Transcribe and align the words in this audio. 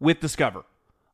with 0.00 0.20
Discover. 0.20 0.64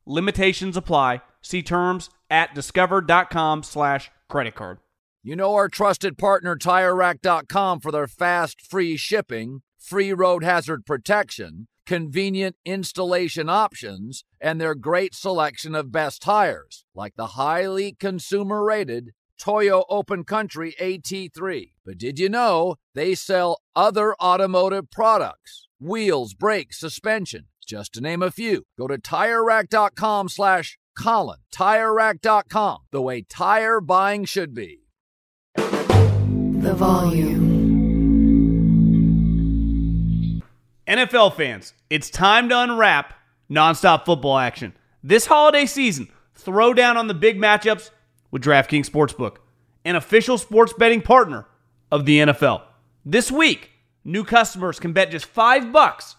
Limitations 0.05 0.77
apply. 0.77 1.21
See 1.41 1.61
terms 1.61 2.09
at 2.29 2.55
discover.com 2.55 3.63
slash 3.63 4.09
credit 4.29 4.55
card. 4.55 4.79
You 5.23 5.35
know 5.35 5.55
our 5.55 5.67
trusted 5.67 6.17
partner 6.17 6.55
TireRack.com 6.55 7.81
for 7.81 7.91
their 7.91 8.07
fast, 8.07 8.61
free 8.61 8.95
shipping, 8.95 9.61
free 9.77 10.13
road 10.13 10.43
hazard 10.43 10.85
protection, 10.85 11.67
convenient 11.85 12.55
installation 12.63 13.49
options, 13.49 14.23
and 14.39 14.59
their 14.59 14.75
great 14.75 15.13
selection 15.13 15.75
of 15.75 15.91
best 15.91 16.21
tires, 16.21 16.85
like 16.95 17.15
the 17.15 17.27
highly 17.27 17.93
consumer 17.99 18.63
rated 18.63 19.11
Toyo 19.37 19.83
Open 19.89 20.23
Country 20.23 20.75
AT3. 20.79 21.71
But 21.85 21.97
did 21.97 22.19
you 22.19 22.29
know 22.29 22.75
they 22.93 23.13
sell 23.13 23.61
other 23.75 24.15
automotive 24.21 24.89
products? 24.89 25.67
Wheels, 25.79 26.33
brakes, 26.33 26.79
suspension, 26.79 27.45
just 27.67 27.93
to 27.93 28.01
name 28.01 28.23
a 28.23 28.31
few. 28.31 28.63
Go 28.77 28.87
to 28.87 28.97
TireRack.com 28.97 30.29
slash 30.29 30.79
Colin. 30.97 31.39
TireRack.com, 31.53 32.79
the 32.91 33.01
way 33.01 33.21
tire 33.21 33.79
buying 33.79 34.25
should 34.25 34.55
be. 34.55 34.79
The 35.55 36.73
volume. 36.73 37.57
NFL 40.87 41.35
fans, 41.35 41.73
it's 41.89 42.09
time 42.09 42.49
to 42.49 42.57
unwrap 42.57 43.13
nonstop 43.49 44.05
football 44.05 44.37
action. 44.37 44.73
This 45.03 45.25
holiday 45.25 45.65
season, 45.65 46.09
throw 46.33 46.73
down 46.73 46.97
on 46.97 47.07
the 47.07 47.13
big 47.13 47.37
matchups 47.37 47.91
with 48.31 48.43
DraftKings 48.43 48.89
Sportsbook, 48.89 49.37
an 49.85 49.95
official 49.95 50.37
sports 50.37 50.73
betting 50.73 51.01
partner 51.01 51.45
of 51.91 52.05
the 52.05 52.19
NFL. 52.19 52.63
This 53.05 53.31
week, 53.31 53.71
new 54.03 54.23
customers 54.23 54.79
can 54.79 54.93
bet 54.93 55.11
just 55.11 55.25
5 55.25 55.71
bucks 55.71 56.16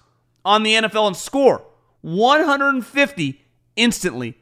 on 0.49 0.63
the 0.63 0.73
NFL 0.73 1.09
and 1.09 1.17
score 1.17 1.63
150 2.01 3.45
instantly 3.77 4.39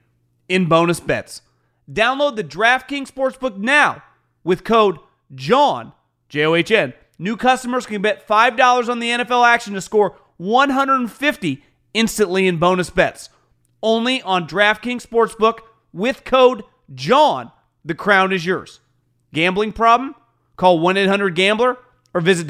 in 0.48 0.66
bonus 0.66 1.00
bets. 1.00 1.42
Download 1.90 2.36
the 2.36 2.44
DraftKings 2.44 3.10
Sportsbook 3.10 3.56
now 3.56 4.04
with 4.44 4.62
code 4.62 4.98
JOHN, 5.34 5.92
J 6.28 6.44
O 6.44 6.54
H 6.54 6.70
N. 6.70 6.94
New 7.18 7.36
customers 7.36 7.86
can 7.86 8.02
bet 8.02 8.28
$5 8.28 8.88
on 8.88 9.00
the 9.00 9.10
NFL 9.10 9.46
action 9.46 9.74
to 9.74 9.80
score 9.80 10.16
150 10.36 11.64
instantly 11.92 12.46
in 12.46 12.58
bonus 12.58 12.90
bets. 12.90 13.30
Only 13.82 14.22
on 14.22 14.46
DraftKings 14.46 15.04
Sportsbook 15.04 15.58
with 15.92 16.24
code 16.24 16.62
JOHN. 16.94 17.50
The 17.84 17.94
crown 17.94 18.32
is 18.32 18.46
yours. 18.46 18.80
Gambling 19.34 19.72
problem? 19.72 20.14
Call 20.56 20.78
1 20.78 20.96
800 20.96 21.34
Gambler 21.34 21.78
or 22.14 22.20
visit 22.20 22.46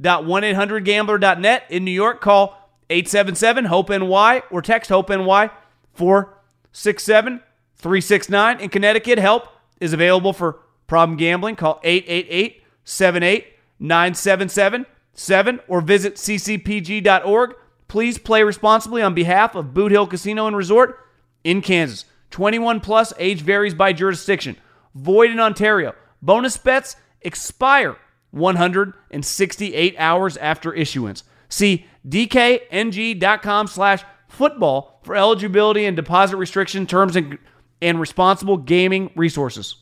www.1800Gambler.net. 0.00 1.64
In 1.70 1.84
New 1.84 1.90
York, 1.90 2.20
call 2.20 2.70
877 2.90 3.66
HOPE 3.66 3.90
NY 3.90 4.42
or 4.50 4.62
text 4.62 4.90
HOPE 4.90 5.10
NY 5.10 5.50
467 5.94 7.40
369. 7.76 8.60
In 8.60 8.68
Connecticut, 8.68 9.18
help 9.18 9.48
is 9.80 9.92
available 9.92 10.32
for 10.32 10.60
problem 10.86 11.16
gambling. 11.16 11.56
Call 11.56 11.80
888 11.82 12.62
78 12.84 13.46
977 13.78 14.86
7 15.12 15.60
or 15.68 15.80
visit 15.80 16.14
ccpg.org. 16.14 17.54
Please 17.88 18.18
play 18.18 18.42
responsibly 18.42 19.02
on 19.02 19.14
behalf 19.14 19.54
of 19.54 19.72
Boot 19.72 19.92
Hill 19.92 20.06
Casino 20.06 20.46
and 20.46 20.56
Resort 20.56 20.98
in 21.44 21.62
Kansas. 21.62 22.04
21 22.30 22.80
plus 22.80 23.12
age 23.18 23.40
varies 23.40 23.74
by 23.74 23.92
jurisdiction. 23.92 24.56
Void 24.94 25.30
in 25.30 25.40
Ontario. 25.40 25.94
Bonus 26.20 26.56
bets 26.56 26.96
expire 27.22 27.96
168 28.36 29.94
hours 29.98 30.36
after 30.36 30.72
issuance. 30.72 31.24
See 31.48 31.86
dkng.com 32.06 33.66
slash 33.66 34.04
football 34.28 35.00
for 35.02 35.16
eligibility 35.16 35.84
and 35.86 35.96
deposit 35.96 36.36
restriction 36.36 36.86
terms 36.86 37.16
and, 37.16 37.38
and 37.80 37.98
responsible 37.98 38.56
gaming 38.56 39.10
resources. 39.16 39.76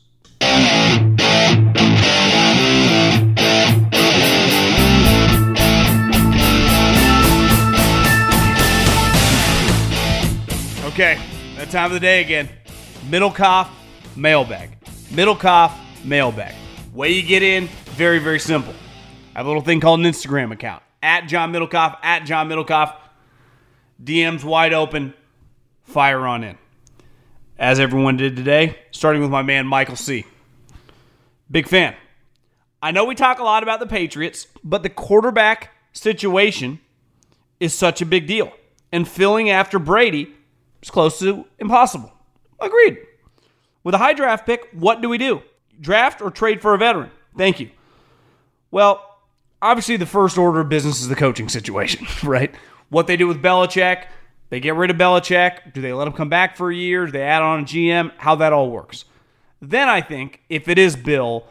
Okay, 10.95 11.19
that 11.57 11.69
time 11.71 11.87
of 11.87 11.91
the 11.91 11.99
day 11.99 12.21
again. 12.21 12.47
Middlekauff, 13.09 13.67
mailbag. 14.15 14.79
Middlekauff, 15.09 15.73
mailbag. 16.05 16.55
Way 16.93 17.11
you 17.11 17.21
get 17.21 17.43
in, 17.43 17.67
very, 17.95 18.19
very 18.19 18.39
simple. 18.39 18.73
I 19.33 19.39
have 19.39 19.45
a 19.45 19.49
little 19.49 19.61
thing 19.61 19.79
called 19.79 20.01
an 20.01 20.05
Instagram 20.05 20.51
account. 20.51 20.83
At 21.01 21.27
John 21.27 21.53
Middlekauff, 21.53 21.97
at 22.03 22.25
John 22.25 22.49
Middlekauff. 22.49 22.93
DMs 24.03 24.43
wide 24.43 24.73
open. 24.73 25.13
Fire 25.83 26.27
on 26.27 26.43
in. 26.43 26.57
As 27.57 27.79
everyone 27.79 28.17
did 28.17 28.35
today, 28.35 28.77
starting 28.91 29.21
with 29.21 29.31
my 29.31 29.43
man 29.43 29.65
Michael 29.65 29.95
C. 29.95 30.25
Big 31.49 31.67
fan. 31.67 31.95
I 32.81 32.91
know 32.91 33.05
we 33.05 33.15
talk 33.15 33.39
a 33.39 33.43
lot 33.43 33.63
about 33.63 33.79
the 33.79 33.87
Patriots, 33.87 34.47
but 34.63 34.83
the 34.83 34.89
quarterback 34.89 35.71
situation 35.93 36.81
is 37.61 37.73
such 37.73 38.01
a 38.01 38.05
big 38.05 38.27
deal. 38.27 38.51
And 38.91 39.07
filling 39.07 39.49
after 39.49 39.79
Brady 39.79 40.33
is 40.81 40.89
close 40.89 41.17
to 41.19 41.45
impossible. 41.59 42.11
Agreed. 42.59 42.97
With 43.83 43.95
a 43.95 43.99
high 43.99 44.13
draft 44.13 44.45
pick, 44.45 44.67
what 44.73 45.01
do 45.01 45.07
we 45.07 45.17
do? 45.17 45.43
Draft 45.79 46.21
or 46.21 46.29
trade 46.29 46.61
for 46.61 46.73
a 46.73 46.77
veteran? 46.77 47.11
Thank 47.37 47.59
you. 47.59 47.69
Well, 48.75 49.21
obviously, 49.61 49.95
the 49.95 50.05
first 50.05 50.37
order 50.37 50.59
of 50.59 50.67
business 50.67 50.99
is 50.99 51.07
the 51.07 51.15
coaching 51.15 51.47
situation, 51.47 52.05
right? 52.29 52.53
What 52.89 53.07
they 53.07 53.15
do 53.15 53.25
with 53.25 53.41
Belichick, 53.41 54.07
they 54.49 54.59
get 54.59 54.75
rid 54.75 54.91
of 54.91 54.97
Belichick. 54.97 55.71
Do 55.73 55.79
they 55.79 55.93
let 55.93 56.07
him 56.07 56.13
come 56.13 56.27
back 56.27 56.57
for 56.57 56.69
a 56.69 56.75
year? 56.75 57.05
Do 57.05 57.13
they 57.13 57.21
add 57.21 57.41
on 57.41 57.61
a 57.61 57.63
GM? 57.63 58.11
How 58.17 58.35
that 58.35 58.51
all 58.51 58.69
works. 58.69 59.05
Then 59.61 59.87
I 59.87 60.01
think 60.01 60.41
if 60.49 60.67
it 60.67 60.77
is 60.77 60.97
Bill, 60.97 61.45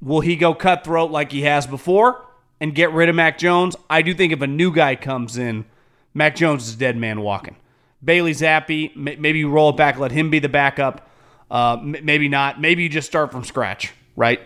will 0.00 0.22
he 0.22 0.36
go 0.36 0.54
cutthroat 0.54 1.10
like 1.10 1.32
he 1.32 1.42
has 1.42 1.66
before 1.66 2.24
and 2.58 2.74
get 2.74 2.90
rid 2.92 3.10
of 3.10 3.14
Mac 3.14 3.36
Jones? 3.36 3.76
I 3.90 4.00
do 4.00 4.14
think 4.14 4.32
if 4.32 4.40
a 4.40 4.46
new 4.46 4.72
guy 4.72 4.96
comes 4.96 5.36
in, 5.36 5.66
Mac 6.14 6.34
Jones 6.34 6.66
is 6.66 6.76
dead 6.76 6.96
man 6.96 7.20
walking. 7.20 7.56
Bailey 8.02 8.32
Zappe, 8.32 8.96
maybe 8.96 9.38
you 9.38 9.50
roll 9.50 9.68
it 9.68 9.76
back, 9.76 9.98
let 9.98 10.12
him 10.12 10.30
be 10.30 10.38
the 10.38 10.48
backup. 10.48 11.10
Uh, 11.50 11.76
maybe 11.82 12.30
not. 12.30 12.58
Maybe 12.58 12.84
you 12.84 12.88
just 12.88 13.06
start 13.06 13.32
from 13.32 13.44
scratch, 13.44 13.92
right? 14.16 14.40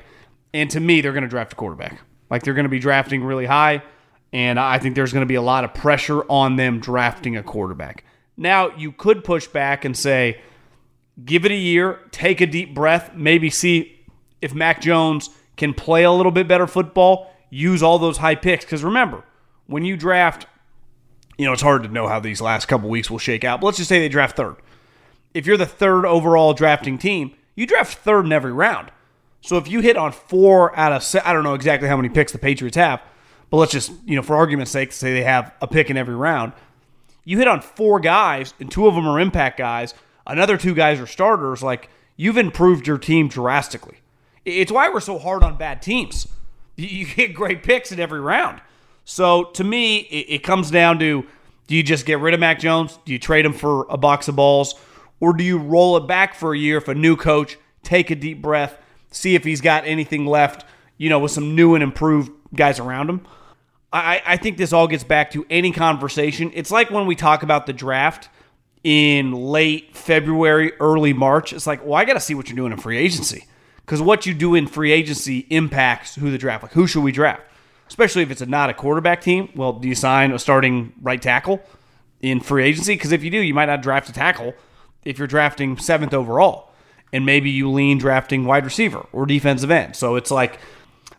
And 0.52 0.68
to 0.72 0.80
me, 0.80 1.00
they're 1.00 1.12
going 1.12 1.22
to 1.22 1.28
draft 1.28 1.52
a 1.52 1.56
quarterback. 1.56 2.00
Like 2.30 2.42
they're 2.42 2.54
going 2.54 2.64
to 2.64 2.70
be 2.70 2.78
drafting 2.78 3.24
really 3.24 3.46
high. 3.46 3.82
And 4.32 4.60
I 4.60 4.78
think 4.78 4.94
there's 4.94 5.12
going 5.12 5.22
to 5.22 5.26
be 5.26 5.36
a 5.36 5.42
lot 5.42 5.64
of 5.64 5.72
pressure 5.72 6.22
on 6.30 6.56
them 6.56 6.80
drafting 6.80 7.36
a 7.36 7.42
quarterback. 7.42 8.04
Now, 8.36 8.74
you 8.76 8.92
could 8.92 9.24
push 9.24 9.46
back 9.46 9.84
and 9.84 9.96
say, 9.96 10.40
give 11.24 11.44
it 11.44 11.50
a 11.50 11.56
year, 11.56 12.00
take 12.10 12.40
a 12.40 12.46
deep 12.46 12.74
breath, 12.74 13.12
maybe 13.14 13.50
see 13.50 13.98
if 14.40 14.54
Mac 14.54 14.80
Jones 14.80 15.30
can 15.56 15.74
play 15.74 16.04
a 16.04 16.12
little 16.12 16.30
bit 16.30 16.46
better 16.46 16.66
football, 16.66 17.32
use 17.50 17.82
all 17.82 17.98
those 17.98 18.18
high 18.18 18.34
picks. 18.34 18.64
Because 18.64 18.84
remember, 18.84 19.24
when 19.66 19.84
you 19.84 19.96
draft, 19.96 20.46
you 21.36 21.46
know, 21.46 21.52
it's 21.52 21.62
hard 21.62 21.82
to 21.82 21.88
know 21.88 22.06
how 22.06 22.20
these 22.20 22.40
last 22.40 22.66
couple 22.66 22.88
weeks 22.88 23.10
will 23.10 23.18
shake 23.18 23.44
out. 23.44 23.60
But 23.60 23.66
let's 23.66 23.78
just 23.78 23.88
say 23.88 23.98
they 23.98 24.08
draft 24.08 24.36
third. 24.36 24.56
If 25.34 25.46
you're 25.46 25.56
the 25.56 25.66
third 25.66 26.04
overall 26.04 26.54
drafting 26.54 26.98
team, 26.98 27.34
you 27.54 27.66
draft 27.66 27.98
third 27.98 28.26
in 28.26 28.32
every 28.32 28.52
round. 28.52 28.92
So 29.40 29.56
if 29.56 29.68
you 29.68 29.80
hit 29.80 29.96
on 29.96 30.12
four 30.12 30.76
out 30.76 30.92
of, 30.92 31.22
I 31.24 31.32
don't 31.32 31.44
know 31.44 31.54
exactly 31.54 31.88
how 31.88 31.96
many 31.96 32.08
picks 32.08 32.32
the 32.32 32.38
Patriots 32.38 32.76
have, 32.76 33.00
but 33.50 33.58
let's 33.58 33.72
just, 33.72 33.92
you 34.04 34.16
know, 34.16 34.22
for 34.22 34.36
argument's 34.36 34.70
sake, 34.72 34.92
say 34.92 35.12
they 35.12 35.22
have 35.22 35.52
a 35.60 35.66
pick 35.66 35.90
in 35.90 35.96
every 35.96 36.14
round. 36.14 36.52
you 37.24 37.38
hit 37.38 37.48
on 37.48 37.60
four 37.60 38.00
guys, 38.00 38.54
and 38.58 38.70
two 38.70 38.86
of 38.86 38.94
them 38.94 39.06
are 39.06 39.20
impact 39.20 39.58
guys. 39.58 39.94
Another 40.26 40.56
two 40.56 40.74
guys 40.74 41.00
are 41.00 41.06
starters. 41.06 41.62
Like 41.62 41.88
you've 42.16 42.36
improved 42.36 42.86
your 42.86 42.98
team 42.98 43.28
drastically. 43.28 43.98
It's 44.44 44.72
why 44.72 44.88
we're 44.88 45.00
so 45.00 45.18
hard 45.18 45.42
on 45.42 45.56
bad 45.56 45.82
teams. 45.82 46.28
You 46.80 47.06
get 47.06 47.34
great 47.34 47.64
picks 47.64 47.90
in 47.90 47.98
every 47.98 48.20
round. 48.20 48.60
So 49.04 49.46
to 49.54 49.64
me, 49.64 49.98
it, 49.98 50.44
comes 50.44 50.70
down 50.70 51.00
to 51.00 51.26
do 51.66 51.74
you 51.74 51.82
just 51.82 52.06
get 52.06 52.20
rid 52.20 52.34
of 52.34 52.40
Mac 52.40 52.60
Jones? 52.60 53.00
Do 53.04 53.12
you 53.12 53.18
trade 53.18 53.44
him 53.44 53.52
for 53.52 53.84
a 53.90 53.96
box 53.96 54.28
of 54.28 54.36
balls? 54.36 54.76
Or 55.18 55.32
do 55.32 55.42
you 55.42 55.58
roll 55.58 55.96
it 55.96 56.06
back 56.06 56.36
for 56.36 56.54
a 56.54 56.58
year 56.58 56.76
if 56.76 56.86
a 56.86 56.94
new 56.94 57.16
coach, 57.16 57.58
take 57.82 58.12
a 58.12 58.14
deep 58.14 58.40
breath, 58.40 58.78
see 59.10 59.34
if 59.34 59.44
he's 59.44 59.60
got 59.60 59.86
anything 59.86 60.26
left, 60.26 60.64
you 60.96 61.08
know, 61.08 61.18
with 61.18 61.32
some 61.32 61.54
new 61.54 61.74
and 61.74 61.82
improved 61.82 62.30
guys 62.54 62.78
around 62.78 63.10
him? 63.10 63.26
I, 63.92 64.22
I 64.26 64.36
think 64.36 64.58
this 64.58 64.72
all 64.72 64.86
gets 64.86 65.04
back 65.04 65.30
to 65.30 65.46
any 65.48 65.72
conversation. 65.72 66.50
It's 66.54 66.70
like 66.70 66.90
when 66.90 67.06
we 67.06 67.16
talk 67.16 67.42
about 67.42 67.66
the 67.66 67.72
draft 67.72 68.28
in 68.84 69.32
late 69.32 69.96
February, 69.96 70.72
early 70.78 71.12
March. 71.12 71.52
It's 71.52 71.66
like, 71.66 71.84
well, 71.84 71.94
I 71.94 72.04
got 72.04 72.14
to 72.14 72.20
see 72.20 72.34
what 72.34 72.48
you're 72.48 72.56
doing 72.56 72.72
in 72.72 72.78
free 72.78 72.98
agency 72.98 73.46
because 73.80 74.02
what 74.02 74.26
you 74.26 74.34
do 74.34 74.54
in 74.54 74.66
free 74.66 74.92
agency 74.92 75.46
impacts 75.50 76.14
who 76.16 76.30
the 76.30 76.38
draft. 76.38 76.62
Like, 76.64 76.72
who 76.72 76.86
should 76.86 77.02
we 77.02 77.12
draft? 77.12 77.42
Especially 77.88 78.22
if 78.22 78.30
it's 78.30 78.42
a, 78.42 78.46
not 78.46 78.68
a 78.68 78.74
quarterback 78.74 79.22
team. 79.22 79.50
Well, 79.54 79.72
do 79.72 79.88
you 79.88 79.94
sign 79.94 80.32
a 80.32 80.38
starting 80.38 80.92
right 81.00 81.20
tackle 81.20 81.62
in 82.20 82.40
free 82.40 82.64
agency? 82.64 82.94
Because 82.94 83.12
if 83.12 83.24
you 83.24 83.30
do, 83.30 83.38
you 83.38 83.54
might 83.54 83.66
not 83.66 83.80
draft 83.80 84.08
a 84.10 84.12
tackle 84.12 84.54
if 85.04 85.16
you're 85.18 85.26
drafting 85.26 85.78
seventh 85.78 86.12
overall, 86.12 86.67
and 87.12 87.24
maybe 87.24 87.50
you 87.50 87.70
lean 87.70 87.98
drafting 87.98 88.44
wide 88.44 88.64
receiver 88.64 89.06
or 89.12 89.26
defensive 89.26 89.70
end. 89.70 89.96
So 89.96 90.16
it's 90.16 90.30
like 90.30 90.58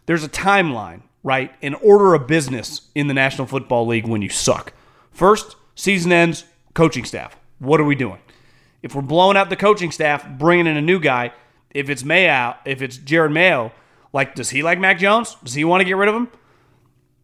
there's 0.06 0.24
a 0.24 0.30
timeline, 0.30 1.02
right? 1.24 1.52
An 1.62 1.76
order 1.76 2.14
of 2.14 2.28
business 2.28 2.90
in 2.96 3.08
the 3.08 3.14
National 3.14 3.48
Football 3.48 3.88
League 3.88 4.08
when 4.08 4.22
you 4.22 4.30
suck. 4.30 4.74
First, 5.12 5.56
season 5.76 6.12
ends, 6.12 6.46
coaching 6.74 7.06
staff. 7.06 7.38
What 7.60 7.80
are 7.80 7.86
we 7.86 7.96
doing? 7.96 8.20
If 8.82 8.96
we're 8.96 9.02
blowing 9.02 9.36
out 9.36 9.50
the 9.50 9.56
coaching 9.56 9.92
staff, 9.92 10.28
bringing 10.28 10.68
in 10.68 10.78
a 10.78 10.82
new 10.82 11.00
guy, 11.00 11.34
if 11.72 11.90
it's 11.90 12.04
Mayo, 12.04 12.56
if 12.66 12.82
it's 12.82 12.98
Jerod 12.98 13.32
Mayo, 13.32 13.72
like, 14.14 14.36
does 14.36 14.50
he 14.50 14.64
like 14.64 14.80
Mac 14.80 15.00
Jones? 15.00 15.36
Does 15.44 15.54
he 15.54 15.64
want 15.64 15.82
to 15.82 15.86
get 15.86 15.98
rid 15.98 16.10
of 16.10 16.16
him? 16.16 16.30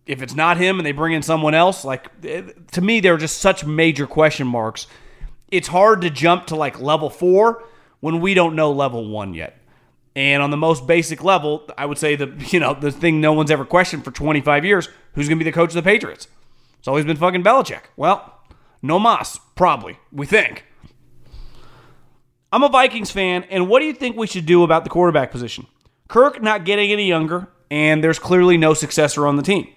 If 0.06 0.22
it's 0.22 0.36
not 0.36 0.58
him 0.58 0.78
and 0.78 0.86
they 0.86 0.92
bring 0.92 1.14
in 1.14 1.24
someone 1.24 1.56
else, 1.56 1.84
like, 1.84 2.12
eh, 2.24 2.44
to 2.74 2.82
me, 2.82 3.00
there 3.00 3.16
are 3.16 3.18
just 3.18 3.40
such 3.40 3.66
major 3.66 4.06
question 4.06 4.46
marks. 4.46 4.86
It's 5.50 5.68
hard 5.68 6.02
to 6.02 6.10
jump 6.10 6.48
to 6.48 6.56
like 6.56 6.80
level 6.80 7.10
four 7.10 7.64
when 8.00 8.20
we 8.20 8.34
don't 8.34 8.56
know 8.56 8.72
level 8.72 9.08
one 9.08 9.34
yet. 9.34 9.58
And 10.16 10.42
on 10.42 10.50
the 10.50 10.58
most 10.58 10.88
basic 10.88 11.24
level, 11.24 11.68
I 11.78 11.86
would 11.86 11.98
say 11.98 12.16
the 12.16 12.34
you 12.50 12.60
know 12.60 12.74
the 12.74 12.92
thing 12.92 13.20
no 13.20 13.34
one's 13.34 13.52
ever 13.52 13.66
questioned 13.66 14.04
for 14.04 14.12
25 14.12 14.64
years: 14.66 14.90
who's 15.14 15.28
going 15.28 15.38
to 15.38 15.44
be 15.44 15.50
the 15.50 15.56
coach 15.56 15.70
of 15.70 15.76
the 15.76 15.82
Patriots? 15.82 16.28
It's 16.80 16.88
always 16.88 17.06
been 17.06 17.18
fucking 17.18 17.44
Belichick. 17.44 17.82
Well, 17.98 18.40
no 18.82 19.00
Moss, 19.00 19.40
probably 19.56 19.98
we 20.12 20.26
think. 20.26 20.66
I'm 22.52 22.64
a 22.64 22.70
Vikings 22.70 23.12
fan, 23.12 23.44
and 23.50 23.68
what 23.68 23.80
do 23.80 23.86
you 23.86 23.94
think 23.94 24.16
we 24.16 24.28
should 24.28 24.46
do 24.46 24.64
about 24.64 24.86
the 24.86 24.90
quarterback 24.90 25.32
position? 25.32 25.68
Kirk 26.08 26.42
not 26.42 26.64
getting 26.64 26.92
any 26.92 27.08
younger, 27.08 27.48
and 27.70 28.04
there's 28.04 28.20
clearly 28.20 28.56
no 28.56 28.74
successor 28.74 29.28
on 29.28 29.36
the 29.36 29.44
team. 29.44 29.68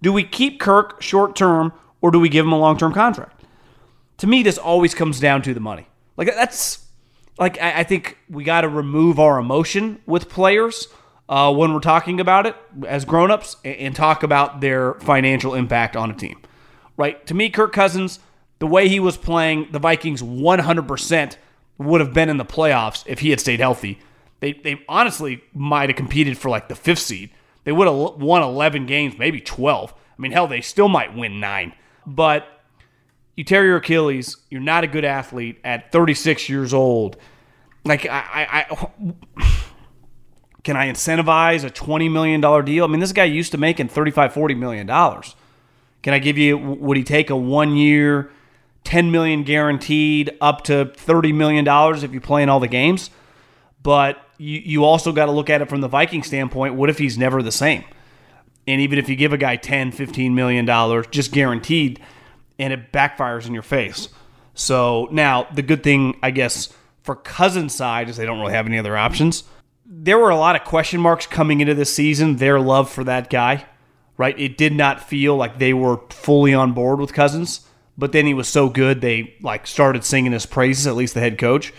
Do 0.00 0.12
we 0.12 0.24
keep 0.24 0.58
Kirk 0.58 1.02
short 1.02 1.36
term, 1.36 1.72
or 2.00 2.10
do 2.10 2.18
we 2.18 2.28
give 2.28 2.46
him 2.46 2.52
a 2.52 2.58
long 2.58 2.78
term 2.78 2.94
contract? 2.94 3.44
To 4.18 4.26
me, 4.26 4.42
this 4.42 4.56
always 4.56 4.94
comes 4.94 5.20
down 5.20 5.42
to 5.42 5.52
the 5.52 5.60
money. 5.60 5.88
Like 6.16 6.28
that's 6.28 6.81
like 7.38 7.60
I, 7.60 7.80
I 7.80 7.84
think 7.84 8.18
we 8.28 8.44
got 8.44 8.62
to 8.62 8.68
remove 8.68 9.18
our 9.18 9.38
emotion 9.38 10.00
with 10.06 10.28
players 10.28 10.88
uh, 11.28 11.52
when 11.52 11.72
we're 11.72 11.80
talking 11.80 12.20
about 12.20 12.46
it 12.46 12.56
as 12.86 13.04
grown-ups 13.04 13.56
and, 13.64 13.76
and 13.76 13.96
talk 13.96 14.22
about 14.22 14.60
their 14.60 14.94
financial 14.94 15.54
impact 15.54 15.96
on 15.96 16.10
a 16.10 16.14
team. 16.14 16.40
Right? 16.96 17.24
To 17.26 17.34
me, 17.34 17.48
Kirk 17.48 17.72
Cousins, 17.72 18.20
the 18.58 18.66
way 18.66 18.88
he 18.88 19.00
was 19.00 19.16
playing, 19.16 19.68
the 19.72 19.78
Vikings 19.78 20.22
100 20.22 20.86
percent 20.86 21.38
would 21.78 22.00
have 22.00 22.12
been 22.12 22.28
in 22.28 22.36
the 22.36 22.44
playoffs 22.44 23.02
if 23.06 23.20
he 23.20 23.30
had 23.30 23.40
stayed 23.40 23.60
healthy. 23.60 23.98
They, 24.40 24.52
they 24.52 24.82
honestly 24.88 25.42
might 25.54 25.88
have 25.88 25.96
competed 25.96 26.36
for 26.36 26.48
like 26.48 26.68
the 26.68 26.74
fifth 26.74 27.00
seed. 27.00 27.30
They 27.64 27.72
would 27.72 27.86
have 27.86 28.20
won 28.20 28.42
11 28.42 28.86
games, 28.86 29.16
maybe 29.16 29.40
12. 29.40 29.92
I 29.92 30.22
mean, 30.22 30.32
hell, 30.32 30.46
they 30.46 30.60
still 30.60 30.88
might 30.88 31.16
win 31.16 31.40
nine. 31.40 31.72
But 32.06 32.46
you 33.36 33.44
tear 33.44 33.64
your 33.64 33.76
Achilles, 33.76 34.36
you're 34.50 34.60
not 34.60 34.84
a 34.84 34.86
good 34.86 35.04
athlete 35.04 35.58
at 35.64 35.90
36 35.92 36.48
years 36.48 36.74
old. 36.74 37.16
Like, 37.84 38.06
I, 38.06 38.20
I, 38.32 38.66
I 38.70 39.14
can 40.64 40.76
I 40.76 40.88
incentivize 40.88 41.64
a 41.64 41.70
$20 41.70 42.10
million 42.10 42.40
deal? 42.64 42.84
I 42.84 42.86
mean, 42.86 43.00
this 43.00 43.12
guy 43.12 43.24
used 43.24 43.52
to 43.52 43.58
making 43.58 43.88
35, 43.88 44.32
40 44.32 44.54
million 44.54 44.86
dollars. 44.86 45.34
Can 46.02 46.14
I 46.14 46.18
give 46.18 46.36
you, 46.36 46.58
would 46.58 46.96
he 46.96 47.04
take 47.04 47.30
a 47.30 47.36
one 47.36 47.76
year, 47.76 48.30
10 48.84 49.10
million 49.10 49.44
guaranteed 49.44 50.36
up 50.40 50.64
to 50.64 50.92
30 50.96 51.32
million 51.32 51.64
dollars 51.64 52.02
if 52.02 52.12
you 52.12 52.20
play 52.20 52.42
in 52.42 52.48
all 52.48 52.60
the 52.60 52.68
games. 52.68 53.10
But 53.82 54.18
you, 54.38 54.60
you 54.64 54.84
also 54.84 55.12
got 55.12 55.26
to 55.26 55.32
look 55.32 55.50
at 55.50 55.62
it 55.62 55.68
from 55.68 55.80
the 55.80 55.88
Viking 55.88 56.22
standpoint. 56.22 56.74
What 56.74 56.90
if 56.90 56.98
he's 56.98 57.18
never 57.18 57.42
the 57.42 57.52
same? 57.52 57.84
And 58.66 58.80
even 58.80 58.98
if 58.98 59.08
you 59.08 59.16
give 59.16 59.32
a 59.32 59.38
guy 59.38 59.56
10, 59.56 59.92
15 59.92 60.34
million 60.34 60.64
dollars 60.64 61.06
just 61.10 61.32
guaranteed 61.32 62.00
and 62.58 62.72
it 62.72 62.92
backfires 62.92 63.46
in 63.46 63.54
your 63.54 63.62
face. 63.62 64.08
So 64.54 65.08
now 65.10 65.48
the 65.54 65.62
good 65.62 65.82
thing, 65.82 66.18
I 66.22 66.30
guess, 66.30 66.68
for 67.02 67.16
Cousins' 67.16 67.74
side 67.74 68.08
is 68.08 68.16
they 68.16 68.26
don't 68.26 68.40
really 68.40 68.52
have 68.52 68.66
any 68.66 68.78
other 68.78 68.96
options. 68.96 69.44
There 69.84 70.18
were 70.18 70.30
a 70.30 70.36
lot 70.36 70.56
of 70.56 70.64
question 70.64 71.00
marks 71.00 71.26
coming 71.26 71.60
into 71.60 71.74
this 71.74 71.94
season, 71.94 72.36
their 72.36 72.60
love 72.60 72.90
for 72.90 73.04
that 73.04 73.30
guy, 73.30 73.66
right? 74.16 74.38
It 74.38 74.56
did 74.56 74.72
not 74.72 75.02
feel 75.02 75.36
like 75.36 75.58
they 75.58 75.74
were 75.74 76.00
fully 76.10 76.54
on 76.54 76.72
board 76.72 77.00
with 77.00 77.12
Cousins 77.12 77.66
but 77.96 78.12
then 78.12 78.26
he 78.26 78.34
was 78.34 78.48
so 78.48 78.68
good 78.68 79.00
they 79.00 79.34
like 79.42 79.66
started 79.66 80.04
singing 80.04 80.32
his 80.32 80.46
praises, 80.46 80.86
at 80.86 80.96
least 80.96 81.14
the 81.14 81.20
head 81.20 81.38
coach. 81.38 81.72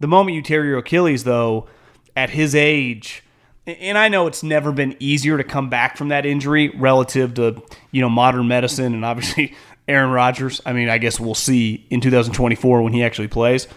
The 0.00 0.06
moment 0.06 0.34
you 0.34 0.42
tear 0.42 0.64
your 0.64 0.78
Achilles, 0.78 1.24
though, 1.24 1.68
at 2.16 2.30
his 2.30 2.54
age, 2.54 3.22
and 3.66 3.96
I 3.96 4.08
know 4.08 4.26
it's 4.26 4.42
never 4.42 4.72
been 4.72 4.96
easier 4.98 5.38
to 5.38 5.44
come 5.44 5.70
back 5.70 5.96
from 5.96 6.08
that 6.08 6.26
injury 6.26 6.68
relative 6.68 7.34
to 7.34 7.62
you 7.92 8.00
know 8.00 8.10
modern 8.10 8.48
medicine 8.48 8.94
and 8.94 9.04
obviously 9.04 9.54
Aaron 9.88 10.10
Rodgers. 10.10 10.60
I 10.64 10.72
mean, 10.72 10.88
I 10.88 10.98
guess 10.98 11.20
we'll 11.20 11.34
see 11.34 11.86
in 11.90 12.00
2024 12.00 12.82
when 12.82 12.92
he 12.92 13.02
actually 13.02 13.28
plays, 13.28 13.68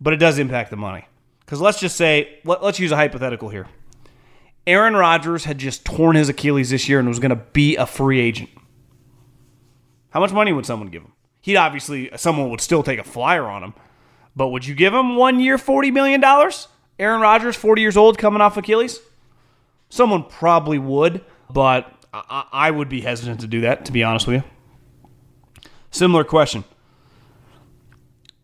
but 0.00 0.12
it 0.12 0.18
does 0.18 0.38
impact 0.38 0.70
the 0.70 0.76
money. 0.76 1.06
Because 1.40 1.60
let's 1.60 1.78
just 1.78 1.96
say, 1.96 2.38
let, 2.44 2.62
let's 2.62 2.80
use 2.80 2.92
a 2.92 2.96
hypothetical 2.96 3.48
here. 3.50 3.66
Aaron 4.66 4.94
Rodgers 4.94 5.44
had 5.44 5.58
just 5.58 5.84
torn 5.84 6.16
his 6.16 6.28
Achilles 6.28 6.70
this 6.70 6.88
year 6.88 6.98
and 6.98 7.06
was 7.06 7.18
going 7.18 7.30
to 7.30 7.36
be 7.36 7.76
a 7.76 7.86
free 7.86 8.20
agent. 8.20 8.48
How 10.10 10.20
much 10.20 10.32
money 10.32 10.52
would 10.52 10.64
someone 10.64 10.88
give 10.88 11.02
him? 11.02 11.12
He'd 11.42 11.56
obviously, 11.56 12.08
someone 12.16 12.48
would 12.48 12.62
still 12.62 12.82
take 12.82 12.98
a 12.98 13.04
flyer 13.04 13.44
on 13.44 13.62
him, 13.62 13.74
but 14.34 14.48
would 14.48 14.66
you 14.66 14.74
give 14.74 14.94
him 14.94 15.16
one 15.16 15.38
year, 15.40 15.58
$40 15.58 15.92
million? 15.92 16.24
Aaron 16.98 17.20
Rodgers, 17.20 17.56
40 17.56 17.82
years 17.82 17.96
old, 17.96 18.16
coming 18.16 18.40
off 18.40 18.56
Achilles? 18.56 19.00
Someone 19.90 20.24
probably 20.24 20.78
would, 20.78 21.22
but 21.50 21.92
I, 22.14 22.46
I 22.50 22.70
would 22.70 22.88
be 22.88 23.02
hesitant 23.02 23.40
to 23.40 23.46
do 23.46 23.60
that, 23.62 23.84
to 23.84 23.92
be 23.92 24.02
honest 24.02 24.26
with 24.26 24.36
you. 24.36 24.50
Similar 25.94 26.24
question. 26.24 26.64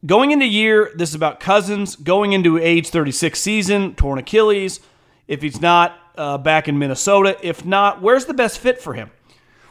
Going 0.07 0.31
into 0.31 0.47
year, 0.47 0.93
this 0.95 1.09
is 1.09 1.17
about 1.17 1.41
Cousins. 1.41 1.97
Going 1.97 2.33
into 2.33 2.59
age 2.59 2.91
36 2.91 3.41
season, 3.41 3.97
torn 3.97 4.21
Achilles. 4.21 4.79
If 5.27 5.43
he's 5.43 5.61
not 5.61 5.99
uh, 6.17 6.39
back 6.39 6.69
in 6.69 6.79
Minnesota, 6.79 7.37
if 7.43 7.65
not, 7.65 8.01
where's 8.01 8.27
the 8.27 8.35
best 8.35 8.61
fit 8.61 8.81
for 8.81 8.95
him? 8.95 9.11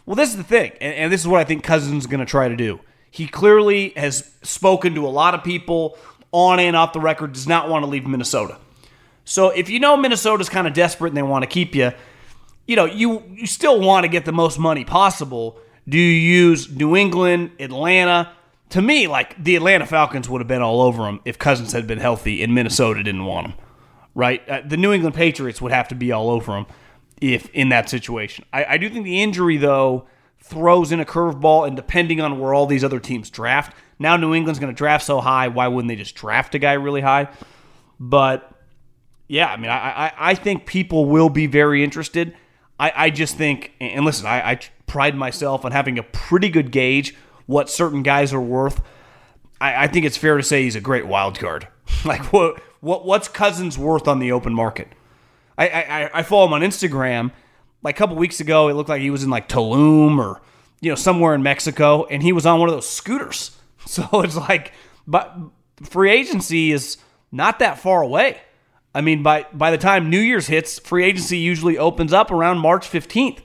Well, 0.05 0.17
this 0.17 0.29
is 0.29 0.36
the 0.36 0.43
thing, 0.43 0.74
and, 0.81 0.93
and 0.93 1.13
this 1.13 1.21
is 1.21 1.27
what 1.29 1.39
I 1.39 1.45
think 1.45 1.63
Cousins 1.63 2.03
is 2.03 2.07
going 2.07 2.19
to 2.19 2.25
try 2.25 2.50
to 2.50 2.55
do. 2.57 2.81
He 3.12 3.27
clearly 3.27 3.93
has 3.95 4.29
spoken 4.43 4.93
to 4.95 5.07
a 5.07 5.09
lot 5.09 5.33
of 5.33 5.45
people 5.45 5.98
on 6.33 6.59
and 6.59 6.75
off 6.75 6.91
the 6.91 7.00
record, 7.00 7.31
does 7.31 7.48
not 7.48 7.69
want 7.69 7.86
to 7.86 7.89
leave 7.89 8.05
Minnesota. 8.05 8.57
So 9.24 9.51
if 9.51 9.69
you 9.69 9.79
know 9.79 9.95
Minnesota's 9.95 10.50
kind 10.50 10.67
of 10.67 10.74
desperate 10.74 11.12
and 11.12 11.17
they 11.17 11.24
want 11.24 11.43
to 11.43 11.48
keep 11.48 11.74
you, 11.75 11.93
you 12.67 12.75
know, 12.75 12.83
you, 12.83 13.24
you 13.31 13.48
still 13.48 13.79
want 13.79 14.03
to 14.03 14.09
get 14.09 14.25
the 14.25 14.33
most 14.33 14.59
money 14.59 14.83
possible. 14.83 15.62
Do 15.89 15.98
you 15.98 16.03
use 16.03 16.69
New 16.69 16.96
England, 16.96 17.51
Atlanta? 17.60 18.31
To 18.69 18.81
me, 18.81 19.08
like 19.08 19.43
the 19.43 19.55
Atlanta 19.55 19.88
Falcons 19.88 20.29
would 20.29 20.39
have 20.39 20.48
been 20.48 20.62
all 20.62 20.81
over 20.81 21.08
him 21.08 21.19
if 21.25 21.39
Cousins 21.39 21.72
had 21.72 21.88
been 21.88 21.98
healthy 21.98 22.43
and 22.43 22.53
Minnesota 22.53 23.01
didn't 23.01 23.25
want 23.25 23.48
him, 23.48 23.53
right? 24.13 24.48
Uh, 24.48 24.62
the 24.63 24.77
New 24.77 24.93
England 24.93 25.15
Patriots 25.15 25.60
would 25.62 25.72
have 25.72 25.88
to 25.88 25.96
be 25.96 26.12
all 26.12 26.29
over 26.29 26.55
him 26.55 26.67
if 27.19 27.50
in 27.50 27.69
that 27.69 27.89
situation. 27.89 28.46
I, 28.53 28.65
I 28.65 28.77
do 28.77 28.88
think 28.89 29.05
the 29.05 29.24
injury, 29.24 29.58
though, 29.58 30.05
throws 30.38 30.91
in 30.91 31.00
a 31.00 31.05
curveball, 31.05 31.67
and 31.67 31.75
depending 31.75 32.22
on 32.22 32.39
where 32.39 32.53
all 32.53 32.67
these 32.67 32.84
other 32.84 33.00
teams 33.00 33.29
draft, 33.31 33.75
now 33.98 34.15
New 34.15 34.36
England's 34.36 34.60
going 34.60 34.72
to 34.72 34.77
draft 34.77 35.05
so 35.05 35.19
high. 35.19 35.48
Why 35.48 35.67
wouldn't 35.67 35.89
they 35.89 35.96
just 35.96 36.15
draft 36.15 36.53
a 36.53 36.60
guy 36.60 36.74
really 36.74 37.01
high? 37.01 37.29
But 38.00 38.53
yeah, 39.27 39.48
I 39.48 39.58
mean, 39.58 39.72
I, 39.72 40.08
I, 40.08 40.13
I 40.17 40.36
think 40.36 40.65
people 40.65 41.05
will 41.05 41.29
be 41.29 41.48
very 41.48 41.84
interested. 41.84 42.36
I, 42.79 42.93
I 42.96 43.10
just 43.10 43.36
think, 43.36 43.74
and 43.81 44.05
listen, 44.05 44.25
I, 44.25 44.51
I 44.51 44.60
pride 44.89 45.15
myself 45.15 45.63
on 45.63 45.72
having 45.72 45.98
a 45.98 46.03
pretty 46.03 46.50
good 46.50 46.72
gauge 46.72 47.15
what 47.46 47.69
certain 47.69 48.03
guys 48.03 48.34
are 48.34 48.41
worth. 48.41 48.81
I, 49.62 49.86
I 49.86 49.88
think 49.88 50.05
it's 50.05 50.17
fair 50.17 50.38
to 50.38 50.43
say 50.43 50.63
he's 50.63 50.75
a 50.75 50.81
great 50.81 51.08
wild 51.08 51.39
card. 51.39 51.67
like 52.05 52.34
what 52.34 52.62
what 52.81 53.05
what's 53.05 53.27
Cousins 53.27 53.77
worth 53.77 54.08
on 54.08 54.19
the 54.19 54.31
open 54.31 54.53
market? 54.53 54.89
I, 55.58 55.67
I, 55.67 56.19
I 56.19 56.24
follow 56.24 56.48
him 56.48 56.53
on 56.53 56.62
Instagram. 56.62 57.31
Like 57.81 57.96
a 57.96 57.98
couple 57.98 58.15
weeks 58.15 58.39
ago, 58.39 58.67
it 58.69 58.74
looked 58.74 58.89
like 58.89 59.01
he 59.01 59.10
was 59.10 59.24
in 59.24 59.29
like 59.29 59.48
Tulum 59.48 60.17
or 60.17 60.41
you 60.81 60.89
know 60.89 60.96
somewhere 60.96 61.34
in 61.34 61.43
Mexico, 61.43 62.05
and 62.05 62.22
he 62.22 62.34
was 62.34 62.46
on 62.46 62.60
one 62.60 62.69
of 62.69 62.75
those 62.75 62.89
scooters. 62.89 63.55
So 63.86 64.22
it's 64.22 64.36
like, 64.36 64.74
but 65.08 65.36
free 65.81 66.12
agency 66.12 66.72
is 66.72 66.98
not 67.31 67.58
that 67.58 67.79
far 67.79 68.03
away. 68.03 68.39
I 68.93 69.01
mean, 69.01 69.24
by 69.24 69.48
by 69.51 69.72
the 69.72 69.79
time 69.79 70.12
New 70.12 70.19
Year's 70.19 70.46
hits, 70.46 70.77
free 70.77 71.05
agency 71.05 71.39
usually 71.39 71.77
opens 71.77 72.13
up 72.13 72.29
around 72.29 72.60
March 72.60 72.88
15th. 72.88 73.39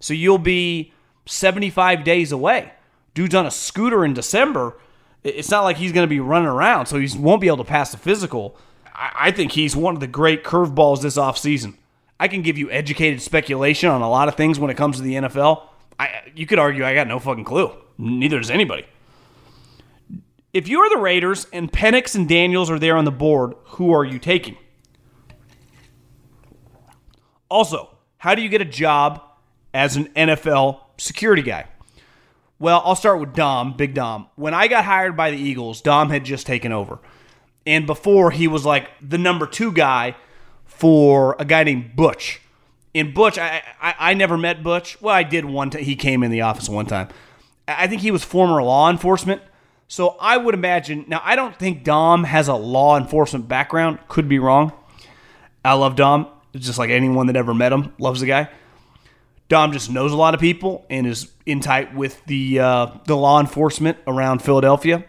So 0.00 0.14
you'll 0.14 0.38
be 0.38 0.92
75 1.26 2.04
days 2.04 2.32
away. 2.32 2.72
Dude's 3.14 3.34
on 3.34 3.46
a 3.46 3.50
scooter 3.50 4.04
in 4.04 4.14
December. 4.14 4.78
It's 5.24 5.50
not 5.50 5.64
like 5.64 5.76
he's 5.76 5.92
going 5.92 6.04
to 6.04 6.08
be 6.08 6.20
running 6.20 6.48
around, 6.48 6.86
so 6.86 6.98
he 6.98 7.18
won't 7.18 7.40
be 7.40 7.48
able 7.48 7.58
to 7.58 7.64
pass 7.64 7.90
the 7.90 7.96
physical. 7.98 8.56
I, 8.94 9.30
think 9.30 9.52
he's 9.52 9.76
one 9.76 9.94
of 9.94 10.00
the 10.00 10.06
great 10.06 10.44
curveballs 10.44 11.02
this 11.02 11.16
offseason. 11.16 11.74
I 12.18 12.26
can 12.28 12.42
give 12.42 12.58
you 12.58 12.70
educated 12.70 13.22
speculation 13.22 13.88
on 13.88 14.02
a 14.02 14.10
lot 14.10 14.28
of 14.28 14.34
things 14.34 14.58
when 14.58 14.70
it 14.70 14.76
comes 14.76 14.96
to 14.96 15.02
the 15.02 15.14
NFL. 15.14 15.62
I, 15.98 16.32
you 16.34 16.46
could 16.46 16.58
argue 16.58 16.84
I 16.84 16.94
got 16.94 17.06
no 17.06 17.18
fucking 17.18 17.44
clue. 17.44 17.72
Neither 17.96 18.38
does 18.38 18.50
anybody. 18.50 18.86
If 20.52 20.66
you're 20.66 20.88
the 20.88 20.96
Raiders 20.96 21.46
and 21.52 21.70
Penix 21.70 22.14
and 22.14 22.28
Daniels 22.28 22.70
are 22.70 22.78
there 22.78 22.96
on 22.96 23.04
the 23.04 23.12
board, 23.12 23.54
who 23.64 23.92
are 23.92 24.04
you 24.04 24.18
taking? 24.18 24.56
Also, 27.48 27.90
how 28.18 28.34
do 28.34 28.42
you 28.42 28.48
get 28.48 28.60
a 28.60 28.64
job 28.64 29.22
as 29.72 29.96
an 29.96 30.06
NFL 30.08 30.80
security 30.98 31.42
guy? 31.42 31.66
Well, 32.58 32.82
I'll 32.84 32.96
start 32.96 33.20
with 33.20 33.34
Dom, 33.34 33.76
Big 33.76 33.94
Dom. 33.94 34.28
When 34.34 34.52
I 34.52 34.66
got 34.66 34.84
hired 34.84 35.16
by 35.16 35.30
the 35.30 35.36
Eagles, 35.36 35.80
Dom 35.80 36.10
had 36.10 36.24
just 36.24 36.46
taken 36.46 36.72
over. 36.72 36.98
And 37.66 37.86
before, 37.86 38.30
he 38.30 38.48
was 38.48 38.64
like 38.64 38.88
the 39.00 39.18
number 39.18 39.46
two 39.46 39.70
guy 39.72 40.16
for 40.64 41.36
a 41.38 41.44
guy 41.44 41.64
named 41.64 41.94
Butch. 41.94 42.40
And 42.94 43.14
Butch, 43.14 43.38
I, 43.38 43.62
I, 43.80 43.94
I 43.98 44.14
never 44.14 44.36
met 44.36 44.62
Butch. 44.62 45.00
Well, 45.00 45.14
I 45.14 45.22
did 45.22 45.44
one 45.44 45.70
time. 45.70 45.82
He 45.82 45.94
came 45.94 46.22
in 46.22 46.30
the 46.30 46.40
office 46.40 46.68
one 46.68 46.86
time. 46.86 47.08
I 47.68 47.86
think 47.86 48.00
he 48.00 48.10
was 48.10 48.24
former 48.24 48.62
law 48.62 48.90
enforcement. 48.90 49.42
So 49.86 50.16
I 50.20 50.36
would 50.36 50.54
imagine. 50.54 51.04
Now, 51.06 51.20
I 51.24 51.36
don't 51.36 51.56
think 51.56 51.84
Dom 51.84 52.24
has 52.24 52.48
a 52.48 52.54
law 52.54 52.96
enforcement 52.98 53.48
background. 53.48 53.98
Could 54.08 54.28
be 54.28 54.38
wrong. 54.38 54.72
I 55.64 55.74
love 55.74 55.96
Dom. 55.96 56.28
Just 56.54 56.78
like 56.78 56.90
anyone 56.90 57.26
that 57.26 57.36
ever 57.36 57.54
met 57.54 57.72
him, 57.72 57.92
loves 57.98 58.20
the 58.20 58.26
guy. 58.26 58.48
Dom 59.48 59.72
just 59.72 59.90
knows 59.90 60.12
a 60.12 60.16
lot 60.16 60.34
of 60.34 60.40
people 60.40 60.86
and 60.90 61.06
is 61.06 61.32
in 61.46 61.60
tight 61.60 61.94
with 61.94 62.22
the 62.26 62.60
uh, 62.60 62.86
the 63.06 63.16
law 63.16 63.40
enforcement 63.40 63.98
around 64.06 64.42
Philadelphia. 64.42 65.04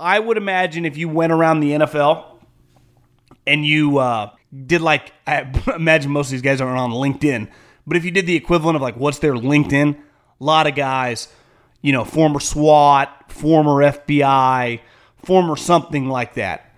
I 0.00 0.18
would 0.18 0.36
imagine 0.36 0.84
if 0.84 0.96
you 0.96 1.08
went 1.08 1.32
around 1.32 1.60
the 1.60 1.70
NFL 1.70 2.38
and 3.46 3.64
you 3.64 3.98
uh, 3.98 4.30
did 4.66 4.80
like 4.80 5.12
I 5.26 5.50
imagine 5.74 6.10
most 6.10 6.28
of 6.28 6.32
these 6.32 6.42
guys 6.42 6.60
aren't 6.60 6.78
on 6.78 6.90
LinkedIn, 6.90 7.48
but 7.86 7.96
if 7.96 8.04
you 8.04 8.10
did 8.10 8.26
the 8.26 8.36
equivalent 8.36 8.76
of 8.76 8.82
like 8.82 8.96
what's 8.96 9.18
their 9.20 9.34
LinkedIn, 9.34 9.96
a 9.96 10.44
lot 10.44 10.66
of 10.66 10.74
guys, 10.74 11.28
you 11.80 11.92
know, 11.92 12.04
former 12.04 12.40
SWAT, 12.40 13.30
former 13.30 13.74
FBI, 13.74 14.80
former 15.24 15.56
something 15.56 16.08
like 16.08 16.34
that. 16.34 16.72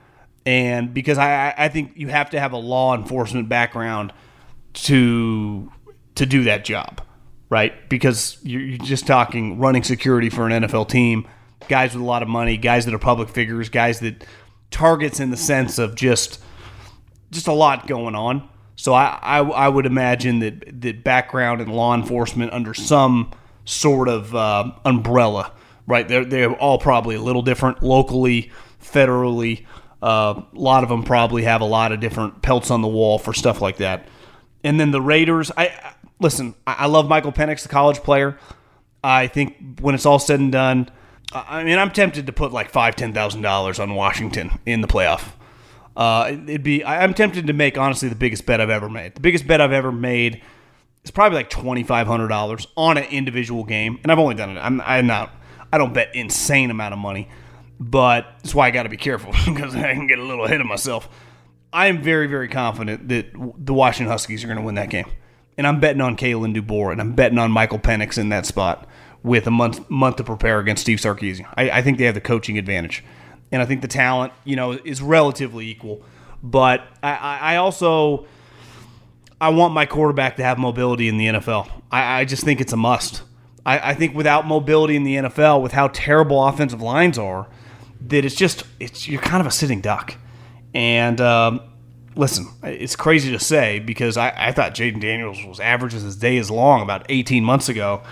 And 0.45 0.95
because 0.95 1.19
I, 1.19 1.55
I 1.57 1.69
think 1.69 1.93
you 1.97 2.09
have 2.09 2.31
to 2.31 2.41
have 2.41 2.53
a 2.53 2.57
law 2.57 2.95
enforcement 2.95 3.49
background 3.49 4.13
to 4.75 5.73
to 6.17 6.27
do 6.27 6.45
that 6.45 6.65
job, 6.65 7.03
right? 7.49 7.89
Because 7.89 8.39
you're, 8.43 8.79
just 8.79 9.07
talking 9.07 9.59
running 9.59 9.83
security 9.83 10.31
for 10.31 10.47
an 10.49 10.63
NFL 10.65 10.89
team, 10.89 11.29
guys 11.69 11.95
with 11.95 12.03
a 12.03 12.07
lot 12.07 12.23
of 12.23 12.29
money, 12.29 12.57
guys 12.57 12.85
that 12.85 12.95
are 12.95 12.99
public 12.99 13.29
figures, 13.29 13.69
guys 13.69 14.01
that 14.01 14.25
targets 14.71 15.21
in 15.21 15.31
the 15.31 15.37
sense 15.37 15.79
of 15.79 15.95
just 15.95 16.41
just 17.31 17.49
a 17.49 17.53
lot 17.53 17.87
going 17.87 18.15
on. 18.15 18.49
So 18.77 18.93
I, 18.93 19.19
I, 19.23 19.39
I 19.39 19.69
would 19.69 19.87
imagine 19.87 20.41
that 20.41 20.81
that 20.83 21.05
background 21.05 21.61
in 21.61 21.69
law 21.69 21.95
enforcement 21.95 22.53
under 22.53 22.75
some 22.75 23.33
sort 23.65 24.09
of 24.09 24.35
uh, 24.35 24.73
umbrella, 24.85 25.53
right? 25.87 26.07
They're 26.07 26.25
they're 26.25 26.53
all 26.53 26.79
probably 26.79 27.15
a 27.15 27.21
little 27.21 27.43
different 27.43 27.83
locally, 27.83 28.51
federally. 28.83 29.65
Uh, 30.03 30.43
a 30.55 30.59
lot 30.59 30.83
of 30.83 30.89
them 30.89 31.03
probably 31.03 31.43
have 31.45 31.63
a 31.63 31.67
lot 31.67 31.91
of 31.91 32.01
different 32.01 32.43
pelts 32.43 32.71
on 32.71 32.83
the 32.83 32.89
wall 32.89 33.19
for 33.19 33.33
stuff 33.33 33.61
like 33.63 33.79
that. 33.79 34.07
And 34.63 34.79
then 34.79 34.91
the 34.91 35.01
Raiders, 35.01 35.51
I 35.57 35.95
listen. 36.21 36.55
I, 36.67 36.87
love 36.87 37.09
Michael 37.09 37.33
Penix, 37.33 37.63
the 37.63 37.69
college 37.69 37.99
player. 37.99 38.39
I 39.03 39.27
think 39.27 39.81
when 39.81 39.95
it's 39.95 40.07
all 40.07 40.19
said 40.19 40.41
and 40.41 40.51
done, 40.51 40.91
I 41.33 41.65
mean, 41.65 41.79
I'm 41.79 41.91
tempted 41.91 42.27
to 42.27 42.33
put 42.33 42.53
like 42.53 42.71
five, 42.71 42.97
ten 42.97 43.13
thousand 43.13 43.43
dollars 43.43 43.79
on 43.79 43.95
Washington 43.95 44.59
in 44.65 44.81
the 44.81 44.89
playoff. 44.89 45.33
Uh, 45.97 46.37
it'd 46.47 46.63
be. 46.63 46.85
I'm 46.85 47.15
tempted 47.15 47.47
to 47.47 47.53
make 47.53 47.79
honestly 47.79 48.09
the 48.09 48.15
biggest 48.15 48.47
bet 48.47 48.61
I've 48.61 48.71
ever 48.71 48.89
made. 48.89 49.15
The 49.15 49.21
biggest 49.21 49.47
bet 49.47 49.61
I've 49.61 49.73
ever 49.73 49.91
made 49.91 50.43
is 51.05 51.11
probably 51.11 51.37
like 51.37 51.51
twenty 51.51 51.83
five 51.83 52.07
hundred 52.07 52.29
dollars 52.29 52.67
on 52.77 52.99
an 52.99 53.05
individual 53.05 53.65
game, 53.65 53.99
and 54.03 54.13
I've 54.13 54.19
only 54.19 54.35
done 54.35 54.57
it. 54.57 54.61
I'm, 54.61 54.81
I'm 54.83 55.07
not. 55.07 55.31
I 55.73 55.79
don't 55.79 55.95
bet 55.95 56.15
insane 56.15 56.71
amount 56.71 56.93
of 56.93 56.99
money, 56.99 57.29
but 57.81 58.27
that's 58.43 58.55
why 58.55 58.67
I 58.69 58.71
got 58.71 58.85
to 58.85 58.89
be 58.89 58.97
careful 58.97 59.33
because 59.47 59.75
I 59.75 59.95
can 59.95 60.07
get 60.07 60.19
a 60.19 60.25
little 60.25 60.45
ahead 60.45 60.61
of 60.61 60.67
myself. 60.67 61.09
I 61.73 61.89
am 61.89 62.03
very, 62.03 62.27
very 62.27 62.49
confident 62.49 63.09
that 63.09 63.33
the 63.33 63.75
Washington 63.75 64.11
Huskies 64.11 64.45
are 64.45 64.47
going 64.47 64.59
to 64.59 64.65
win 64.65 64.77
that 64.77 64.91
game, 64.91 65.07
and 65.57 65.67
I'm 65.67 65.81
betting 65.81 66.01
on 66.01 66.17
Kalen 66.17 66.57
DeBoer, 66.57 66.93
and 66.93 67.01
I'm 67.01 67.15
betting 67.15 67.39
on 67.39 67.51
Michael 67.51 67.79
Penix 67.79 68.19
in 68.19 68.29
that 68.31 68.47
spot 68.47 68.87
with 69.23 69.47
a 69.47 69.51
month 69.51 69.89
month 69.91 70.17
to 70.17 70.25
prepare 70.25 70.61
against 70.61 70.83
Steve 70.83 70.99
Sarkisian. 70.99 71.47
I, 71.57 71.71
I 71.71 71.83
think 71.83 71.99
they 71.99 72.05
have 72.05 72.15
the 72.15 72.21
coaching 72.21 72.59
advantage 72.59 73.03
and 73.53 73.63
I 73.63 73.65
think 73.65 73.83
the 73.83 73.89
talent, 73.89 74.33
you 74.45 74.57
know, 74.57 74.73
is 74.73 75.01
relatively 75.01 75.69
equal. 75.69 76.03
But 76.43 76.87
I, 77.03 77.39
I 77.41 77.57
also 77.57 78.27
I 79.41 79.51
want 79.51 79.75
my 79.75 79.87
quarterback 79.87 80.37
to 80.37 80.43
have 80.43 80.59
mobility 80.59 81.09
in 81.09 81.17
the 81.17 81.27
NFL. 81.27 81.71
I, 81.91 82.21
I 82.21 82.25
just 82.25 82.45
think 82.45 82.61
it's 82.61 82.73
a 82.73 82.77
must. 82.77 83.23
I, 83.65 83.91
I, 83.91 83.95
think 83.95 84.15
without 84.15 84.47
mobility 84.47 84.95
in 84.95 85.03
the 85.03 85.17
NFL, 85.17 85.61
with 85.61 85.73
how 85.73 85.89
terrible 85.89 86.45
offensive 86.45 86.81
lines 86.81 87.19
are, 87.19 87.49
that 88.07 88.25
it's 88.25 88.35
just 88.35 88.65
it's 88.79 89.09
you're 89.09 89.21
kind 89.21 89.41
of 89.41 89.47
a 89.47 89.51
sitting 89.51 89.81
duck. 89.81 90.17
And 90.73 91.21
um, 91.21 91.61
listen, 92.17 92.49
it's 92.63 92.97
crazy 92.97 93.31
to 93.31 93.39
say 93.39 93.79
because 93.79 94.17
I, 94.17 94.33
I 94.37 94.53
thought 94.53 94.75
Jayden 94.75 95.01
Daniels 95.01 95.45
was 95.45 95.61
average 95.61 95.95
as 95.95 96.03
his 96.03 96.17
day 96.17 96.37
is 96.37 96.51
long 96.51 96.83
about 96.83 97.07
18 97.09 97.45
months 97.45 97.69
ago, 97.69 98.03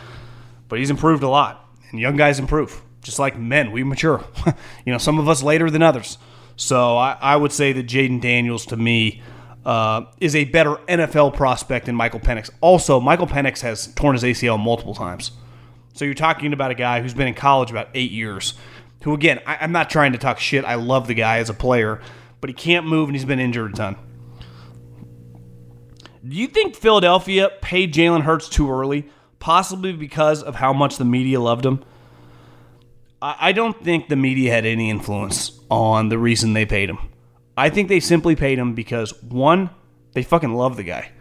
but 0.68 0.78
he's 0.78 0.90
improved 0.90 1.22
a 1.22 1.28
lot, 1.28 1.68
and 1.90 1.98
young 1.98 2.16
guys 2.16 2.38
improve 2.38 2.82
just 3.04 3.18
like 3.18 3.38
men, 3.38 3.70
we 3.70 3.84
mature. 3.84 4.24
you 4.84 4.92
know, 4.92 4.98
some 4.98 5.18
of 5.18 5.28
us 5.28 5.42
later 5.42 5.70
than 5.70 5.82
others. 5.82 6.18
So 6.56 6.96
I, 6.96 7.16
I 7.20 7.36
would 7.36 7.52
say 7.52 7.72
that 7.72 7.86
Jayden 7.86 8.20
Daniels 8.20 8.66
to 8.66 8.76
me 8.76 9.22
uh, 9.64 10.06
is 10.20 10.34
a 10.34 10.44
better 10.44 10.76
NFL 10.88 11.34
prospect 11.34 11.86
than 11.86 11.94
Michael 11.94 12.20
Penix. 12.20 12.50
Also, 12.60 12.98
Michael 12.98 13.26
Penix 13.26 13.60
has 13.60 13.92
torn 13.94 14.14
his 14.14 14.22
ACL 14.22 14.58
multiple 14.58 14.94
times. 14.94 15.32
So 15.92 16.04
you're 16.04 16.14
talking 16.14 16.52
about 16.52 16.70
a 16.70 16.74
guy 16.74 17.00
who's 17.00 17.14
been 17.14 17.28
in 17.28 17.34
college 17.34 17.70
about 17.70 17.88
eight 17.94 18.10
years. 18.10 18.54
Who 19.04 19.14
again, 19.14 19.40
I, 19.46 19.58
I'm 19.60 19.72
not 19.72 19.90
trying 19.90 20.12
to 20.12 20.18
talk 20.18 20.40
shit. 20.40 20.64
I 20.64 20.74
love 20.74 21.06
the 21.06 21.14
guy 21.14 21.38
as 21.38 21.50
a 21.50 21.54
player, 21.54 22.00
but 22.44 22.50
he 22.50 22.54
can't 22.54 22.86
move 22.86 23.08
and 23.08 23.16
he's 23.16 23.24
been 23.24 23.40
injured 23.40 23.72
a 23.72 23.74
ton. 23.74 23.96
Do 26.28 26.36
you 26.36 26.46
think 26.46 26.76
Philadelphia 26.76 27.48
paid 27.62 27.94
Jalen 27.94 28.20
Hurts 28.20 28.50
too 28.50 28.70
early, 28.70 29.08
possibly 29.38 29.94
because 29.94 30.42
of 30.42 30.54
how 30.54 30.74
much 30.74 30.98
the 30.98 31.06
media 31.06 31.40
loved 31.40 31.64
him? 31.64 31.82
I 33.22 33.52
don't 33.52 33.82
think 33.82 34.08
the 34.08 34.16
media 34.16 34.52
had 34.52 34.66
any 34.66 34.90
influence 34.90 35.58
on 35.70 36.10
the 36.10 36.18
reason 36.18 36.52
they 36.52 36.66
paid 36.66 36.90
him. 36.90 36.98
I 37.56 37.70
think 37.70 37.88
they 37.88 37.98
simply 37.98 38.36
paid 38.36 38.58
him 38.58 38.74
because 38.74 39.22
one, 39.22 39.70
they 40.12 40.22
fucking 40.22 40.52
love 40.52 40.76
the 40.76 40.84
guy. 40.84 41.12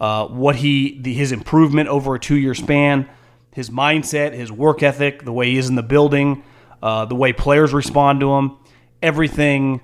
Uh, 0.00 0.26
what 0.26 0.56
he, 0.56 1.00
the, 1.00 1.14
his 1.14 1.30
improvement 1.30 1.88
over 1.88 2.16
a 2.16 2.18
two-year 2.18 2.54
span, 2.54 3.08
his 3.52 3.70
mindset, 3.70 4.32
his 4.32 4.50
work 4.50 4.82
ethic, 4.82 5.22
the 5.22 5.32
way 5.32 5.52
he 5.52 5.56
is 5.56 5.68
in 5.68 5.76
the 5.76 5.84
building, 5.84 6.42
uh, 6.82 7.04
the 7.04 7.14
way 7.14 7.32
players 7.32 7.72
respond 7.72 8.18
to 8.18 8.34
him, 8.34 8.58
everything 9.00 9.80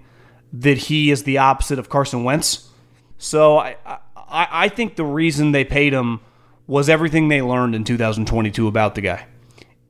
that 0.53 0.79
he 0.79 1.11
is 1.11 1.25
the 1.25 1.39
opposite 1.39 1.79
of 1.79 1.89
Carson 1.89 2.25
Wentz. 2.25 2.69
So 3.19 3.59
I, 3.59 3.77
I, 3.87 4.49
I 4.51 4.69
think 4.69 4.97
the 4.97 5.05
reason 5.05 5.53
they 5.53 5.65
paid 5.65 5.93
him 5.93 6.21
was 6.67 6.89
everything 6.89 7.29
they 7.29 7.43
learned 7.43 7.75
in 7.75 7.85
2022 7.85 8.67
about 8.67 8.95
the 8.95 9.01
guy. 9.01 9.27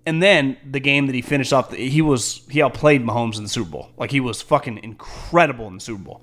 And 0.07 0.23
then 0.23 0.57
the 0.69 0.81
game 0.81 1.07
that 1.07 1.15
he 1.15 1.23
finished 1.23 1.53
off, 1.53 1.73
he 1.73 2.01
was 2.01 2.43
he 2.51 2.63
outplayed 2.63 3.05
Mahomes 3.05 3.37
in 3.37 3.43
the 3.43 3.49
Super 3.49 3.71
Bowl. 3.71 3.91
Like 3.97 4.11
he 4.11 4.21
was 4.21 4.41
fucking 4.41 4.79
incredible 4.83 5.67
in 5.69 5.75
the 5.75 5.81
Super 5.81 6.03
Bowl. 6.03 6.23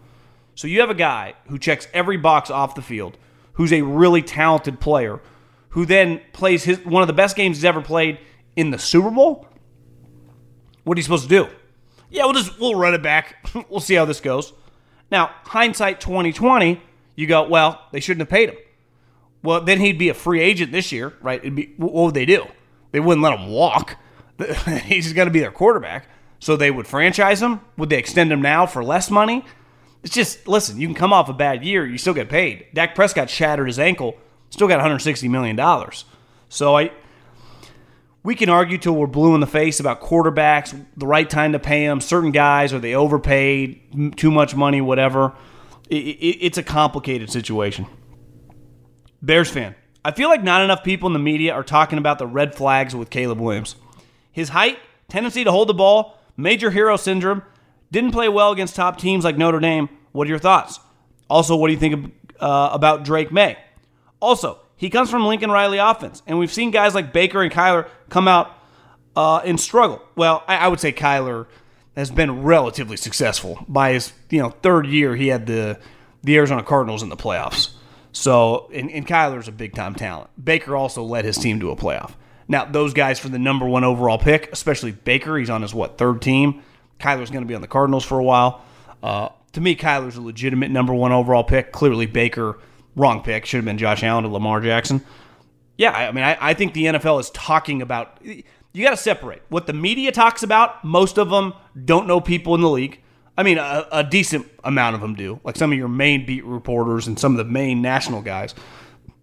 So 0.55 0.67
you 0.67 0.79
have 0.79 0.89
a 0.89 0.95
guy 0.95 1.35
who 1.47 1.59
checks 1.59 1.87
every 1.93 2.17
box 2.17 2.49
off 2.49 2.73
the 2.73 2.81
field, 2.81 3.17
who's 3.53 3.71
a 3.71 3.83
really 3.83 4.23
talented 4.23 4.79
player, 4.79 5.21
who 5.69 5.85
then 5.85 6.21
plays 6.33 6.63
his 6.63 6.83
one 6.83 7.03
of 7.03 7.07
the 7.07 7.13
best 7.13 7.35
games 7.35 7.57
he's 7.57 7.65
ever 7.65 7.81
played 7.81 8.17
in 8.55 8.71
the 8.71 8.79
Super 8.79 9.11
Bowl. 9.11 9.47
What 10.83 10.97
are 10.97 10.99
you 10.99 11.03
supposed 11.03 11.29
to 11.29 11.29
do? 11.29 11.47
Yeah, 12.09 12.25
we'll 12.25 12.33
just 12.33 12.59
we'll 12.59 12.75
run 12.75 12.93
it 12.93 13.03
back. 13.03 13.35
we'll 13.69 13.79
see 13.79 13.95
how 13.95 14.05
this 14.05 14.19
goes. 14.19 14.53
Now, 15.11 15.31
hindsight 15.43 16.01
2020, 16.01 16.81
you 17.15 17.27
go, 17.27 17.47
well, 17.47 17.81
they 17.91 17.99
shouldn't 17.99 18.21
have 18.21 18.29
paid 18.29 18.49
him. 18.49 18.57
Well, 19.43 19.61
then 19.61 19.79
he'd 19.79 19.97
be 19.97 20.09
a 20.09 20.13
free 20.13 20.41
agent 20.41 20.71
this 20.71 20.91
year, 20.91 21.13
right? 21.21 21.39
It'd 21.39 21.55
be, 21.55 21.73
what 21.77 21.93
would 21.93 22.13
they 22.13 22.25
do? 22.25 22.45
They 22.91 22.99
wouldn't 22.99 23.23
let 23.23 23.39
him 23.39 23.49
walk. 23.49 23.95
He's 24.83 25.13
going 25.13 25.27
to 25.27 25.31
be 25.31 25.39
their 25.39 25.51
quarterback. 25.51 26.07
So 26.39 26.55
they 26.55 26.69
would 26.69 26.87
franchise 26.87 27.41
him? 27.41 27.61
Would 27.77 27.89
they 27.89 27.97
extend 27.97 28.31
him 28.31 28.41
now 28.41 28.65
for 28.65 28.83
less 28.83 29.09
money? 29.09 29.45
It's 30.03 30.13
just, 30.13 30.47
listen, 30.47 30.79
you 30.79 30.87
can 30.87 30.95
come 30.95 31.11
off 31.11 31.29
a 31.29 31.33
bad 31.33 31.63
year, 31.63 31.85
you 31.85 31.97
still 31.97 32.13
get 32.13 32.29
paid. 32.29 32.67
Dak 32.73 32.93
Prescott 32.93 33.29
shattered 33.29 33.67
his 33.67 33.79
ankle, 33.79 34.15
still 34.49 34.67
got 34.67 34.79
$160 34.79 35.29
million. 35.29 35.59
So 36.49 36.77
I 36.77 36.91
we 38.27 38.35
can 38.35 38.49
argue 38.49 38.77
till 38.77 38.93
we're 38.93 39.07
blue 39.07 39.35
in 39.35 39.39
the 39.39 39.47
face 39.47 39.79
about 39.79 40.01
quarterbacks, 40.01 40.77
the 40.97 41.07
right 41.07 41.29
time 41.29 41.53
to 41.53 41.59
pay 41.59 41.87
them, 41.87 42.01
certain 42.01 42.31
guys, 42.31 42.73
are 42.73 42.79
they 42.79 42.93
overpaid, 42.93 44.17
too 44.17 44.29
much 44.29 44.53
money, 44.53 44.81
whatever. 44.81 45.31
It's 45.89 46.57
a 46.57 46.63
complicated 46.63 47.31
situation. 47.31 47.85
Bears 49.21 49.49
fan. 49.49 49.75
I 50.03 50.11
feel 50.11 50.27
like 50.27 50.43
not 50.43 50.61
enough 50.61 50.83
people 50.83 51.07
in 51.07 51.13
the 51.13 51.19
media 51.19 51.53
are 51.53 51.63
talking 51.63 51.97
about 51.97 52.19
the 52.19 52.27
red 52.27 52.53
flags 52.53 52.93
with 52.93 53.09
Caleb 53.09 53.39
Williams. 53.39 53.77
His 54.29 54.49
height, 54.49 54.77
tendency 55.07 55.45
to 55.45 55.51
hold 55.51 55.69
the 55.69 55.73
ball, 55.73 56.19
major 56.35 56.69
hero 56.69 56.97
syndrome, 56.97 57.43
didn't 57.93 58.11
play 58.11 58.27
well 58.27 58.51
against 58.51 58.75
top 58.75 58.99
teams 58.99 59.23
like 59.23 59.37
Notre 59.37 59.61
Dame. 59.61 59.87
What 60.11 60.27
are 60.27 60.29
your 60.29 60.37
thoughts? 60.37 60.81
Also, 61.29 61.55
what 61.55 61.67
do 61.67 61.73
you 61.73 61.79
think 61.79 62.13
uh, 62.41 62.71
about 62.73 63.05
Drake 63.05 63.31
Maye? 63.31 63.57
Also, 64.19 64.59
he 64.77 64.89
comes 64.89 65.09
from 65.09 65.25
Lincoln 65.25 65.51
Riley 65.51 65.79
offense, 65.79 66.23
and 66.25 66.39
we've 66.39 66.53
seen 66.53 66.71
guys 66.71 66.95
like 66.95 67.11
Baker 67.11 67.41
and 67.41 67.51
Kyler 67.51 67.89
come 68.09 68.27
out 68.27 68.51
uh, 69.15 69.37
and 69.39 69.59
struggle. 69.59 70.01
Well, 70.15 70.43
I, 70.47 70.57
I 70.57 70.67
would 70.67 70.79
say 70.79 70.93
Kyler 70.93 71.47
has 71.95 72.11
been 72.11 72.43
relatively 72.43 72.95
successful. 72.95 73.65
By 73.67 73.93
his 73.93 74.13
you 74.29 74.39
know 74.39 74.51
third 74.51 74.85
year, 74.85 75.15
he 75.15 75.27
had 75.27 75.47
the 75.47 75.79
the 76.23 76.37
Arizona 76.37 76.63
Cardinals 76.63 77.03
in 77.03 77.09
the 77.09 77.17
playoffs. 77.17 77.71
So, 78.11 78.69
and, 78.73 78.89
and 78.89 79.05
Kyler's 79.05 79.47
a 79.47 79.51
big 79.51 79.75
time 79.75 79.93
talent. 79.93 80.29
Baker 80.43 80.75
also 80.75 81.03
led 81.03 81.25
his 81.25 81.37
team 81.37 81.59
to 81.59 81.71
a 81.71 81.75
playoff. 81.75 82.13
Now, 82.47 82.65
those 82.65 82.93
guys 82.93 83.19
for 83.19 83.29
the 83.29 83.37
number 83.37 83.67
one 83.67 83.83
overall 83.83 84.17
pick, 84.17 84.51
especially 84.51 84.91
Baker, 84.91 85.37
he's 85.37 85.49
on 85.49 85.61
his 85.61 85.73
what 85.73 85.97
third 85.97 86.21
team. 86.21 86.63
Kyler's 86.99 87.29
going 87.29 87.43
to 87.43 87.47
be 87.47 87.53
on 87.53 87.61
the 87.61 87.67
Cardinals 87.67 88.05
for 88.05 88.17
a 88.17 88.23
while. 88.23 88.63
Uh, 89.03 89.29
to 89.53 89.61
me, 89.61 89.75
Kyler's 89.75 90.15
a 90.15 90.21
legitimate 90.21 90.71
number 90.71 90.93
one 90.93 91.11
overall 91.11 91.43
pick. 91.43 91.71
Clearly, 91.71 92.05
Baker, 92.05 92.57
wrong 92.97 93.23
pick. 93.23 93.45
Should 93.45 93.57
have 93.57 93.65
been 93.65 93.77
Josh 93.77 94.03
Allen 94.03 94.25
or 94.25 94.29
Lamar 94.29 94.59
Jackson. 94.59 95.01
Yeah, 95.77 95.91
I 95.91 96.11
mean, 96.11 96.23
I, 96.23 96.37
I 96.41 96.53
think 96.53 96.73
the 96.73 96.85
NFL 96.85 97.21
is 97.21 97.29
talking 97.29 97.81
about. 97.81 98.19
You 98.23 98.83
got 98.83 98.91
to 98.91 98.97
separate 98.97 99.41
what 99.49 99.67
the 99.67 99.73
media 99.73 100.11
talks 100.11 100.43
about. 100.43 100.83
Most 100.83 101.17
of 101.17 101.29
them 101.29 101.53
don't 101.85 102.07
know 102.07 102.19
people 102.19 102.55
in 102.55 102.61
the 102.61 102.69
league. 102.69 103.01
I 103.37 103.43
mean, 103.43 103.59
a, 103.59 103.87
a 103.91 104.03
decent 104.03 104.47
amount 104.63 104.95
of 104.95 105.01
them 105.01 105.13
do, 105.13 105.39
like 105.43 105.55
some 105.55 105.71
of 105.71 105.77
your 105.77 105.87
main 105.87 106.25
beat 106.25 106.43
reporters 106.43 107.07
and 107.07 107.17
some 107.19 107.33
of 107.33 107.37
the 107.37 107.51
main 107.51 107.81
national 107.81 108.23
guys. 108.23 108.55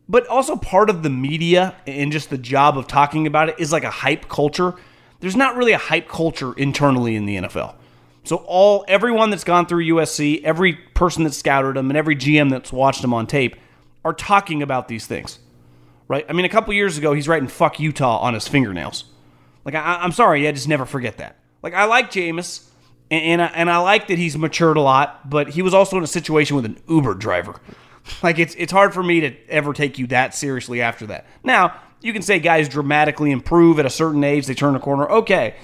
But 0.08 0.26
also, 0.28 0.56
part 0.56 0.88
of 0.88 1.02
the 1.02 1.10
media 1.10 1.74
and 1.86 2.12
just 2.12 2.30
the 2.30 2.38
job 2.38 2.78
of 2.78 2.86
talking 2.86 3.26
about 3.26 3.48
it 3.48 3.56
is 3.58 3.72
like 3.72 3.84
a 3.84 3.90
hype 3.90 4.28
culture. 4.28 4.74
There's 5.20 5.36
not 5.36 5.56
really 5.56 5.72
a 5.72 5.78
hype 5.78 6.08
culture 6.08 6.52
internally 6.52 7.16
in 7.16 7.26
the 7.26 7.36
NFL. 7.36 7.74
So 8.22 8.36
all 8.46 8.84
everyone 8.86 9.30
that's 9.30 9.44
gone 9.44 9.66
through 9.66 9.84
USC, 9.86 10.42
every 10.44 10.74
person 10.74 11.24
that 11.24 11.32
scouted 11.32 11.76
them, 11.76 11.90
and 11.90 11.96
every 11.96 12.16
GM 12.16 12.50
that's 12.50 12.72
watched 12.72 13.02
them 13.02 13.12
on 13.12 13.26
tape 13.26 13.56
are 14.04 14.12
talking 14.12 14.62
about 14.62 14.88
these 14.88 15.06
things, 15.06 15.38
right? 16.08 16.26
I 16.28 16.32
mean, 16.32 16.44
a 16.44 16.48
couple 16.48 16.72
years 16.74 16.98
ago, 16.98 17.12
he's 17.12 17.28
writing 17.28 17.48
"fuck 17.48 17.80
Utah" 17.80 18.18
on 18.18 18.34
his 18.34 18.46
fingernails. 18.46 19.04
Like, 19.64 19.74
I, 19.74 19.98
I'm 20.00 20.12
sorry, 20.12 20.46
I 20.46 20.52
just 20.52 20.68
never 20.68 20.84
forget 20.84 21.18
that. 21.18 21.36
Like, 21.62 21.74
I 21.74 21.84
like 21.84 22.10
Jameis, 22.10 22.68
and 23.10 23.24
and 23.24 23.42
I, 23.42 23.46
and 23.46 23.70
I 23.70 23.78
like 23.78 24.08
that 24.08 24.18
he's 24.18 24.36
matured 24.36 24.76
a 24.76 24.80
lot, 24.80 25.28
but 25.28 25.50
he 25.50 25.62
was 25.62 25.74
also 25.74 25.96
in 25.96 26.04
a 26.04 26.08
situation 26.08 26.56
with 26.56 26.64
an 26.64 26.78
Uber 26.88 27.14
driver. 27.14 27.54
Like, 28.22 28.38
it's 28.38 28.54
it's 28.56 28.72
hard 28.72 28.92
for 28.92 29.02
me 29.02 29.20
to 29.20 29.34
ever 29.48 29.72
take 29.72 29.98
you 29.98 30.06
that 30.08 30.34
seriously 30.34 30.82
after 30.82 31.06
that. 31.06 31.26
Now, 31.42 31.80
you 32.02 32.12
can 32.12 32.20
say 32.20 32.38
guys 32.38 32.68
dramatically 32.68 33.30
improve 33.30 33.78
at 33.78 33.86
a 33.86 33.90
certain 33.90 34.22
age, 34.22 34.46
they 34.46 34.54
turn 34.54 34.76
a 34.76 34.80
corner. 34.80 35.08
Okay. 35.08 35.54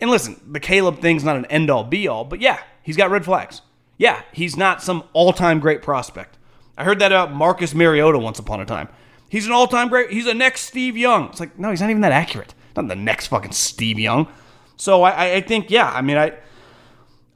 And 0.00 0.10
listen, 0.10 0.40
the 0.46 0.60
Caleb 0.60 1.00
thing's 1.00 1.24
not 1.24 1.36
an 1.36 1.44
end 1.46 1.70
all 1.70 1.82
be 1.82 2.06
all, 2.06 2.24
but 2.24 2.40
yeah, 2.40 2.60
he's 2.82 2.96
got 2.96 3.10
red 3.10 3.24
flags. 3.24 3.62
Yeah, 3.96 4.22
he's 4.32 4.56
not 4.56 4.80
some 4.80 5.02
all 5.12 5.32
time 5.32 5.58
great 5.58 5.82
prospect. 5.82 6.37
I 6.78 6.84
heard 6.84 7.00
that 7.00 7.12
about 7.12 7.32
Marcus 7.32 7.74
Mariota 7.74 8.18
once 8.18 8.38
upon 8.38 8.60
a 8.60 8.64
time. 8.64 8.88
He's 9.28 9.46
an 9.46 9.52
all 9.52 9.66
time 9.66 9.88
great, 9.88 10.10
he's 10.10 10.26
a 10.26 10.32
next 10.32 10.62
Steve 10.62 10.96
Young. 10.96 11.28
It's 11.28 11.40
like, 11.40 11.58
no, 11.58 11.70
he's 11.70 11.80
not 11.80 11.90
even 11.90 12.02
that 12.02 12.12
accurate. 12.12 12.54
Not 12.76 12.88
the 12.88 12.96
next 12.96 13.26
fucking 13.26 13.52
Steve 13.52 13.98
Young. 13.98 14.28
So 14.76 15.02
I, 15.02 15.34
I 15.34 15.40
think, 15.40 15.70
yeah, 15.70 15.90
I 15.90 16.00
mean, 16.00 16.16
I. 16.16 16.34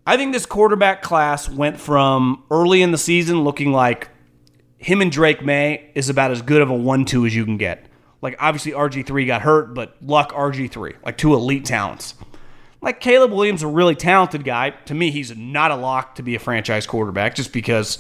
I 0.05 0.17
think 0.17 0.33
this 0.33 0.47
quarterback 0.47 1.01
class 1.01 1.49
went 1.49 1.79
from 1.79 2.43
early 2.51 2.83
in 2.83 2.91
the 2.91 2.99
season 2.99 3.45
looking 3.45 3.71
like 3.71 4.09
him 4.79 5.01
and 5.01 5.13
Drake 5.13 5.45
Maye 5.45 5.93
is 5.95 6.09
about 6.09 6.33
as 6.33 6.43
good 6.43 6.61
of 6.61 6.71
a 6.71 6.75
one-two 6.75 7.25
as 7.25 7.37
you 7.37 7.45
can 7.45 7.57
get. 7.57 7.87
Like 8.21 8.35
obviously 8.41 8.73
RG3 8.73 9.27
got 9.29 9.43
hurt, 9.43 9.75
but 9.75 9.97
luck 10.03 10.33
RG3, 10.33 10.95
like 11.05 11.17
two 11.17 11.35
elite 11.35 11.65
talents. 11.65 12.15
Like 12.81 12.99
Caleb 12.99 13.31
Williams, 13.31 13.63
a 13.63 13.69
really 13.69 13.95
talented 13.95 14.43
guy. 14.43 14.71
To 14.71 14.95
me, 14.95 15.13
he's 15.13 15.37
not 15.37 15.71
a 15.71 15.77
lock 15.77 16.17
to 16.17 16.23
be 16.25 16.35
a 16.35 16.41
franchise 16.41 16.85
quarterback, 16.85 17.37
just 17.37 17.53
because 17.53 17.99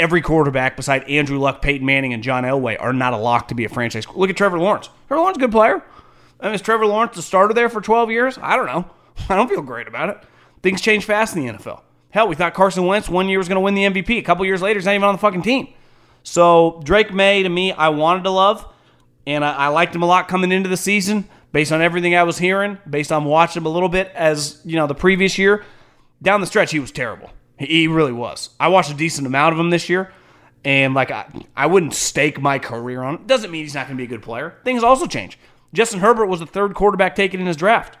every 0.00 0.22
quarterback 0.22 0.76
beside 0.76 1.04
Andrew 1.04 1.38
Luck, 1.38 1.62
Peyton 1.62 1.86
Manning, 1.86 2.12
and 2.12 2.22
John 2.22 2.44
Elway 2.44 2.76
are 2.80 2.92
not 2.92 3.12
a 3.12 3.16
lock 3.16 3.48
to 3.48 3.54
be 3.54 3.64
a 3.64 3.68
franchise. 3.68 4.06
Look 4.14 4.30
at 4.30 4.36
Trevor 4.36 4.58
Lawrence. 4.58 4.88
Trevor 5.06 5.20
Lawrence, 5.20 5.38
good 5.38 5.52
player. 5.52 5.82
I 6.40 6.46
mean, 6.46 6.54
is 6.54 6.62
Trevor 6.62 6.86
Lawrence 6.86 7.16
the 7.16 7.22
starter 7.22 7.54
there 7.54 7.68
for 7.68 7.80
12 7.80 8.10
years? 8.10 8.38
I 8.40 8.56
don't 8.56 8.66
know. 8.66 8.90
I 9.28 9.36
don't 9.36 9.48
feel 9.48 9.62
great 9.62 9.86
about 9.86 10.08
it. 10.08 10.18
Things 10.62 10.80
change 10.80 11.04
fast 11.04 11.36
in 11.36 11.46
the 11.46 11.52
NFL. 11.52 11.82
Hell, 12.10 12.26
we 12.26 12.34
thought 12.34 12.54
Carson 12.54 12.86
Wentz 12.86 13.08
one 13.08 13.28
year 13.28 13.38
was 13.38 13.48
going 13.48 13.56
to 13.56 13.60
win 13.60 13.74
the 13.74 13.84
MVP. 13.84 14.18
A 14.18 14.22
couple 14.22 14.44
years 14.44 14.62
later, 14.62 14.80
he's 14.80 14.86
not 14.86 14.94
even 14.94 15.04
on 15.04 15.14
the 15.14 15.20
fucking 15.20 15.42
team. 15.42 15.68
So 16.22 16.80
Drake 16.84 17.12
Maye, 17.12 17.42
to 17.42 17.48
me, 17.48 17.72
I 17.72 17.90
wanted 17.90 18.24
to 18.24 18.30
love, 18.30 18.66
and 19.26 19.44
I, 19.44 19.52
I 19.52 19.68
liked 19.68 19.94
him 19.94 20.02
a 20.02 20.06
lot 20.06 20.28
coming 20.28 20.50
into 20.50 20.68
the 20.68 20.76
season 20.76 21.28
based 21.52 21.72
on 21.72 21.82
everything 21.82 22.14
I 22.14 22.24
was 22.24 22.38
hearing, 22.38 22.78
based 22.88 23.12
on 23.12 23.24
watching 23.24 23.62
him 23.62 23.66
a 23.66 23.70
little 23.70 23.88
bit 23.88 24.10
as 24.14 24.60
you 24.64 24.76
know 24.76 24.86
the 24.86 24.94
previous 24.94 25.38
year. 25.38 25.64
Down 26.22 26.40
the 26.40 26.46
stretch, 26.46 26.72
he 26.72 26.80
was 26.80 26.90
terrible. 26.90 27.30
He, 27.60 27.88
really 27.88 28.12
was. 28.12 28.48
I 28.58 28.68
watched 28.68 28.90
a 28.90 28.94
decent 28.94 29.26
amount 29.26 29.52
of 29.52 29.60
him 29.60 29.68
this 29.68 29.90
year, 29.90 30.10
and 30.64 30.94
like 30.94 31.10
I, 31.10 31.26
I 31.54 31.66
wouldn't 31.66 31.92
stake 31.92 32.40
my 32.40 32.58
career 32.58 33.02
on 33.02 33.16
it. 33.16 33.26
Doesn't 33.26 33.50
mean 33.50 33.64
he's 33.64 33.74
not 33.74 33.86
going 33.86 33.98
to 33.98 34.00
be 34.00 34.06
a 34.06 34.16
good 34.16 34.24
player. 34.24 34.56
Things 34.64 34.82
also 34.82 35.06
change. 35.06 35.38
Justin 35.74 36.00
Herbert 36.00 36.26
was 36.26 36.40
the 36.40 36.46
third 36.46 36.74
quarterback 36.74 37.14
taken 37.14 37.38
in 37.38 37.46
his 37.46 37.58
draft. 37.58 37.98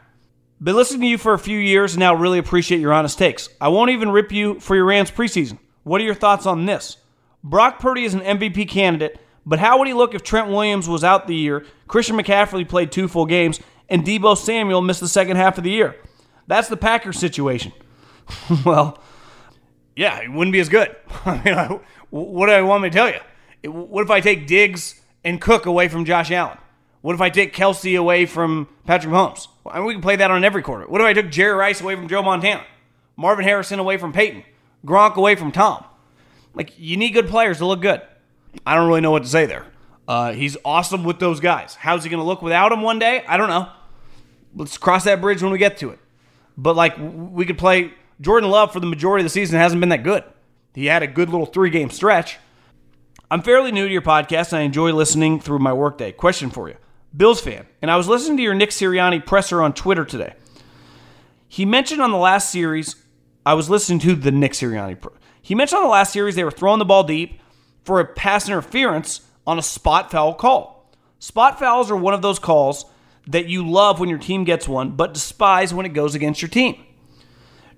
Been 0.62 0.76
listening 0.76 1.02
to 1.02 1.06
you 1.08 1.18
for 1.18 1.34
a 1.34 1.38
few 1.38 1.58
years 1.58 1.92
and 1.92 2.00
now 2.00 2.14
really 2.14 2.38
appreciate 2.38 2.80
your 2.80 2.92
honest 2.92 3.18
takes. 3.18 3.50
I 3.60 3.68
won't 3.68 3.90
even 3.90 4.10
rip 4.10 4.32
you 4.32 4.58
for 4.60 4.74
your 4.76 4.86
Rams 4.86 5.10
preseason. 5.10 5.58
What 5.84 6.00
are 6.00 6.04
your 6.04 6.14
thoughts 6.14 6.46
on 6.46 6.64
this? 6.64 6.96
Brock 7.44 7.80
Purdy 7.80 8.04
is 8.04 8.14
an 8.14 8.20
MVP 8.20 8.68
candidate, 8.68 9.20
but 9.44 9.58
how 9.58 9.78
would 9.78 9.88
he 9.88 9.94
look 9.94 10.14
if 10.14 10.22
Trent 10.22 10.48
Williams 10.48 10.88
was 10.88 11.04
out 11.04 11.26
the 11.26 11.34
year, 11.34 11.66
Christian 11.86 12.16
McCaffrey 12.16 12.66
played 12.68 12.92
two 12.92 13.08
full 13.08 13.26
games, 13.26 13.60
and 13.88 14.04
Deebo 14.04 14.36
Samuel 14.36 14.80
missed 14.80 15.00
the 15.00 15.08
second 15.08 15.36
half 15.36 15.58
of 15.58 15.64
the 15.64 15.70
year? 15.70 15.96
That's 16.46 16.68
the 16.68 16.76
Packers 16.76 17.18
situation. 17.18 17.72
well, 18.64 18.98
yeah, 19.96 20.20
it 20.20 20.30
wouldn't 20.32 20.52
be 20.52 20.60
as 20.60 20.68
good. 20.68 20.94
I 21.24 21.42
mean, 21.44 21.54
I, 21.54 21.80
what 22.10 22.46
do 22.46 22.52
I 22.52 22.62
want 22.62 22.82
me 22.82 22.90
to 22.90 22.94
tell 22.94 23.08
you? 23.08 23.18
It- 23.62 23.68
What 23.68 24.02
if 24.04 24.10
I 24.10 24.20
take 24.20 24.46
Diggs 24.46 25.00
and 25.24 25.40
Cook 25.40 25.66
away 25.66 25.88
from 25.88 26.04
Josh 26.04 26.30
Allen? 26.30 26.58
What 27.02 27.14
if 27.14 27.20
I 27.20 27.30
take 27.30 27.54
Kelce 27.54 27.98
away 27.98 28.26
from 28.26 28.68
Patrick 28.86 29.12
Mahomes? 29.12 29.48
I 29.66 29.78
mean, 29.78 29.86
we 29.86 29.94
can 29.94 30.02
play 30.02 30.16
that 30.16 30.30
on 30.30 30.44
every 30.44 30.62
quarter. 30.62 30.86
What 30.86 31.00
if 31.00 31.06
I 31.06 31.12
took 31.14 31.30
Jerry 31.30 31.54
Rice 31.54 31.80
away 31.80 31.96
from 31.96 32.08
Joe 32.08 32.22
Montana? 32.22 32.64
Marvin 33.16 33.44
Harrison 33.44 33.78
away 33.78 33.96
from 33.96 34.12
Peyton? 34.12 34.44
Gronk 34.86 35.14
away 35.16 35.34
from 35.34 35.50
Tom? 35.52 35.84
Like, 36.54 36.72
you 36.78 36.96
need 36.96 37.10
good 37.10 37.28
players 37.28 37.58
to 37.58 37.66
look 37.66 37.80
good. 37.80 38.02
I 38.66 38.74
don't 38.74 38.88
really 38.88 39.00
know 39.00 39.10
what 39.12 39.22
to 39.22 39.28
say 39.28 39.46
there. 39.46 39.64
Uh, 40.08 40.32
he's 40.32 40.56
awesome 40.64 41.04
with 41.04 41.20
those 41.20 41.38
guys. 41.40 41.74
How's 41.74 42.02
he 42.04 42.10
going 42.10 42.18
to 42.20 42.24
look 42.26 42.42
without 42.42 42.72
him 42.72 42.82
one 42.82 42.98
day? 42.98 43.24
I 43.28 43.36
don't 43.36 43.48
know. 43.48 43.68
Let's 44.56 44.76
cross 44.76 45.04
that 45.04 45.20
bridge 45.20 45.42
when 45.42 45.52
we 45.52 45.58
get 45.58 45.78
to 45.78 45.90
it. 45.90 45.98
But, 46.58 46.76
like, 46.76 46.96
we 46.98 47.46
could 47.46 47.58
play 47.58 47.92
Jordan 48.20 48.50
Love 48.50 48.72
for 48.72 48.80
the 48.80 48.86
majority 48.86 49.22
of 49.22 49.24
the 49.26 49.30
season 49.30 49.58
hasn't 49.58 49.80
been 49.80 49.88
that 49.88 50.02
good. 50.02 50.24
He 50.74 50.86
had 50.86 51.02
a 51.02 51.06
good 51.06 51.30
little 51.30 51.46
three 51.46 51.70
game 51.70 51.90
stretch. 51.90 52.38
I'm 53.30 53.42
fairly 53.42 53.72
new 53.72 53.86
to 53.86 53.92
your 53.92 54.02
podcast 54.02 54.52
and 54.52 54.58
I 54.58 54.62
enjoy 54.62 54.92
listening 54.92 55.40
through 55.40 55.60
my 55.60 55.72
workday. 55.72 56.12
Question 56.12 56.50
for 56.50 56.68
you 56.68 56.76
Bills 57.16 57.40
fan, 57.40 57.66
and 57.80 57.90
I 57.90 57.96
was 57.96 58.08
listening 58.08 58.36
to 58.36 58.42
your 58.42 58.54
Nick 58.54 58.70
Sirianni 58.70 59.24
presser 59.24 59.62
on 59.62 59.72
Twitter 59.72 60.04
today. 60.04 60.34
He 61.48 61.64
mentioned 61.64 62.02
on 62.02 62.10
the 62.10 62.16
last 62.18 62.50
series, 62.50 62.96
I 63.44 63.54
was 63.54 63.70
listening 63.70 63.98
to 64.00 64.14
the 64.14 64.30
Nick 64.30 64.52
Sirianni. 64.52 65.00
Pro- 65.00 65.14
he 65.40 65.54
mentioned 65.54 65.78
on 65.78 65.84
the 65.84 65.90
last 65.90 66.12
series 66.12 66.34
they 66.34 66.44
were 66.44 66.50
throwing 66.50 66.78
the 66.78 66.84
ball 66.84 67.04
deep 67.04 67.40
for 67.82 68.00
a 68.00 68.04
pass 68.04 68.46
interference 68.46 69.22
on 69.46 69.58
a 69.58 69.62
spot 69.62 70.10
foul 70.10 70.34
call. 70.34 70.92
Spot 71.18 71.58
fouls 71.58 71.90
are 71.90 71.96
one 71.96 72.14
of 72.14 72.22
those 72.22 72.38
calls 72.38 72.84
that 73.26 73.48
you 73.48 73.68
love 73.68 73.98
when 73.98 74.08
your 74.08 74.18
team 74.18 74.44
gets 74.44 74.68
one, 74.68 74.90
but 74.90 75.14
despise 75.14 75.72
when 75.72 75.86
it 75.86 75.90
goes 75.90 76.14
against 76.14 76.42
your 76.42 76.48
team. 76.48 76.84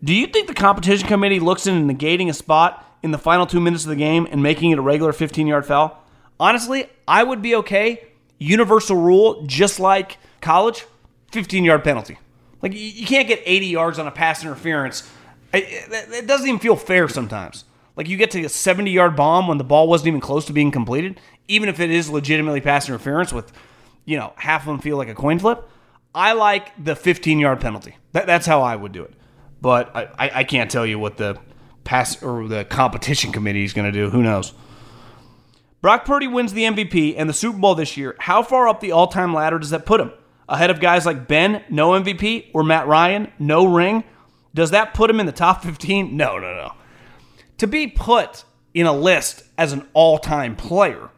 Do 0.05 0.13
you 0.15 0.27
think 0.27 0.49
the 0.49 0.55
competition 0.55 1.07
committee 1.07 1.39
looks 1.41 1.67
into 1.67 1.93
negating 1.95 2.29
a 2.29 2.33
spot 2.33 2.85
in 3.03 3.13
the 3.13 3.19
final 3.19 3.47
two 3.47 3.61
minutes 3.61 3.85
of 3.85 3.91
the 3.91 3.97
game 3.97 4.27
and 4.31 4.43
making 4.43 4.71
it 4.73 4.79
a 4.79 4.83
regular 4.83 5.13
15 5.13 5.47
yard 5.47 5.65
foul? 5.65 6.03
Honestly, 6.41 6.87
I 7.07 7.23
would 7.23 7.41
be 7.41 7.55
okay. 7.57 8.05
Universal 8.39 8.97
rule, 8.97 9.45
just 9.47 9.79
like 9.79 10.19
college, 10.41 10.87
15 11.31 11.65
yard 11.65 11.85
penalty. 11.85 12.19
Like, 12.61 12.73
you- 12.75 13.07
can't 13.07 13.29
get 13.29 13.43
80 13.45 13.67
yards 13.67 13.99
on 13.99 14.07
a 14.07 14.11
pass 14.11 14.43
interference. 14.43 15.09
It, 15.53 16.27
doesn't 16.27 16.49
even 16.49 16.59
feel 16.59 16.77
fair 16.77 17.09
sometimes. 17.09 17.65
Like, 17.95 18.09
you 18.09 18.17
get 18.17 18.31
to 18.33 18.43
a 18.45 18.49
70 18.49 18.91
yard 18.91 19.15
bomb 19.15 19.47
when 19.47 19.59
the 19.59 19.65
ball 19.65 19.87
wasn't 19.87 20.09
even 20.09 20.21
close 20.21 20.45
to 20.47 20.53
being 20.53 20.71
completed, 20.71 21.21
even 21.47 21.69
if 21.69 21.79
it 21.79 21.91
is 21.91 22.09
legitimately 22.09 22.61
pass 22.61 22.89
interference 22.89 23.33
with, 23.33 23.53
you 24.05 24.17
know, 24.17 24.33
half 24.37 24.63
of 24.63 24.67
them 24.67 24.79
feel 24.79 24.97
like 24.97 25.09
a 25.09 25.15
coin 25.15 25.39
flip. 25.39 25.69
I 26.15 26.33
like 26.33 26.73
the 26.83 26.97
15 26.97 27.39
yard 27.39 27.61
penalty. 27.61 27.97
That, 28.13 28.27
that's 28.27 28.47
how 28.47 28.63
I 28.63 28.75
would 28.75 28.93
do 28.93 29.03
it. 29.05 29.15
But 29.63 29.97
I, 29.97 30.31
I, 30.35 30.45
can't 30.45 30.71
tell 30.71 30.85
you 30.85 30.99
what 30.99 31.17
the 31.17 31.39
pass 31.85 32.21
or 32.21 32.49
the 32.49 32.65
competition 32.65 33.33
committee 33.33 33.65
is 33.65 33.73
going 33.73 33.91
to 33.91 33.93
do. 33.93 34.11
Who 34.11 34.23
knows? 34.23 34.53
Brock 35.81 36.05
Purdy 36.05 36.27
wins 36.27 36.53
the 36.53 36.65
MVP 36.65 37.15
and 37.17 37.29
the 37.29 37.33
Super 37.33 37.59
Bowl 37.59 37.75
this 37.75 37.97
year. 37.97 38.17
How 38.19 38.43
far 38.43 38.69
up 38.69 38.81
the 38.81 38.93
all 38.93 39.07
time 39.07 39.33
ladder 39.33 39.59
does 39.61 39.71
that 39.71 39.87
put 39.87 40.01
him? 40.01 40.13
ahead 40.53 40.71
of 40.71 40.81
guys 40.81 41.07
like 41.07 41.27
Ben, 41.27 41.65
no 41.71 41.91
MVP, 41.91 42.51
or 42.53 42.63
Matt 42.63 42.87
Ryan, 42.87 43.33
no 43.39 43.65
ring, 43.65 44.05
does 44.55 44.71
that 44.71 44.95
put 44.95 45.09
him 45.09 45.19
in 45.19 45.27
the 45.27 45.33
top 45.33 45.63
15? 45.63 46.17
No, 46.17 46.39
no, 46.39 46.55
no. 46.55 46.73
To 47.59 47.67
be 47.67 47.87
put 47.87 48.45
in 48.75 48.87
a 48.87 48.93
list 48.93 49.45
as 49.57 49.73
an 49.73 49.89
all 49.95 50.19
time 50.19 50.55
player, 50.55 51.11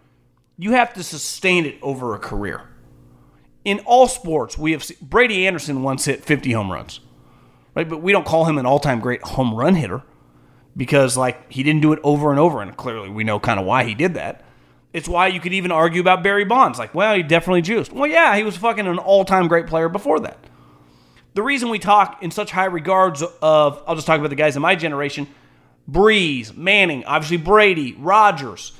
you 0.56 0.72
have 0.72 0.94
to 0.94 1.02
sustain 1.02 1.66
it 1.66 1.78
over 1.82 2.14
a 2.14 2.18
career. 2.18 2.68
In 3.64 3.80
all 3.80 4.06
sports, 4.06 4.56
we 4.56 4.72
have 4.72 4.88
Brady 5.00 5.46
Anderson 5.46 5.82
once 5.82 6.04
hit 6.04 6.24
50 6.24 6.52
home 6.52 6.70
runs, 6.70 7.00
right? 7.74 7.88
But 7.88 8.02
we 8.02 8.12
don't 8.12 8.26
call 8.26 8.44
him 8.44 8.58
an 8.58 8.66
all 8.66 8.78
time 8.78 9.00
great 9.00 9.22
home 9.22 9.54
run 9.54 9.74
hitter 9.74 10.02
because, 10.76 11.16
like, 11.16 11.50
he 11.52 11.62
didn't 11.62 11.82
do 11.82 11.92
it 11.92 12.00
over 12.02 12.30
and 12.30 12.40
over, 12.40 12.60
and 12.60 12.76
clearly 12.76 13.08
we 13.08 13.24
know 13.24 13.38
kind 13.38 13.60
of 13.60 13.66
why 13.66 13.84
he 13.84 13.94
did 13.94 14.14
that. 14.14 14.44
It's 14.92 15.08
why 15.08 15.26
you 15.26 15.40
could 15.40 15.52
even 15.52 15.72
argue 15.72 16.00
about 16.00 16.22
Barry 16.22 16.44
Bonds. 16.44 16.78
Like, 16.78 16.94
well, 16.94 17.16
he 17.16 17.22
definitely 17.22 17.62
juiced. 17.62 17.92
Well, 17.92 18.08
yeah, 18.08 18.36
he 18.36 18.44
was 18.44 18.56
fucking 18.56 18.86
an 18.86 18.98
all 18.98 19.24
time 19.24 19.48
great 19.48 19.66
player 19.66 19.88
before 19.88 20.20
that. 20.20 20.38
The 21.34 21.42
reason 21.42 21.68
we 21.68 21.80
talk 21.80 22.22
in 22.22 22.30
such 22.30 22.52
high 22.52 22.66
regards 22.66 23.22
of, 23.42 23.82
I'll 23.86 23.96
just 23.96 24.06
talk 24.06 24.20
about 24.20 24.30
the 24.30 24.36
guys 24.36 24.54
in 24.54 24.62
my 24.62 24.76
generation 24.76 25.26
Brees, 25.90 26.56
Manning, 26.56 27.04
obviously 27.04 27.36
Brady, 27.36 27.94
Rodgers. 27.98 28.72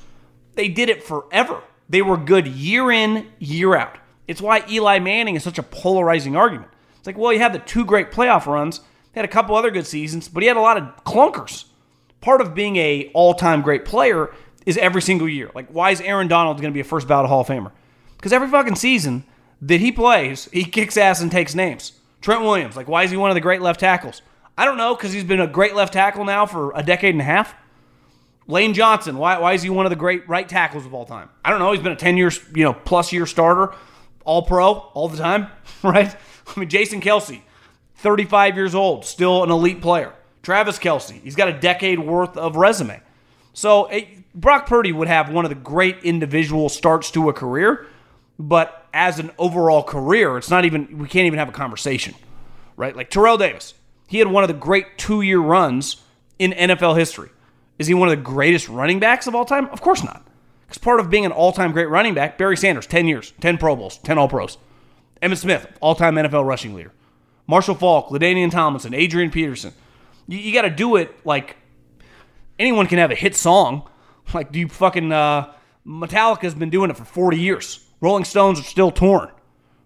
They 0.55 0.69
did 0.69 0.89
it 0.89 1.03
forever. 1.03 1.61
They 1.89 2.01
were 2.01 2.17
good 2.17 2.47
year 2.47 2.91
in, 2.91 3.27
year 3.37 3.75
out. 3.75 3.97
It's 4.27 4.41
why 4.41 4.63
Eli 4.69 4.99
Manning 4.99 5.35
is 5.35 5.43
such 5.43 5.59
a 5.59 5.63
polarizing 5.63 6.35
argument. 6.35 6.71
It's 7.05 7.07
like, 7.07 7.19
well, 7.19 7.29
he 7.29 7.37
had 7.37 7.53
the 7.53 7.59
two 7.59 7.85
great 7.85 8.09
playoff 8.09 8.47
runs, 8.47 8.77
he 8.77 9.19
had 9.19 9.25
a 9.25 9.27
couple 9.27 9.55
other 9.55 9.69
good 9.69 9.85
seasons, 9.85 10.27
but 10.27 10.41
he 10.41 10.47
had 10.47 10.57
a 10.57 10.61
lot 10.61 10.75
of 10.75 11.03
clunkers. 11.03 11.65
Part 12.19 12.41
of 12.41 12.55
being 12.55 12.77
a 12.77 13.11
all-time 13.13 13.61
great 13.61 13.85
player 13.85 14.33
is 14.65 14.75
every 14.77 15.03
single 15.03 15.29
year. 15.29 15.51
Like, 15.53 15.67
why 15.67 15.91
is 15.91 16.01
Aaron 16.01 16.27
Donald 16.27 16.59
going 16.59 16.73
to 16.73 16.73
be 16.73 16.79
a 16.79 16.83
first 16.83 17.07
ballot 17.07 17.29
Hall 17.29 17.41
of 17.41 17.47
Famer? 17.47 17.71
Because 18.17 18.33
every 18.33 18.47
fucking 18.47 18.73
season 18.73 19.23
that 19.61 19.81
he 19.81 19.91
plays, 19.91 20.49
he 20.51 20.63
kicks 20.63 20.97
ass 20.97 21.21
and 21.21 21.31
takes 21.31 21.53
names. 21.53 21.91
Trent 22.21 22.41
Williams, 22.41 22.75
like, 22.75 22.87
why 22.87 23.03
is 23.03 23.11
he 23.11 23.17
one 23.17 23.29
of 23.29 23.35
the 23.35 23.41
great 23.41 23.61
left 23.61 23.81
tackles? 23.81 24.23
I 24.57 24.65
don't 24.65 24.77
know, 24.77 24.95
because 24.95 25.13
he's 25.13 25.23
been 25.23 25.39
a 25.39 25.45
great 25.45 25.75
left 25.75 25.93
tackle 25.93 26.25
now 26.25 26.47
for 26.47 26.71
a 26.73 26.81
decade 26.81 27.13
and 27.13 27.21
a 27.21 27.25
half. 27.25 27.53
Lane 28.47 28.73
Johnson, 28.73 29.19
why, 29.19 29.37
why 29.37 29.53
is 29.53 29.61
he 29.61 29.69
one 29.69 29.85
of 29.85 29.91
the 29.91 29.95
great 29.95 30.27
right 30.27 30.49
tackles 30.49 30.87
of 30.87 30.95
all 30.95 31.05
time? 31.05 31.29
I 31.43 31.51
don't 31.51 31.59
know. 31.59 31.71
He's 31.71 31.83
been 31.83 31.91
a 31.91 31.95
10 31.95 32.17
years, 32.17 32.39
you 32.55 32.63
know, 32.63 32.73
plus 32.73 33.13
year 33.13 33.27
starter, 33.27 33.75
all 34.25 34.41
pro, 34.41 34.73
all 34.73 35.07
the 35.07 35.17
time, 35.17 35.47
right? 35.83 36.15
I 36.47 36.59
mean, 36.59 36.69
Jason 36.69 37.01
Kelce, 37.01 37.41
35 37.97 38.55
years 38.55 38.75
old, 38.75 39.05
still 39.05 39.43
an 39.43 39.51
elite 39.51 39.81
player. 39.81 40.13
Travis 40.43 40.77
Kelce, 40.77 41.21
he's 41.21 41.35
got 41.35 41.47
a 41.47 41.59
decade 41.59 41.99
worth 41.99 42.37
of 42.37 42.55
resume. 42.55 43.01
So 43.53 43.89
Brock 44.35 44.67
Purdy 44.67 44.91
would 44.91 45.07
have 45.07 45.29
one 45.29 45.45
of 45.45 45.49
the 45.49 45.55
great 45.55 46.03
individual 46.03 46.69
starts 46.69 47.09
to 47.11 47.29
a 47.29 47.33
career, 47.33 47.87
but 48.37 48.85
as 48.93 49.17
an 49.17 49.31
overall 49.37 49.81
career, 49.81 50.37
it's 50.37 50.49
not 50.49 50.65
even, 50.65 50.99
we 50.99 51.07
can't 51.07 51.25
even 51.25 51.39
have 51.39 51.49
a 51.49 51.53
conversation, 51.53 52.13
right? 52.75 52.95
Like 52.95 53.09
Terrell 53.09 53.37
Davis, 53.37 53.73
he 54.07 54.19
had 54.19 54.27
one 54.27 54.43
of 54.43 54.49
the 54.49 54.53
great 54.53 54.97
two 54.97 55.21
year 55.21 55.39
runs 55.39 56.03
in 56.37 56.51
NFL 56.51 56.97
history. 56.97 57.29
Is 57.79 57.87
he 57.87 57.93
one 57.93 58.09
of 58.09 58.17
the 58.17 58.23
greatest 58.23 58.69
running 58.69 58.99
backs 58.99 59.27
of 59.27 59.35
all 59.35 59.45
time? 59.45 59.67
Of 59.69 59.81
course 59.81 60.03
not. 60.03 60.25
Because 60.65 60.77
part 60.77 60.99
of 60.99 61.09
being 61.09 61.25
an 61.25 61.31
all 61.31 61.51
time 61.51 61.71
great 61.71 61.89
running 61.89 62.13
back, 62.13 62.37
Barry 62.37 62.57
Sanders, 62.57 62.87
10 62.87 63.07
years, 63.07 63.33
10 63.41 63.57
Pro 63.57 63.75
Bowls, 63.75 63.97
10 63.99 64.17
All 64.17 64.27
Pros. 64.27 64.57
Emmitt 65.21 65.37
Smith, 65.37 65.67
all 65.79 65.95
time 65.95 66.15
NFL 66.15 66.45
rushing 66.45 66.73
leader. 66.73 66.91
Marshall 67.47 67.75
Faulk, 67.75 68.09
LaDainian 68.09 68.51
Tomlinson, 68.51 68.93
Adrian 68.93 69.31
Peterson. 69.31 69.73
You, 70.27 70.37
you 70.37 70.53
got 70.53 70.63
to 70.63 70.69
do 70.69 70.95
it 70.95 71.15
like 71.25 71.57
anyone 72.59 72.87
can 72.87 72.97
have 72.97 73.11
a 73.11 73.15
hit 73.15 73.35
song. 73.35 73.87
Like, 74.33 74.51
do 74.51 74.59
you 74.59 74.67
fucking. 74.67 75.11
Uh, 75.11 75.53
Metallica's 75.85 76.55
been 76.55 76.71
doing 76.71 76.89
it 76.89 76.97
for 76.97 77.05
40 77.05 77.37
years. 77.37 77.85
Rolling 78.01 78.25
Stones 78.25 78.59
are 78.59 78.63
still 78.63 78.91
torn, 78.91 79.29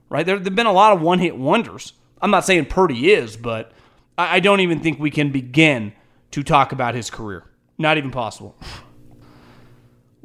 right? 0.08 0.26
There 0.26 0.40
have 0.40 0.56
been 0.56 0.66
a 0.66 0.72
lot 0.72 0.94
of 0.94 1.02
one 1.02 1.20
hit 1.20 1.38
wonders. 1.38 1.94
I'm 2.22 2.32
not 2.32 2.46
saying 2.46 2.66
Purdy 2.66 3.12
is, 3.12 3.36
but 3.36 3.72
I, 4.18 4.38
I 4.38 4.40
don't 4.40 4.62
even 4.62 4.80
think 4.80 5.00
we 5.00 5.12
can 5.12 5.32
begin 5.32 5.94
to 6.32 6.44
talk 6.44 6.72
about 6.72 6.96
his 6.96 7.10
career. 7.10 7.44
Not 7.78 7.98
even 7.98 8.12
possible. 8.12 8.56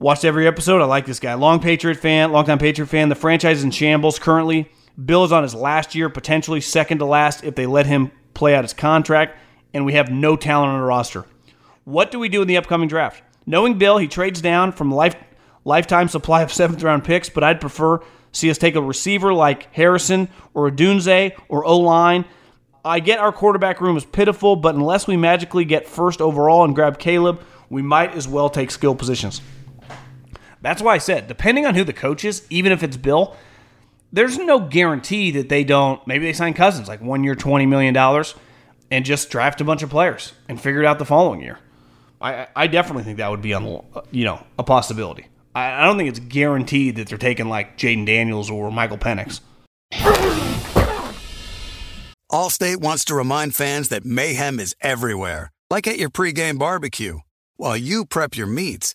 Watched 0.05 0.27
every 0.27 0.47
episode. 0.47 0.83
I 0.83 0.85
like 0.85 1.07
this 1.07 1.19
guy. 1.19 1.33
Long 1.33 1.61
Patriot 1.61 1.95
fan, 1.95 2.31
longtime 2.31 2.59
Patriot 2.59 2.89
fan. 2.89 3.09
The 3.09 3.15
franchise 3.15 3.61
is 3.61 3.65
in 3.65 3.71
shambles 3.71 4.19
currently. 4.19 4.71
Bill 5.03 5.25
is 5.25 5.33
on 5.33 5.45
his 5.45 5.55
last 5.55 5.95
year, 5.95 6.11
potentially 6.11 6.61
second 6.61 6.99
to 6.99 7.07
last 7.07 7.43
if 7.43 7.55
they 7.55 7.65
let 7.65 7.87
him 7.87 8.11
play 8.35 8.55
out 8.55 8.65
his 8.65 8.75
contract, 8.75 9.39
and 9.73 9.87
we 9.87 9.95
have 9.95 10.11
no 10.11 10.37
talent 10.37 10.73
on 10.73 10.79
the 10.79 10.85
roster. 10.85 11.25
What 11.85 12.11
do 12.11 12.19
we 12.19 12.29
do 12.29 12.43
in 12.43 12.49
the 12.49 12.59
upcoming 12.59 12.87
draft? 12.87 13.23
Knowing 13.47 13.79
Bill, 13.79 13.97
he 13.97 14.07
trades 14.07 14.43
down 14.43 14.73
from 14.73 14.93
life 14.93 15.17
lifetime 15.65 16.09
supply 16.09 16.43
of 16.43 16.53
seventh 16.53 16.83
round 16.83 17.03
picks, 17.05 17.31
but 17.31 17.43
I'd 17.43 17.63
prefer 17.63 18.01
see 18.31 18.51
us 18.51 18.59
take 18.59 18.75
a 18.75 18.83
receiver 18.83 19.33
like 19.33 19.75
Harrison 19.75 20.29
or 20.53 20.71
Odunze 20.71 21.35
or 21.49 21.65
O 21.65 21.79
line. 21.79 22.27
I 22.85 23.01
get 23.01 23.21
our 23.21 23.33
quarterback 23.33 23.81
room 23.81 23.97
is 23.97 24.05
pitiful, 24.05 24.55
but 24.55 24.75
unless 24.75 25.07
we 25.07 25.17
magically 25.17 25.65
get 25.65 25.89
first 25.89 26.21
overall 26.21 26.63
and 26.63 26.75
grab 26.75 26.99
Caleb, 26.99 27.41
we 27.71 27.81
might 27.81 28.15
as 28.15 28.29
well 28.29 28.51
take 28.51 28.71
skill 28.71 28.95
positions. 28.95 29.41
That's 30.65 30.81
why 30.81 30.95
I 30.95 30.99
said, 30.99 31.29
depending 31.29 31.67
on 31.67 31.75
who 31.75 31.85
the 31.85 31.93
coach 31.93 32.25
is, 32.25 32.47
even 32.49 32.73
if 32.73 32.83
it's 32.83 32.97
Bill, 32.97 33.37
there's 34.13 34.39
no 34.39 34.61
guarantee 34.61 35.31
that 35.33 35.51
they 35.51 35.63
don't. 35.63 36.05
Maybe 36.07 36.25
they 36.25 36.33
sign 36.33 36.55
Cousins, 36.55 36.89
like 36.89 37.03
one 37.03 37.23
year, 37.23 37.35
$20 37.35 37.69
million, 37.69 37.95
and 38.91 39.05
just 39.05 39.29
draft 39.29 39.61
a 39.61 39.65
bunch 39.65 39.83
of 39.83 39.91
players 39.91 40.33
and 40.49 40.59
figure 40.59 40.81
it 40.81 40.87
out 40.87 40.99
the 40.99 41.05
following 41.05 41.43
year. 41.43 41.59
I, 42.19 42.47
I 42.57 42.67
definitely 42.67 43.03
think 43.03 43.19
that 43.19 43.31
would 43.31 43.43
be 43.43 43.53
on, 43.53 43.85
you 44.11 44.25
know, 44.25 44.43
a 44.59 44.63
possibility. 44.63 45.27
I, 45.55 45.83
I 45.83 45.85
don't 45.85 45.99
think 45.99 46.09
it's 46.09 46.19
guaranteed 46.19 46.97
that 46.97 47.09
they're 47.09 47.19
taking 47.19 47.51
like 47.51 47.77
Jayden 47.77 48.07
Daniels 48.07 48.51
or 48.51 48.73
Michael 48.73 48.97
Penix. 48.97 49.41
Allstate 52.33 52.79
wants 52.79 53.05
to 53.05 53.15
remind 53.15 53.55
fans 53.55 53.91
that 53.91 54.07
mayhem 54.07 54.59
is 54.59 54.75
everywhere, 54.81 55.51
like 55.69 55.87
at 55.87 55.99
your 55.99 56.09
pregame 56.09 56.59
barbecue. 56.59 57.19
While 57.57 57.77
you 57.77 58.07
prep 58.07 58.35
your 58.35 58.47
meats, 58.47 58.95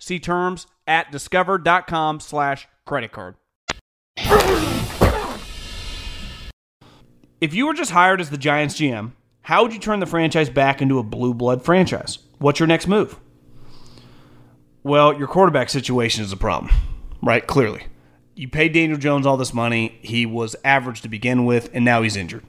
See 0.00 0.18
terms 0.18 0.66
at 0.86 1.12
discover.com 1.12 2.18
slash 2.18 2.66
credit 2.86 3.12
card. 3.12 3.36
If 7.40 7.54
you 7.54 7.66
were 7.66 7.74
just 7.74 7.92
hired 7.92 8.20
as 8.20 8.30
the 8.30 8.36
Giants 8.36 8.74
GM, 8.74 9.12
how 9.42 9.62
would 9.62 9.72
you 9.72 9.78
turn 9.78 10.00
the 10.00 10.06
franchise 10.06 10.50
back 10.50 10.82
into 10.82 10.98
a 10.98 11.02
blue 11.02 11.32
blood 11.32 11.62
franchise? 11.64 12.18
What's 12.38 12.58
your 12.58 12.66
next 12.66 12.86
move? 12.86 13.18
Well, 14.82 15.18
your 15.18 15.28
quarterback 15.28 15.68
situation 15.68 16.24
is 16.24 16.32
a 16.32 16.36
problem, 16.36 16.74
right? 17.22 17.46
Clearly. 17.46 17.84
You 18.34 18.48
paid 18.48 18.72
Daniel 18.72 18.98
Jones 18.98 19.26
all 19.26 19.36
this 19.36 19.52
money. 19.52 19.98
He 20.00 20.24
was 20.24 20.56
average 20.64 21.02
to 21.02 21.08
begin 21.08 21.44
with, 21.44 21.68
and 21.74 21.84
now 21.84 22.02
he's 22.02 22.16
injured. 22.16 22.44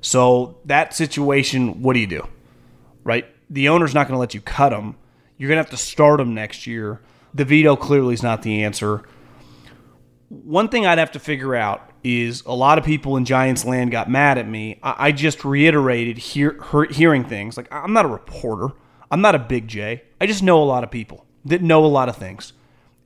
So, 0.00 0.58
that 0.64 0.94
situation, 0.94 1.82
what 1.82 1.92
do 1.92 2.00
you 2.00 2.06
do? 2.06 2.26
Right? 3.02 3.26
The 3.50 3.68
owner's 3.68 3.94
not 3.94 4.06
going 4.06 4.16
to 4.16 4.20
let 4.20 4.32
you 4.34 4.40
cut 4.40 4.72
him. 4.72 4.96
You're 5.36 5.48
going 5.48 5.56
to 5.56 5.62
have 5.62 5.78
to 5.78 5.84
start 5.84 6.20
him 6.20 6.34
next 6.34 6.66
year. 6.66 7.00
DeVito 7.36 7.78
clearly 7.78 8.14
is 8.14 8.22
not 8.22 8.42
the 8.42 8.62
answer. 8.62 9.02
One 10.28 10.68
thing 10.68 10.86
I'd 10.86 10.98
have 10.98 11.12
to 11.12 11.18
figure 11.18 11.54
out 11.54 11.90
is 12.04 12.42
a 12.44 12.54
lot 12.54 12.78
of 12.78 12.84
people 12.84 13.16
in 13.16 13.24
Giants 13.24 13.64
land 13.64 13.90
got 13.90 14.10
mad 14.10 14.38
at 14.38 14.48
me. 14.48 14.78
I, 14.82 15.08
I 15.08 15.12
just 15.12 15.44
reiterated 15.44 16.18
hear, 16.18 16.60
hearing 16.90 17.24
things. 17.24 17.56
Like, 17.56 17.72
I'm 17.72 17.92
not 17.92 18.04
a 18.04 18.08
reporter, 18.08 18.74
I'm 19.10 19.20
not 19.20 19.34
a 19.34 19.38
big 19.38 19.68
J. 19.68 20.02
I 20.20 20.26
just 20.26 20.42
know 20.42 20.62
a 20.62 20.64
lot 20.64 20.84
of 20.84 20.90
people 20.90 21.26
that 21.44 21.62
know 21.62 21.84
a 21.84 21.86
lot 21.86 22.08
of 22.08 22.16
things. 22.16 22.52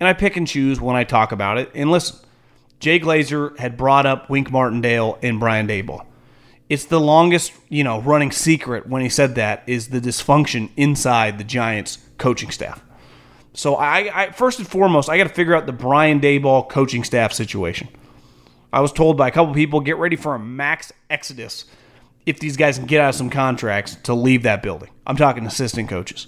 And 0.00 0.08
I 0.08 0.12
pick 0.12 0.36
and 0.36 0.46
choose 0.46 0.80
when 0.80 0.96
I 0.96 1.04
talk 1.04 1.32
about 1.32 1.58
it. 1.58 1.70
And 1.74 1.90
listen, 1.90 2.18
Jay 2.78 3.00
Glazer 3.00 3.58
had 3.58 3.76
brought 3.76 4.06
up 4.06 4.30
Wink 4.30 4.50
Martindale 4.50 5.18
and 5.22 5.40
Brian 5.40 5.66
Daboll. 5.66 6.06
It's 6.68 6.84
the 6.84 7.00
longest, 7.00 7.52
you 7.68 7.82
know, 7.82 8.00
running 8.00 8.30
secret 8.30 8.86
when 8.86 9.02
he 9.02 9.08
said 9.08 9.34
that 9.34 9.64
is 9.66 9.88
the 9.88 10.00
dysfunction 10.00 10.70
inside 10.76 11.38
the 11.38 11.44
Giants 11.44 11.98
coaching 12.18 12.50
staff. 12.50 12.82
So 13.54 13.76
I, 13.76 14.24
I 14.24 14.30
first 14.30 14.58
and 14.58 14.68
foremost, 14.68 15.08
I 15.08 15.16
got 15.16 15.28
to 15.28 15.34
figure 15.34 15.56
out 15.56 15.66
the 15.66 15.72
Brian 15.72 16.20
Daboll 16.20 16.68
coaching 16.68 17.04
staff 17.04 17.32
situation. 17.32 17.88
I 18.72 18.80
was 18.80 18.92
told 18.92 19.16
by 19.16 19.28
a 19.28 19.30
couple 19.30 19.54
people, 19.54 19.80
get 19.80 19.96
ready 19.96 20.16
for 20.16 20.34
a 20.34 20.38
max 20.38 20.92
exodus 21.08 21.64
if 22.26 22.38
these 22.38 22.56
guys 22.56 22.76
can 22.76 22.86
get 22.86 23.00
out 23.00 23.10
of 23.10 23.14
some 23.14 23.30
contracts 23.30 23.96
to 24.04 24.14
leave 24.14 24.42
that 24.42 24.62
building. 24.62 24.90
I'm 25.06 25.16
talking 25.16 25.46
assistant 25.46 25.88
coaches. 25.88 26.26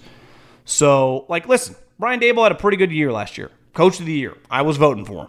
So, 0.64 1.26
like, 1.28 1.46
listen, 1.46 1.76
Brian 1.98 2.20
Daboll 2.20 2.44
had 2.44 2.52
a 2.52 2.56
pretty 2.56 2.78
good 2.78 2.90
year 2.90 3.12
last 3.12 3.36
year. 3.36 3.50
Coach 3.74 4.00
of 4.00 4.06
the 4.06 4.12
year. 4.12 4.36
I 4.50 4.62
was 4.62 4.78
voting 4.78 5.04
for 5.04 5.24
him. 5.24 5.28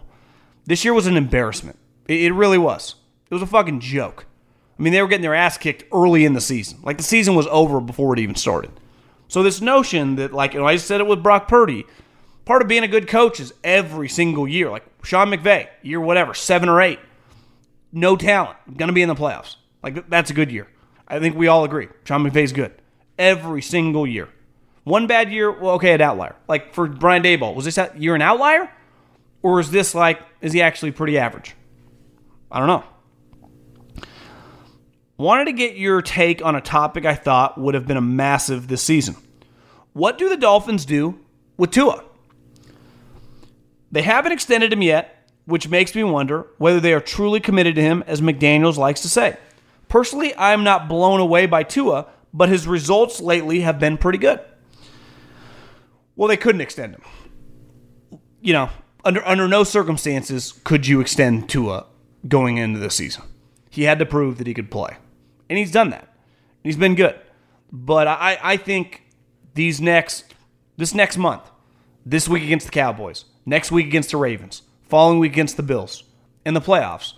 This 0.64 0.84
year 0.84 0.94
was 0.94 1.06
an 1.06 1.16
embarrassment. 1.16 1.78
It, 2.08 2.32
really 2.32 2.58
was. 2.58 2.94
It 3.30 3.34
was 3.34 3.42
a 3.42 3.46
fucking 3.46 3.80
joke. 3.80 4.26
I 4.78 4.82
mean, 4.82 4.92
they 4.92 5.02
were 5.02 5.08
getting 5.08 5.22
their 5.22 5.34
ass 5.34 5.58
kicked 5.58 5.84
early 5.92 6.24
in 6.24 6.32
the 6.32 6.40
season. 6.40 6.78
Like 6.82 6.96
the 6.96 7.02
season 7.02 7.34
was 7.34 7.46
over 7.48 7.80
before 7.80 8.12
it 8.14 8.18
even 8.18 8.34
started. 8.34 8.70
So 9.32 9.42
this 9.42 9.62
notion 9.62 10.16
that, 10.16 10.34
like, 10.34 10.52
know, 10.60 10.66
I 10.66 10.76
said 10.76 11.00
it 11.00 11.06
with 11.06 11.22
Brock 11.22 11.48
Purdy, 11.48 11.86
part 12.44 12.60
of 12.60 12.68
being 12.68 12.82
a 12.82 12.88
good 12.88 13.08
coach 13.08 13.40
is 13.40 13.54
every 13.64 14.06
single 14.06 14.46
year. 14.46 14.68
Like 14.68 14.84
Sean 15.04 15.28
McVay, 15.28 15.68
year 15.80 16.02
whatever, 16.02 16.34
seven 16.34 16.68
or 16.68 16.82
eight, 16.82 16.98
no 17.92 18.14
talent, 18.14 18.58
going 18.76 18.88
to 18.88 18.92
be 18.92 19.00
in 19.00 19.08
the 19.08 19.14
playoffs. 19.14 19.56
Like 19.82 20.10
that's 20.10 20.30
a 20.30 20.34
good 20.34 20.52
year. 20.52 20.68
I 21.08 21.18
think 21.18 21.34
we 21.34 21.46
all 21.46 21.64
agree. 21.64 21.88
Sean 22.04 22.28
McVay's 22.28 22.52
good 22.52 22.72
every 23.18 23.62
single 23.62 24.06
year. 24.06 24.28
One 24.84 25.06
bad 25.06 25.32
year, 25.32 25.50
well, 25.50 25.76
okay, 25.76 25.94
an 25.94 26.02
outlier. 26.02 26.36
Like 26.46 26.74
for 26.74 26.86
Brian 26.86 27.22
Daboll, 27.22 27.54
was 27.54 27.64
this 27.64 27.78
year 27.96 28.14
an 28.14 28.20
outlier? 28.20 28.70
Or 29.42 29.60
is 29.60 29.70
this 29.70 29.94
like, 29.94 30.20
is 30.42 30.52
he 30.52 30.60
actually 30.60 30.92
pretty 30.92 31.16
average? 31.16 31.54
I 32.50 32.58
don't 32.58 32.68
know. 32.68 32.84
Wanted 35.22 35.44
to 35.44 35.52
get 35.52 35.76
your 35.76 36.02
take 36.02 36.44
on 36.44 36.56
a 36.56 36.60
topic 36.60 37.04
I 37.06 37.14
thought 37.14 37.56
would 37.56 37.74
have 37.74 37.86
been 37.86 37.96
a 37.96 38.00
massive 38.00 38.66
this 38.66 38.82
season. 38.82 39.14
What 39.92 40.18
do 40.18 40.28
the 40.28 40.36
Dolphins 40.36 40.84
do 40.84 41.20
with 41.56 41.70
Tua? 41.70 42.02
They 43.92 44.02
haven't 44.02 44.32
extended 44.32 44.72
him 44.72 44.82
yet, 44.82 45.30
which 45.44 45.68
makes 45.68 45.94
me 45.94 46.02
wonder 46.02 46.48
whether 46.58 46.80
they 46.80 46.92
are 46.92 47.00
truly 47.00 47.38
committed 47.38 47.76
to 47.76 47.80
him, 47.80 48.02
as 48.08 48.20
McDaniels 48.20 48.76
likes 48.76 49.00
to 49.02 49.08
say. 49.08 49.36
Personally, 49.88 50.34
I'm 50.36 50.64
not 50.64 50.88
blown 50.88 51.20
away 51.20 51.46
by 51.46 51.62
Tua, 51.62 52.08
but 52.34 52.48
his 52.48 52.66
results 52.66 53.20
lately 53.20 53.60
have 53.60 53.78
been 53.78 53.98
pretty 53.98 54.18
good. 54.18 54.40
Well, 56.16 56.26
they 56.26 56.36
couldn't 56.36 56.62
extend 56.62 56.96
him. 56.96 58.20
You 58.40 58.54
know, 58.54 58.70
under 59.04 59.24
under 59.24 59.46
no 59.46 59.62
circumstances 59.62 60.60
could 60.64 60.88
you 60.88 61.00
extend 61.00 61.48
Tua 61.48 61.86
going 62.26 62.56
into 62.56 62.80
the 62.80 62.90
season. 62.90 63.22
He 63.70 63.84
had 63.84 64.00
to 64.00 64.04
prove 64.04 64.38
that 64.38 64.48
he 64.48 64.52
could 64.52 64.68
play, 64.68 64.96
and 65.52 65.58
he's 65.58 65.70
done 65.70 65.90
that. 65.90 66.08
He's 66.64 66.76
been 66.76 66.94
good, 66.94 67.18
but 67.70 68.08
I 68.08 68.38
I 68.42 68.56
think 68.56 69.02
these 69.54 69.80
next 69.80 70.34
this 70.78 70.94
next 70.94 71.18
month, 71.18 71.42
this 72.06 72.26
week 72.26 72.42
against 72.42 72.66
the 72.66 72.72
Cowboys, 72.72 73.26
next 73.44 73.70
week 73.70 73.86
against 73.86 74.12
the 74.12 74.16
Ravens, 74.16 74.62
following 74.88 75.18
week 75.18 75.32
against 75.32 75.58
the 75.58 75.62
Bills, 75.62 76.04
in 76.46 76.54
the 76.54 76.60
playoffs, 76.60 77.12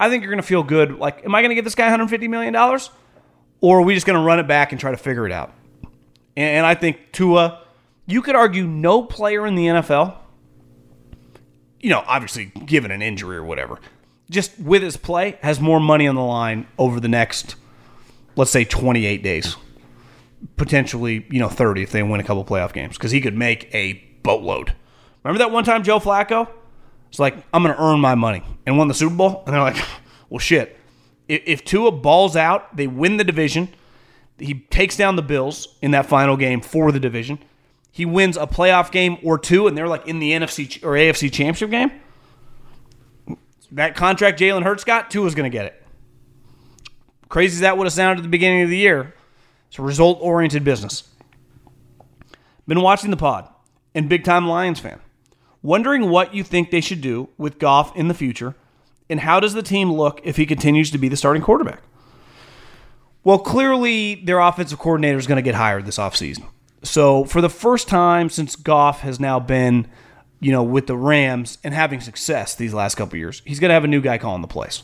I 0.00 0.08
think 0.08 0.22
you're 0.22 0.32
going 0.32 0.40
to 0.40 0.46
feel 0.46 0.62
good. 0.62 0.98
Like, 0.98 1.24
am 1.24 1.34
I 1.34 1.42
going 1.42 1.50
to 1.50 1.54
get 1.54 1.64
this 1.64 1.74
guy 1.74 1.84
150 1.84 2.26
million 2.28 2.54
dollars, 2.54 2.88
or 3.60 3.80
are 3.80 3.82
we 3.82 3.92
just 3.92 4.06
going 4.06 4.18
to 4.18 4.24
run 4.24 4.38
it 4.38 4.48
back 4.48 4.72
and 4.72 4.80
try 4.80 4.90
to 4.90 4.96
figure 4.96 5.26
it 5.26 5.32
out? 5.32 5.52
And 6.34 6.64
I 6.64 6.74
think 6.74 7.12
Tua, 7.12 7.60
you 8.06 8.22
could 8.22 8.34
argue 8.34 8.66
no 8.66 9.02
player 9.02 9.46
in 9.46 9.54
the 9.54 9.66
NFL 9.66 10.16
you 11.82 11.90
know, 11.90 12.02
obviously 12.06 12.46
given 12.64 12.90
an 12.90 13.02
injury 13.02 13.36
or 13.36 13.44
whatever, 13.44 13.78
just 14.32 14.58
with 14.58 14.82
his 14.82 14.96
play, 14.96 15.38
has 15.42 15.60
more 15.60 15.80
money 15.80 16.08
on 16.08 16.14
the 16.14 16.22
line 16.22 16.66
over 16.78 16.98
the 16.98 17.08
next, 17.08 17.56
let's 18.36 18.50
say, 18.50 18.64
28 18.64 19.22
days. 19.22 19.56
Potentially, 20.56 21.24
you 21.30 21.38
know, 21.38 21.48
30 21.48 21.82
if 21.82 21.92
they 21.92 22.02
win 22.02 22.20
a 22.20 22.24
couple 22.24 22.44
playoff 22.44 22.72
games, 22.72 22.96
because 22.96 23.12
he 23.12 23.20
could 23.20 23.36
make 23.36 23.72
a 23.74 23.94
boatload. 24.22 24.74
Remember 25.22 25.38
that 25.38 25.52
one 25.52 25.62
time 25.62 25.84
Joe 25.84 26.00
Flacco? 26.00 26.48
It's 27.08 27.20
like, 27.20 27.36
I'm 27.54 27.62
going 27.62 27.74
to 27.74 27.80
earn 27.80 28.00
my 28.00 28.14
money 28.14 28.42
and 28.66 28.76
won 28.76 28.88
the 28.88 28.94
Super 28.94 29.14
Bowl? 29.14 29.44
And 29.46 29.54
they're 29.54 29.62
like, 29.62 29.76
well, 30.30 30.40
shit. 30.40 30.76
If, 31.28 31.42
if 31.46 31.64
Tua 31.64 31.92
balls 31.92 32.34
out, 32.34 32.76
they 32.76 32.88
win 32.88 33.18
the 33.18 33.24
division. 33.24 33.68
He 34.38 34.54
takes 34.54 34.96
down 34.96 35.14
the 35.14 35.22
Bills 35.22 35.76
in 35.80 35.92
that 35.92 36.06
final 36.06 36.36
game 36.36 36.60
for 36.60 36.90
the 36.90 36.98
division 36.98 37.38
he 37.92 38.06
wins 38.06 38.38
a 38.38 38.46
playoff 38.46 38.90
game 38.90 39.18
or 39.22 39.38
two, 39.38 39.66
and 39.66 39.76
they're 39.76 39.86
like 39.86 40.08
in 40.08 40.18
the 40.18 40.32
NFC 40.32 40.82
or 40.82 40.92
AFC 40.92 41.30
championship 41.30 41.70
game, 41.70 41.92
that 43.72 43.96
contract 43.96 44.38
Jalen 44.38 44.62
Hurts 44.62 44.84
got, 44.84 45.10
Tua 45.10 45.26
is 45.26 45.34
going 45.34 45.50
to 45.50 45.56
get 45.56 45.66
it. 45.66 45.82
Crazy 47.28 47.56
as 47.56 47.60
that 47.60 47.76
would 47.76 47.84
have 47.86 47.92
sounded 47.92 48.20
at 48.20 48.22
the 48.22 48.28
beginning 48.28 48.62
of 48.62 48.68
the 48.68 48.76
year, 48.76 49.14
it's 49.68 49.78
a 49.78 49.82
result 49.82 50.18
oriented 50.20 50.64
business. 50.64 51.04
Been 52.66 52.82
watching 52.82 53.10
the 53.10 53.16
pod 53.16 53.48
and 53.94 54.08
big 54.08 54.24
time 54.24 54.46
Lions 54.46 54.80
fan. 54.80 55.00
Wondering 55.62 56.10
what 56.10 56.34
you 56.34 56.42
think 56.42 56.70
they 56.70 56.80
should 56.80 57.00
do 57.00 57.28
with 57.38 57.58
Goff 57.58 57.96
in 57.96 58.08
the 58.08 58.14
future, 58.14 58.54
and 59.08 59.20
how 59.20 59.40
does 59.40 59.54
the 59.54 59.62
team 59.62 59.92
look 59.92 60.20
if 60.24 60.36
he 60.36 60.44
continues 60.44 60.90
to 60.90 60.98
be 60.98 61.08
the 61.08 61.16
starting 61.16 61.42
quarterback? 61.42 61.82
Well, 63.24 63.38
clearly 63.38 64.16
their 64.16 64.40
offensive 64.40 64.78
coordinator 64.78 65.18
is 65.18 65.26
going 65.26 65.36
to 65.36 65.42
get 65.42 65.54
hired 65.54 65.86
this 65.86 65.98
offseason. 65.98 66.44
So 66.82 67.24
for 67.24 67.40
the 67.40 67.48
first 67.48 67.86
time 67.86 68.28
since 68.28 68.56
Goff 68.56 69.00
has 69.00 69.20
now 69.20 69.38
been, 69.38 69.86
you 70.42 70.50
know, 70.50 70.62
with 70.62 70.88
the 70.88 70.96
Rams 70.96 71.58
and 71.62 71.72
having 71.72 72.00
success 72.00 72.54
these 72.56 72.74
last 72.74 72.96
couple 72.96 73.16
years, 73.16 73.42
he's 73.44 73.60
going 73.60 73.68
to 73.68 73.74
have 73.74 73.84
a 73.84 73.88
new 73.88 74.00
guy 74.00 74.18
calling 74.18 74.42
the 74.42 74.48
plays. 74.48 74.82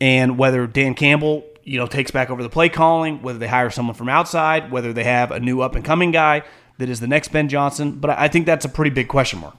And 0.00 0.36
whether 0.36 0.66
Dan 0.66 0.94
Campbell, 0.94 1.44
you 1.62 1.78
know, 1.78 1.86
takes 1.86 2.10
back 2.10 2.28
over 2.28 2.42
the 2.42 2.50
play 2.50 2.68
calling, 2.68 3.22
whether 3.22 3.38
they 3.38 3.46
hire 3.46 3.70
someone 3.70 3.94
from 3.94 4.08
outside, 4.08 4.72
whether 4.72 4.92
they 4.92 5.04
have 5.04 5.30
a 5.30 5.38
new 5.38 5.60
up 5.60 5.76
and 5.76 5.84
coming 5.84 6.10
guy 6.10 6.42
that 6.78 6.88
is 6.88 6.98
the 6.98 7.06
next 7.06 7.28
Ben 7.28 7.48
Johnson, 7.48 8.00
but 8.00 8.10
I 8.10 8.26
think 8.26 8.46
that's 8.46 8.64
a 8.64 8.68
pretty 8.68 8.90
big 8.90 9.06
question 9.06 9.38
mark. 9.38 9.56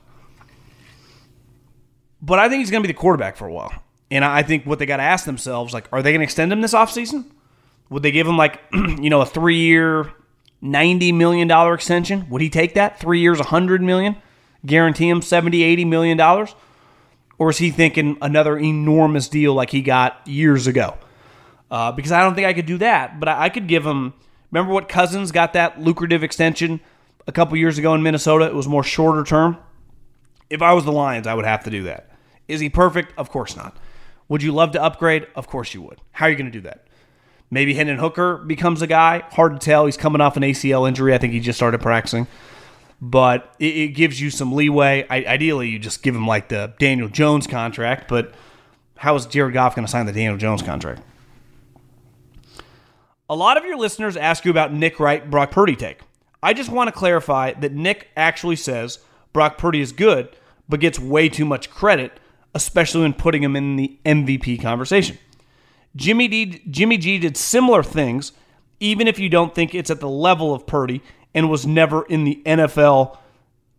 But 2.21 2.39
I 2.39 2.49
think 2.49 2.59
he's 2.59 2.69
going 2.69 2.83
to 2.83 2.87
be 2.87 2.93
the 2.93 2.99
quarterback 2.99 3.37
for 3.37 3.47
a 3.47 3.53
while. 3.53 3.71
And 4.11 4.25
I 4.25 4.43
think 4.43 4.65
what 4.65 4.79
they 4.79 4.85
got 4.85 4.97
to 4.97 5.03
ask 5.03 5.25
themselves, 5.25 5.73
like, 5.73 5.87
are 5.93 6.03
they 6.03 6.11
going 6.11 6.19
to 6.19 6.25
extend 6.25 6.51
him 6.51 6.59
this 6.59 6.73
offseason? 6.73 7.25
Would 7.89 8.03
they 8.03 8.11
give 8.11 8.27
him 8.27 8.35
like, 8.35 8.59
you 8.73 9.09
know, 9.09 9.21
a 9.21 9.25
three 9.25 9.59
year, 9.59 10.11
$90 10.61 11.13
million 11.13 11.49
extension. 11.73 12.27
Would 12.29 12.41
he 12.41 12.49
take 12.49 12.73
that? 12.73 12.99
Three 12.99 13.21
years, 13.21 13.39
$100 13.39 13.81
million? 13.81 14.17
Guarantee 14.65 15.09
him 15.09 15.21
$70, 15.21 15.59
$80 15.59 15.87
million? 15.87 16.19
Or 17.37 17.49
is 17.49 17.57
he 17.57 17.69
thinking 17.69 18.17
another 18.21 18.57
enormous 18.57 19.27
deal 19.27 19.53
like 19.53 19.69
he 19.69 19.81
got 19.81 20.25
years 20.25 20.67
ago? 20.67 20.97
Uh, 21.69 21.91
because 21.91 22.11
I 22.11 22.21
don't 22.21 22.35
think 22.35 22.47
I 22.47 22.53
could 22.53 22.65
do 22.65 22.77
that, 22.77 23.19
but 23.19 23.27
I, 23.27 23.45
I 23.45 23.49
could 23.49 23.67
give 23.67 23.85
him. 23.85 24.13
Remember 24.51 24.73
what 24.73 24.87
Cousins 24.87 25.31
got 25.31 25.53
that 25.53 25.81
lucrative 25.81 26.23
extension 26.23 26.79
a 27.27 27.31
couple 27.31 27.57
years 27.57 27.77
ago 27.77 27.93
in 27.93 28.03
Minnesota? 28.03 28.45
It 28.45 28.55
was 28.55 28.67
more 28.67 28.83
shorter 28.83 29.23
term. 29.23 29.57
If 30.49 30.61
I 30.61 30.73
was 30.73 30.85
the 30.85 30.91
Lions, 30.91 31.27
I 31.27 31.33
would 31.33 31.45
have 31.45 31.63
to 31.65 31.69
do 31.69 31.83
that. 31.83 32.11
Is 32.47 32.61
he 32.61 32.69
perfect? 32.69 33.13
Of 33.17 33.29
course 33.29 33.55
not. 33.57 33.75
Would 34.29 34.43
you 34.43 34.51
love 34.51 34.71
to 34.71 34.81
upgrade? 34.81 35.27
Of 35.35 35.47
course 35.47 35.73
you 35.73 35.81
would. 35.81 35.99
How 36.11 36.27
are 36.27 36.29
you 36.29 36.35
going 36.35 36.45
to 36.45 36.51
do 36.51 36.61
that? 36.61 36.85
Maybe 37.51 37.73
Hendon 37.73 37.97
Hooker 37.97 38.37
becomes 38.37 38.81
a 38.81 38.87
guy. 38.87 39.23
Hard 39.31 39.59
to 39.59 39.63
tell. 39.63 39.85
He's 39.85 39.97
coming 39.97 40.21
off 40.21 40.37
an 40.37 40.43
ACL 40.43 40.87
injury. 40.87 41.13
I 41.13 41.17
think 41.17 41.33
he 41.33 41.39
just 41.39 41.57
started 41.57 41.81
practicing. 41.81 42.27
But 43.01 43.53
it, 43.59 43.75
it 43.75 43.87
gives 43.89 44.21
you 44.21 44.29
some 44.29 44.53
leeway. 44.53 45.05
I, 45.09 45.25
ideally, 45.25 45.69
you 45.69 45.79
just 45.79 46.01
give 46.01 46.15
him 46.15 46.27
like 46.27 46.49
the 46.49 46.73
Daniel 46.79 47.09
Jones 47.09 47.47
contract. 47.47 48.07
But 48.07 48.33
how 48.97 49.15
is 49.15 49.25
Jared 49.25 49.53
Goff 49.53 49.75
going 49.75 49.85
to 49.85 49.91
sign 49.91 50.05
the 50.05 50.13
Daniel 50.13 50.37
Jones 50.37 50.61
contract? 50.61 51.01
A 53.29 53.35
lot 53.35 53.57
of 53.57 53.65
your 53.65 53.77
listeners 53.77 54.15
ask 54.15 54.45
you 54.45 54.51
about 54.51 54.71
Nick 54.71 54.99
Wright, 54.99 55.29
Brock 55.29 55.51
Purdy 55.51 55.75
take. 55.75 55.99
I 56.43 56.53
just 56.53 56.69
want 56.69 56.89
to 56.89 56.91
clarify 56.91 57.53
that 57.53 57.73
Nick 57.73 58.09
actually 58.15 58.55
says 58.55 58.99
Brock 59.33 59.57
Purdy 59.57 59.81
is 59.81 59.91
good, 59.91 60.29
but 60.69 60.79
gets 60.79 60.99
way 60.99 61.27
too 61.27 61.43
much 61.43 61.71
credit, 61.71 62.19
especially 62.53 63.01
when 63.01 63.13
putting 63.13 63.41
him 63.41 63.55
in 63.55 63.77
the 63.77 63.97
MVP 64.05 64.61
conversation. 64.61 65.17
Jimmy 65.95 66.27
D, 66.27 66.61
Jimmy 66.69 66.97
G 66.97 67.17
did 67.17 67.35
similar 67.35 67.81
things, 67.81 68.31
even 68.79 69.07
if 69.07 69.17
you 69.17 69.27
don't 69.27 69.55
think 69.55 69.73
it's 69.73 69.89
at 69.89 69.99
the 69.99 70.09
level 70.09 70.53
of 70.53 70.67
Purdy 70.67 71.01
and 71.35 71.49
was 71.49 71.67
never 71.67 72.03
in 72.05 72.23
the 72.23 72.41
NFL 72.45 73.17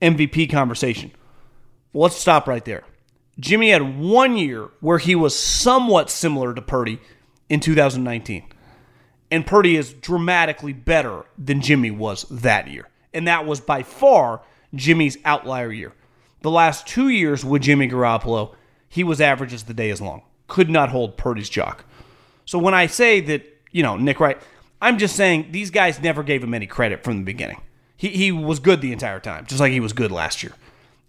MVP 0.01 0.51
conversation. 0.51 1.11
Well, 1.92 2.05
let's 2.05 2.16
stop 2.16 2.47
right 2.47 2.64
there. 2.64 2.85
Jimmy 3.40 3.71
had 3.71 3.99
one 3.99 4.37
year 4.37 4.69
where 4.81 4.99
he 4.99 5.14
was 5.14 5.37
somewhat 5.37 6.11
similar 6.11 6.55
to 6.55 6.62
Purdy 6.62 7.01
in 7.49 7.61
2019. 7.61 8.45
And 9.31 9.47
Purdy 9.47 9.77
is 9.77 9.92
dramatically 9.95 10.73
better 10.73 11.25
than 11.37 11.61
Jimmy 11.61 11.90
was 11.90 12.25
that 12.31 12.69
year. 12.69 12.88
And 13.12 13.27
that 13.27 13.47
was 13.47 13.61
by 13.61 13.83
far 13.83 14.42
Jimmy's 14.75 15.19
outlier 15.25 15.73
year. 15.73 15.92
The 16.42 16.51
last 16.51 16.87
two 16.87 17.09
years 17.09 17.45
with 17.45 17.62
Jimmy 17.62 17.88
Garoppolo, 17.88 18.55
he 18.88 19.03
was 19.03 19.21
average 19.21 19.53
as 19.53 19.64
the 19.64 19.75
day 19.75 19.90
is 19.90 20.01
long. 20.01 20.23
Could 20.47 20.71
not 20.71 20.90
hold 20.90 21.16
Purdy's 21.16 21.49
jock. 21.49 21.85
So 22.45 22.59
when 22.59 22.75
I 22.75 22.87
say 22.87 23.21
that, 23.23 23.42
you 23.73 23.83
know, 23.83 23.97
Nick 23.97 24.21
Wright, 24.21 24.40
I'm 24.81 24.99
just 24.99 25.17
saying 25.17 25.49
these 25.51 25.71
guys 25.71 26.01
never 26.01 26.23
gave 26.23 26.43
him 26.43 26.55
any 26.55 26.67
credit 26.67 27.03
from 27.03 27.19
the 27.19 27.25
beginning. 27.25 27.61
He, 27.97 28.09
he 28.09 28.33
was 28.33 28.59
good 28.59 28.81
the 28.81 28.93
entire 28.93 29.21
time, 29.21 29.47
just 29.47 29.61
like 29.61 29.73
he 29.73 29.81
was 29.81 29.93
good 29.93 30.12
last 30.12 30.43
year. 30.43 30.53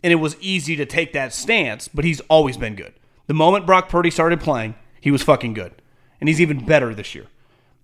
And 0.04 0.14
it 0.14 0.18
was 0.18 0.38
easy 0.40 0.76
to 0.78 0.86
take 0.86 1.14
that 1.14 1.34
stance, 1.34 1.88
but 1.88 2.06
he's 2.06 2.22
always 2.22 2.56
been 2.56 2.76
good. 2.76 2.94
The 3.28 3.34
moment 3.34 3.66
Brock 3.66 3.90
Purdy 3.90 4.10
started 4.10 4.40
playing, 4.40 4.76
he 5.02 5.12
was 5.12 5.22
fucking 5.22 5.54
good. 5.54 5.74
And 6.20 6.30
he's 6.30 6.40
even 6.40 6.66
better 6.66 6.96
this 6.96 7.14
year. 7.14 7.26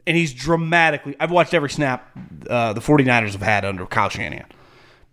And 0.07 0.15
he's 0.15 0.33
dramatically, 0.33 1.15
I've 1.19 1.31
watched 1.31 1.53
every 1.53 1.69
snap 1.69 2.09
uh, 2.49 2.73
the 2.73 2.81
49ers 2.81 3.33
have 3.33 3.41
had 3.41 3.65
under 3.65 3.85
Kyle 3.85 4.09
Shanahan. 4.09 4.45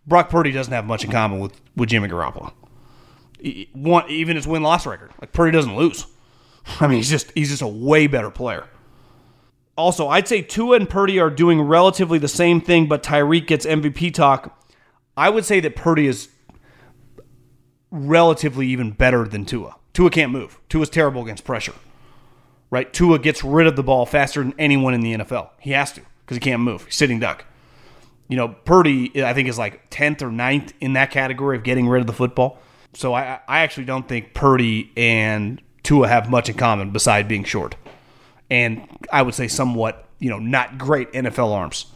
Brock 0.07 0.31
Purdy 0.31 0.53
doesn't 0.53 0.73
have 0.73 0.85
much 0.85 1.05
in 1.05 1.11
common 1.11 1.41
with, 1.41 1.61
with 1.77 1.89
Jimmy 1.89 2.09
Garoppolo. 2.09 2.53
One, 3.73 4.09
even 4.09 4.37
his 4.37 4.47
win 4.47 4.63
loss 4.63 4.87
record. 4.87 5.11
Like 5.21 5.33
Purdy 5.33 5.53
doesn't 5.53 5.77
lose. 5.77 6.07
I 6.81 6.87
mean, 6.87 6.99
he's 6.99 7.11
just 7.11 7.31
he's 7.33 7.49
just 7.49 7.63
a 7.63 7.69
way 7.69 8.07
better 8.07 8.31
player. 8.31 8.67
Also, 9.77 10.09
I'd 10.09 10.29
say 10.29 10.43
Tua 10.43 10.77
and 10.77 10.89
Purdy 10.89 11.19
are 11.19 11.31
doing 11.31 11.61
relatively 11.61 12.19
the 12.19 12.29
same 12.29 12.61
thing, 12.61 12.87
but 12.87 13.03
Tyreek 13.03 13.47
gets 13.47 13.65
MVP 13.65 14.13
talk. 14.13 14.59
I 15.17 15.31
would 15.31 15.45
say 15.45 15.61
that 15.61 15.77
Purdy 15.77 16.07
is 16.07 16.29
relatively 17.91 18.67
even 18.69 18.93
better 18.93 19.27
than 19.27 19.45
Tua. 19.45 19.77
Tua 19.93 20.11
can't 20.11 20.33
move. 20.33 20.61
Tua's 20.69 20.91
terrible 20.91 21.23
against 21.23 21.45
pressure. 21.45 21.75
Right? 22.71 22.93
Tua 22.93 23.19
gets 23.19 23.43
rid 23.43 23.67
of 23.67 23.75
the 23.77 23.83
ball 23.83 24.07
faster 24.07 24.43
than 24.43 24.55
anyone 24.59 24.95
in 24.95 25.01
the 25.01 25.15
NFL. 25.15 25.51
He 25.59 25.73
has 25.73 25.93
to 25.93 26.03
because 26.21 26.37
he 26.37 26.41
can't 26.41 26.63
move. 26.63 26.85
He's 26.85 26.95
sitting 26.95 27.19
duck. 27.19 27.45
You 28.29 28.37
know, 28.37 28.49
Purdy, 28.49 29.25
I 29.25 29.35
think, 29.35 29.49
is 29.49 29.59
like 29.59 29.91
10th 29.91 30.23
or 30.23 30.31
9th 30.31 30.73
in 30.81 30.93
that 30.93 31.11
category 31.11 31.57
of 31.57 31.65
getting 31.65 31.89
rid 31.89 32.01
of 32.01 32.07
the 32.07 32.13
football. 32.13 32.59
So 32.95 33.13
I, 33.13 33.41
I 33.49 33.61
actually 33.61 33.87
don't 33.87 34.09
think 34.09 34.35
Purdy 34.35 34.93
and 34.97 35.61
Tua 35.83 36.07
have 36.07 36.31
much 36.31 36.49
in 36.49 36.57
common 36.57 36.91
beside 36.91 37.27
being 37.27 37.43
short. 37.43 37.75
And 38.51 38.87
I 39.13 39.23
would 39.23 39.35
say 39.35 39.49
somewhat, 39.49 40.09
you 40.19 40.29
know, 40.29 40.39
not 40.39 40.77
great 40.79 41.13
NFL 41.13 41.53
arms. 41.53 41.87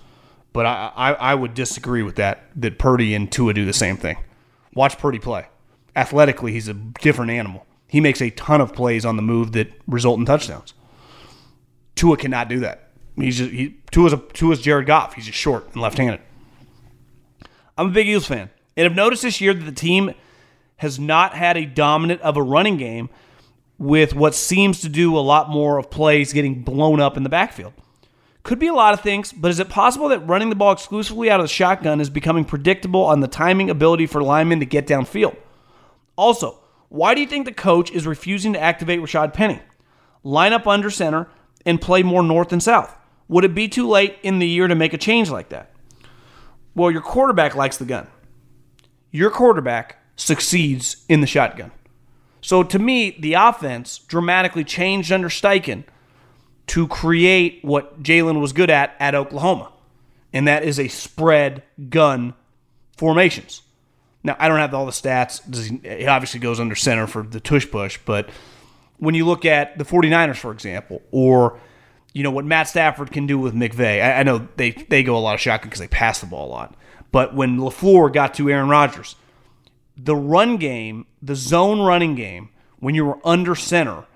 But 0.53 0.67
I, 0.67 0.93
I, 0.95 1.13
I 1.13 1.35
would 1.35 1.55
disagree 1.55 2.03
with 2.03 2.17
that, 2.17 2.45
that 2.57 2.79
Purdy 2.79 3.15
and 3.15 3.31
Tua 3.31 3.55
do 3.55 3.65
the 3.65 3.73
same 3.73 3.97
thing. 3.97 4.19
Watch 4.75 4.99
Purdy 4.99 5.19
play. 5.19 5.49
Athletically, 5.97 6.53
he's 6.53 6.69
a 6.69 6.75
different 6.75 7.33
animal. 7.33 7.67
He 7.89 8.01
makes 8.01 8.23
a 8.23 8.31
ton 8.31 8.61
of 8.61 8.73
plays 8.73 9.05
on 9.05 9.17
the 9.17 9.23
move 9.23 9.53
that 9.53 9.73
result 9.87 10.19
in 10.19 10.27
touchdowns. 10.27 10.75
Tua 11.97 12.17
cannot 12.17 12.49
do 12.49 12.61
that. 12.61 12.91
He's 13.17 13.39
just 13.39 13.51
he 13.53 13.77
Tua's 13.91 14.13
a 14.13 14.17
Tua's 14.17 14.61
Jared 14.61 14.87
Goff. 14.87 15.15
He's 15.15 15.27
just 15.27 15.39
short 15.39 15.67
and 15.73 15.81
left-handed. 15.81 16.21
I'm 17.79 17.89
a 17.89 17.91
big 17.91 18.09
Eagles 18.09 18.27
fan, 18.27 18.51
and 18.77 18.87
I've 18.87 18.95
noticed 18.95 19.23
this 19.23 19.41
year 19.41 19.55
that 19.55 19.65
the 19.65 19.73
team 19.73 20.15
has 20.77 20.99
not 20.99 21.35
had 21.35 21.57
a 21.57 21.65
dominant 21.65 22.21
of 22.23 22.37
a 22.37 22.43
running 22.43 22.77
game 22.77 23.09
with 23.79 24.15
what 24.15 24.35
seems 24.35 24.81
to 24.81 24.89
do 24.89 25.17
a 25.17 25.21
lot 25.21 25.51
more 25.51 25.79
of 25.79 25.91
plays 25.91 26.33
getting 26.33 26.63
blown 26.63 27.01
up 27.01 27.17
in 27.17 27.23
the 27.23 27.29
backfield. 27.29 27.73
Could 28.43 28.59
be 28.59 28.69
a 28.69 28.75
lot 28.75 28.95
of 28.95 29.01
things, 29.01 29.33
but 29.33 29.51
is 29.51 29.59
it 29.59 29.71
possible 29.71 30.09
that 30.11 30.27
running 30.29 30.51
the 30.51 30.55
ball 30.55 30.73
exclusively 30.73 31.31
out 31.31 31.41
of 31.41 31.45
the 31.45 31.53
shotgun 31.53 32.01
is 32.01 32.11
becoming 32.11 32.45
predictable 32.45 33.03
on 33.05 33.21
the 33.21 33.29
timing 33.29 33.71
ability 33.71 34.07
for 34.07 34.23
linemen 34.23 34.61
to 34.61 34.67
get 34.67 34.87
downfield? 34.87 35.37
Also, 36.17 36.61
why 36.91 37.15
do 37.15 37.23
you 37.23 37.27
think 37.27 37.47
the 37.47 37.53
coach 37.53 37.91
is 37.91 38.07
refusing 38.07 38.53
to 38.53 38.61
activate 38.61 39.01
Rashad 39.01 39.33
Penny? 39.33 39.61
Line 40.23 40.53
up 40.53 40.67
under 40.67 40.91
center 40.91 41.29
and 41.65 41.81
play 41.81 42.03
more 42.03 42.23
north 42.23 42.53
and 42.53 42.63
south. 42.63 42.97
Would 43.29 43.45
it 43.45 43.55
be 43.55 43.69
too 43.69 43.89
late 43.89 44.19
in 44.23 44.39
the 44.39 44.47
year 44.47 44.69
to 44.69 44.75
make 44.75 44.93
a 44.93 44.99
change 44.99 45.31
like 45.31 45.49
that? 45.49 45.73
Well, 46.75 46.91
your 46.91 47.01
quarterback 47.01 47.55
likes 47.55 47.79
the 47.79 47.85
gun. 47.85 48.07
Your 49.11 49.31
quarterback 49.31 49.99
succeeds 50.17 51.05
in 51.09 51.21
the 51.21 51.27
shotgun. 51.27 51.73
So 52.45 52.63
to 52.63 52.79
me, 52.79 53.17
the 53.19 53.35
offense 53.35 53.97
dramatically 53.97 54.65
changed 54.65 55.11
under 55.11 55.31
Steichen 55.31 55.85
to 56.67 56.87
create 56.89 57.61
what 57.63 58.03
Jalen 58.03 58.39
was 58.39 58.53
good 58.53 58.69
at 58.69 58.95
at 59.01 59.15
Oklahoma, 59.15 59.73
and 60.31 60.47
that 60.47 60.63
is 60.63 60.79
a 60.79 60.89
spread 60.89 61.63
gun 61.89 62.35
formations. 62.99 63.63
Now, 64.23 64.37
I 64.39 64.49
don't 64.49 64.59
have 64.59 64.75
all 64.75 64.85
the 64.85 64.93
stats. 64.93 65.41
He 65.87 66.07
obviously 66.07 66.39
goes 66.39 66.61
under 66.61 66.75
center 66.75 67.07
for 67.07 67.23
the 67.23 67.41
tush 67.41 67.71
push, 67.71 67.99
but 68.05 68.29
when 68.99 69.15
you 69.15 69.25
look 69.25 69.47
at 69.47 69.79
the 69.79 69.85
49ers, 69.85 70.37
for 70.37 70.53
example, 70.53 71.01
or 71.13 71.59
you 72.13 72.23
know 72.23 72.31
what 72.31 72.45
Matt 72.45 72.69
Stafford 72.69 73.11
can 73.11 73.27
do 73.27 73.39
with 73.39 73.55
McVay. 73.55 74.05
I, 74.05 74.21
I 74.21 74.23
know 74.23 74.47
they 74.57 74.73
they 74.73 75.03
go 75.03 75.17
a 75.17 75.19
lot 75.19 75.33
of 75.33 75.41
shotgun 75.41 75.71
because 75.71 75.81
they 75.81 75.89
pass 75.89 76.21
the 76.21 76.27
ball 76.27 76.49
a 76.49 76.53
lot. 76.53 76.77
But 77.11 77.35
when 77.35 77.57
LaFleur 77.57 78.13
got 78.13 78.35
to 78.35 78.51
Aaron 78.51 78.69
Rodgers, 78.69 79.17
the 79.97 80.17
run 80.17 80.57
game, 80.57 81.07
the 81.23 81.37
zone 81.37 81.81
running 81.81 82.15
game, 82.15 82.51
when 82.79 82.95
you're 82.95 83.21
under 83.25 83.55
center, 83.55 84.07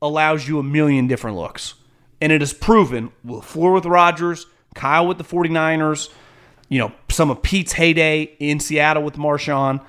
allows 0.00 0.48
you 0.48 0.58
a 0.58 0.62
million 0.62 1.06
different 1.06 1.36
looks. 1.36 1.74
And 2.20 2.32
it 2.32 2.42
is 2.42 2.52
proven 2.52 3.12
LaFleur 3.26 3.74
with 3.74 3.86
Rodgers, 3.86 4.46
Kyle 4.74 5.06
with 5.06 5.18
the 5.18 5.24
49ers, 5.24 6.10
you 6.68 6.78
know, 6.78 6.92
some 7.10 7.30
of 7.30 7.42
Pete's 7.42 7.72
heyday 7.72 8.22
in 8.38 8.60
Seattle 8.60 9.02
with 9.02 9.14
Marshawn. 9.14 9.84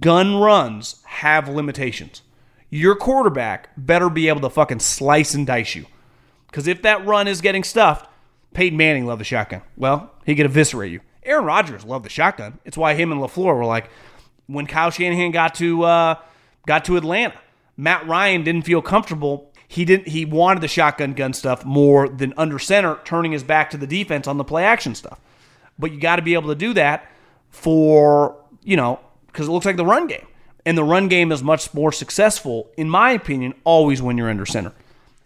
Gun 0.00 0.36
runs 0.36 1.02
have 1.04 1.48
limitations. 1.48 2.22
Your 2.70 2.96
quarterback 2.96 3.70
better 3.76 4.10
be 4.10 4.28
able 4.28 4.40
to 4.40 4.50
fucking 4.50 4.80
slice 4.80 5.34
and 5.34 5.46
dice 5.46 5.74
you. 5.74 5.86
Because 6.46 6.66
if 6.66 6.82
that 6.82 7.04
run 7.06 7.28
is 7.28 7.40
getting 7.40 7.62
stuffed, 7.62 8.10
Peyton 8.54 8.76
Manning 8.76 9.06
loved 9.06 9.20
the 9.20 9.24
shotgun. 9.24 9.62
Well, 9.76 10.12
he 10.24 10.34
could 10.34 10.46
eviscerate 10.46 10.92
you. 10.92 11.00
Aaron 11.22 11.44
Rodgers 11.44 11.84
loved 11.84 12.04
the 12.04 12.10
shotgun. 12.10 12.58
It's 12.64 12.76
why 12.76 12.94
him 12.94 13.12
and 13.12 13.20
LaFleur 13.20 13.56
were 13.56 13.64
like, 13.64 13.90
when 14.46 14.66
Kyle 14.66 14.90
Shanahan 14.90 15.30
got 15.30 15.54
to 15.56 15.82
uh, 15.84 16.14
got 16.66 16.84
to 16.86 16.96
Atlanta, 16.96 17.34
Matt 17.76 18.06
Ryan 18.06 18.44
didn't 18.44 18.62
feel 18.62 18.82
comfortable. 18.82 19.52
He 19.68 19.84
didn't. 19.84 20.08
He 20.08 20.24
wanted 20.24 20.60
the 20.60 20.68
shotgun 20.68 21.14
gun 21.14 21.32
stuff 21.32 21.64
more 21.64 22.08
than 22.08 22.32
under 22.36 22.58
center, 22.58 22.98
turning 23.04 23.32
his 23.32 23.42
back 23.42 23.70
to 23.70 23.76
the 23.76 23.86
defense 23.86 24.26
on 24.26 24.36
the 24.36 24.44
play 24.44 24.64
action 24.64 24.94
stuff. 24.94 25.20
But 25.78 25.92
you 25.92 26.00
got 26.00 26.16
to 26.16 26.22
be 26.22 26.34
able 26.34 26.48
to 26.48 26.54
do 26.54 26.72
that 26.74 27.10
for 27.50 28.36
you 28.62 28.76
know 28.76 29.00
because 29.26 29.48
it 29.48 29.50
looks 29.50 29.66
like 29.66 29.76
the 29.76 29.84
run 29.84 30.06
game, 30.06 30.26
and 30.64 30.78
the 30.78 30.84
run 30.84 31.08
game 31.08 31.32
is 31.32 31.42
much 31.42 31.74
more 31.74 31.92
successful, 31.92 32.70
in 32.76 32.88
my 32.88 33.10
opinion, 33.10 33.54
always 33.64 34.00
when 34.00 34.16
you're 34.16 34.30
under 34.30 34.46
center. 34.46 34.72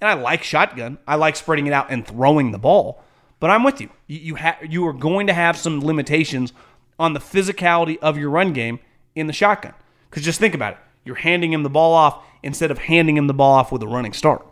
And 0.00 0.08
I 0.08 0.14
like 0.14 0.42
shotgun. 0.42 0.98
I 1.06 1.16
like 1.16 1.36
spreading 1.36 1.66
it 1.66 1.72
out 1.72 1.90
and 1.90 2.06
throwing 2.06 2.52
the 2.52 2.58
ball. 2.58 3.02
But 3.38 3.50
I'm 3.50 3.62
with 3.62 3.80
you. 3.80 3.90
You 4.06 4.18
you, 4.18 4.36
ha- 4.36 4.58
you 4.66 4.86
are 4.86 4.92
going 4.92 5.26
to 5.26 5.32
have 5.34 5.56
some 5.56 5.80
limitations 5.80 6.52
on 6.98 7.12
the 7.12 7.20
physicality 7.20 7.98
of 7.98 8.18
your 8.18 8.30
run 8.30 8.52
game 8.52 8.80
in 9.20 9.26
the 9.26 9.32
shotgun. 9.32 9.74
Because 10.08 10.24
just 10.24 10.40
think 10.40 10.54
about 10.54 10.74
it. 10.74 10.78
You're 11.04 11.16
handing 11.16 11.52
him 11.52 11.62
the 11.62 11.70
ball 11.70 11.94
off 11.94 12.22
instead 12.42 12.70
of 12.70 12.78
handing 12.78 13.16
him 13.16 13.26
the 13.26 13.34
ball 13.34 13.54
off 13.54 13.70
with 13.70 13.82
a 13.82 13.86
running 13.86 14.12
start. 14.12 14.46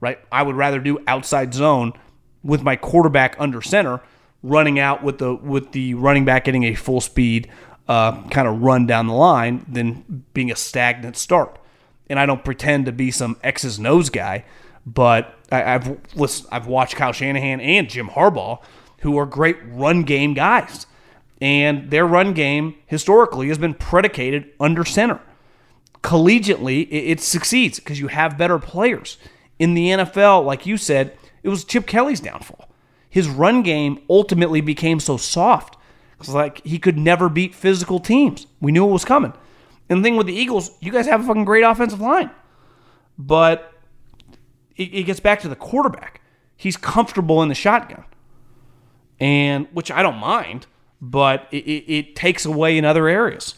Right? 0.00 0.18
I 0.32 0.42
would 0.42 0.56
rather 0.56 0.80
do 0.80 0.98
outside 1.06 1.54
zone 1.54 1.92
with 2.42 2.62
my 2.62 2.74
quarterback 2.74 3.36
under 3.38 3.62
center, 3.62 4.00
running 4.42 4.78
out 4.78 5.04
with 5.04 5.18
the 5.18 5.34
with 5.34 5.70
the 5.72 5.94
running 5.94 6.24
back 6.24 6.44
getting 6.44 6.64
a 6.64 6.74
full 6.74 7.00
speed 7.00 7.48
uh, 7.88 8.22
kind 8.28 8.48
of 8.48 8.62
run 8.62 8.86
down 8.86 9.06
the 9.06 9.14
line 9.14 9.64
than 9.68 10.24
being 10.34 10.50
a 10.50 10.56
stagnant 10.56 11.16
start. 11.16 11.58
And 12.08 12.18
I 12.18 12.26
don't 12.26 12.44
pretend 12.44 12.86
to 12.86 12.92
be 12.92 13.10
some 13.10 13.36
X's 13.42 13.78
nose 13.78 14.10
guy, 14.10 14.44
but 14.84 15.34
I, 15.50 15.58
have 15.58 15.98
I've 16.50 16.66
watched 16.66 16.96
Kyle 16.96 17.12
Shanahan 17.12 17.60
and 17.60 17.88
Jim 17.88 18.08
Harbaugh, 18.08 18.62
who 19.00 19.16
are 19.18 19.26
great 19.26 19.56
run 19.66 20.02
game 20.02 20.34
guys, 20.34 20.86
and 21.42 21.90
their 21.90 22.06
run 22.06 22.34
game 22.34 22.76
historically 22.86 23.48
has 23.48 23.58
been 23.58 23.74
predicated 23.74 24.48
under 24.60 24.84
center. 24.84 25.20
Collegiately, 26.00 26.86
it, 26.88 27.10
it 27.10 27.20
succeeds 27.20 27.80
because 27.80 27.98
you 27.98 28.06
have 28.06 28.38
better 28.38 28.60
players. 28.60 29.18
In 29.58 29.74
the 29.74 29.88
NFL, 29.88 30.44
like 30.44 30.66
you 30.66 30.76
said, 30.76 31.18
it 31.42 31.48
was 31.48 31.64
Chip 31.64 31.84
Kelly's 31.84 32.20
downfall. 32.20 32.68
His 33.10 33.28
run 33.28 33.62
game 33.62 33.98
ultimately 34.08 34.60
became 34.60 35.00
so 35.00 35.16
soft. 35.16 35.76
It's 36.20 36.28
like 36.28 36.64
he 36.64 36.78
could 36.78 36.96
never 36.96 37.28
beat 37.28 37.56
physical 37.56 37.98
teams. 37.98 38.46
We 38.60 38.70
knew 38.70 38.86
it 38.86 38.92
was 38.92 39.04
coming. 39.04 39.32
And 39.88 39.98
the 39.98 40.02
thing 40.04 40.16
with 40.16 40.28
the 40.28 40.34
Eagles, 40.34 40.70
you 40.78 40.92
guys 40.92 41.06
have 41.06 41.24
a 41.24 41.26
fucking 41.26 41.44
great 41.44 41.64
offensive 41.64 42.00
line. 42.00 42.30
But 43.18 43.72
it, 44.76 44.94
it 44.94 45.02
gets 45.02 45.18
back 45.18 45.40
to 45.40 45.48
the 45.48 45.56
quarterback. 45.56 46.20
he's 46.56 46.76
comfortable 46.76 47.42
in 47.42 47.48
the 47.48 47.56
shotgun, 47.56 48.04
and 49.18 49.66
which 49.72 49.90
I 49.90 50.02
don't 50.02 50.18
mind, 50.18 50.68
but 51.02 51.48
it, 51.50 51.56
it, 51.56 52.16
takes 52.16 52.44
away 52.44 52.78
in 52.78 52.84
other 52.84 53.08
areas. 53.08 53.56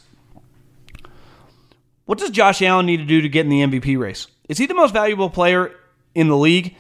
What 2.06 2.18
does 2.18 2.30
Josh 2.30 2.62
Allen 2.62 2.86
need 2.86 2.96
to 2.96 3.04
do 3.04 3.20
to 3.20 3.28
get 3.28 3.44
in 3.44 3.50
the 3.50 3.60
MVP 3.60 3.98
race? 3.98 4.28
Is 4.48 4.56
he 4.56 4.64
the 4.64 4.74
most 4.74 4.94
valuable 4.94 5.28
player 5.28 5.70
in 6.14 6.28
the 6.28 6.36
league? 6.36 6.74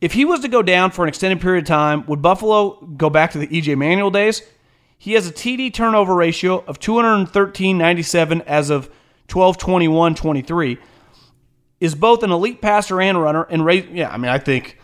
If 0.00 0.12
he 0.12 0.24
was 0.24 0.40
to 0.40 0.48
go 0.48 0.62
down 0.62 0.92
for 0.92 1.02
an 1.02 1.08
extended 1.08 1.40
period 1.40 1.64
of 1.64 1.68
time, 1.68 2.06
would 2.06 2.22
Buffalo 2.22 2.80
go 2.96 3.10
back 3.10 3.32
to 3.32 3.38
the 3.38 3.48
EJ 3.48 3.76
Manuel 3.76 4.10
days? 4.10 4.42
He 4.96 5.14
has 5.14 5.26
a 5.26 5.32
TD 5.32 5.74
turnover 5.74 6.14
ratio 6.14 6.64
of 6.66 6.78
213.97 6.78 8.44
as 8.46 8.70
of 8.70 8.88
12 9.26 9.58
21 9.58 10.14
23. 10.14 10.78
Is 11.80 11.94
both 11.94 12.22
an 12.22 12.30
elite 12.30 12.62
passer 12.62 13.00
and 13.00 13.20
runner. 13.20 13.42
And 13.42 13.64
raise, 13.64 13.86
yeah, 13.90 14.10
I 14.10 14.16
mean, 14.18 14.30
I 14.30 14.38
think 14.38 14.78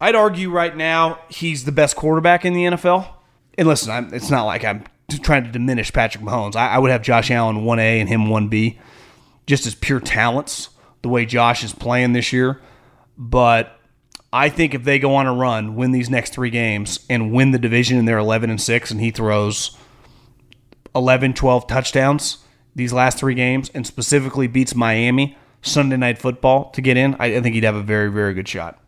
I'd 0.00 0.14
argue 0.14 0.50
right 0.50 0.74
now 0.74 1.18
he's 1.28 1.64
the 1.64 1.72
best 1.72 1.96
quarterback 1.96 2.44
in 2.44 2.52
the 2.52 2.64
NFL. 2.64 3.08
And 3.56 3.68
listen, 3.68 3.90
I'm, 3.90 4.12
it's 4.12 4.30
not 4.30 4.44
like 4.44 4.64
I'm 4.64 4.84
trying 5.22 5.44
to 5.44 5.50
diminish 5.50 5.92
Patrick 5.92 6.24
Mahomes. 6.24 6.56
I, 6.56 6.68
I 6.68 6.78
would 6.78 6.90
have 6.90 7.02
Josh 7.02 7.30
Allen 7.30 7.64
1A 7.64 8.00
and 8.00 8.08
him 8.08 8.22
1B 8.22 8.78
just 9.46 9.66
as 9.66 9.74
pure 9.74 10.00
talents, 10.00 10.70
the 11.02 11.08
way 11.08 11.26
Josh 11.26 11.62
is 11.62 11.74
playing 11.74 12.14
this 12.14 12.32
year. 12.32 12.60
But 13.16 13.78
I 14.32 14.48
think 14.48 14.74
if 14.74 14.84
they 14.84 14.98
go 14.98 15.14
on 15.14 15.26
a 15.26 15.34
run, 15.34 15.76
win 15.76 15.92
these 15.92 16.10
next 16.10 16.32
three 16.32 16.50
games, 16.50 17.04
and 17.08 17.32
win 17.32 17.50
the 17.50 17.58
division 17.58 17.98
and 17.98 18.08
they're 18.08 18.18
11 18.18 18.50
and 18.50 18.60
6, 18.60 18.90
and 18.90 19.00
he 19.00 19.10
throws 19.10 19.76
11, 20.94 21.34
12 21.34 21.66
touchdowns 21.66 22.38
these 22.74 22.92
last 22.92 23.18
three 23.18 23.34
games, 23.34 23.70
and 23.74 23.86
specifically 23.86 24.48
beats 24.48 24.74
Miami 24.74 25.36
Sunday 25.62 25.96
night 25.96 26.18
football 26.18 26.70
to 26.70 26.80
get 26.80 26.96
in, 26.96 27.14
I, 27.18 27.36
I 27.36 27.40
think 27.40 27.54
he'd 27.54 27.64
have 27.64 27.76
a 27.76 27.82
very, 27.82 28.10
very 28.10 28.34
good 28.34 28.48
shot. 28.48 28.80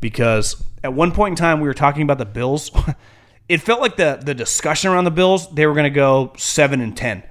Because 0.00 0.62
at 0.82 0.92
one 0.92 1.12
point 1.12 1.32
in 1.32 1.36
time, 1.36 1.60
we 1.60 1.68
were 1.68 1.74
talking 1.74 2.02
about 2.02 2.18
the 2.18 2.26
Bills. 2.26 2.70
it 3.48 3.58
felt 3.58 3.80
like 3.80 3.96
the, 3.96 4.20
the 4.22 4.34
discussion 4.34 4.90
around 4.90 5.04
the 5.04 5.10
Bills, 5.10 5.52
they 5.54 5.66
were 5.66 5.74
going 5.74 5.84
to 5.84 5.90
go 5.90 6.32
7 6.36 6.80
and 6.80 6.96
10. 6.96 7.22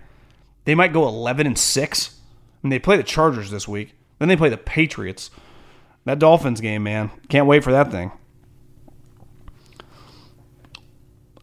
They 0.66 0.76
might 0.76 0.94
go 0.94 1.08
11 1.08 1.48
and 1.48 1.58
6. 1.58 2.20
And 2.62 2.72
they 2.72 2.80
play 2.80 2.98
the 2.98 3.04
Chargers 3.04 3.52
this 3.52 3.68
week. 3.68 3.94
Then 4.20 4.30
they 4.30 4.38
play 4.38 4.50
the 4.50 4.58
Patriots. 4.58 5.32
That 6.06 6.20
Dolphins 6.20 6.62
game, 6.62 6.84
man. 6.84 7.12
Can't 7.30 7.48
wait 7.48 7.64
for 7.64 7.72
that 7.72 7.92
thing. 7.92 8.12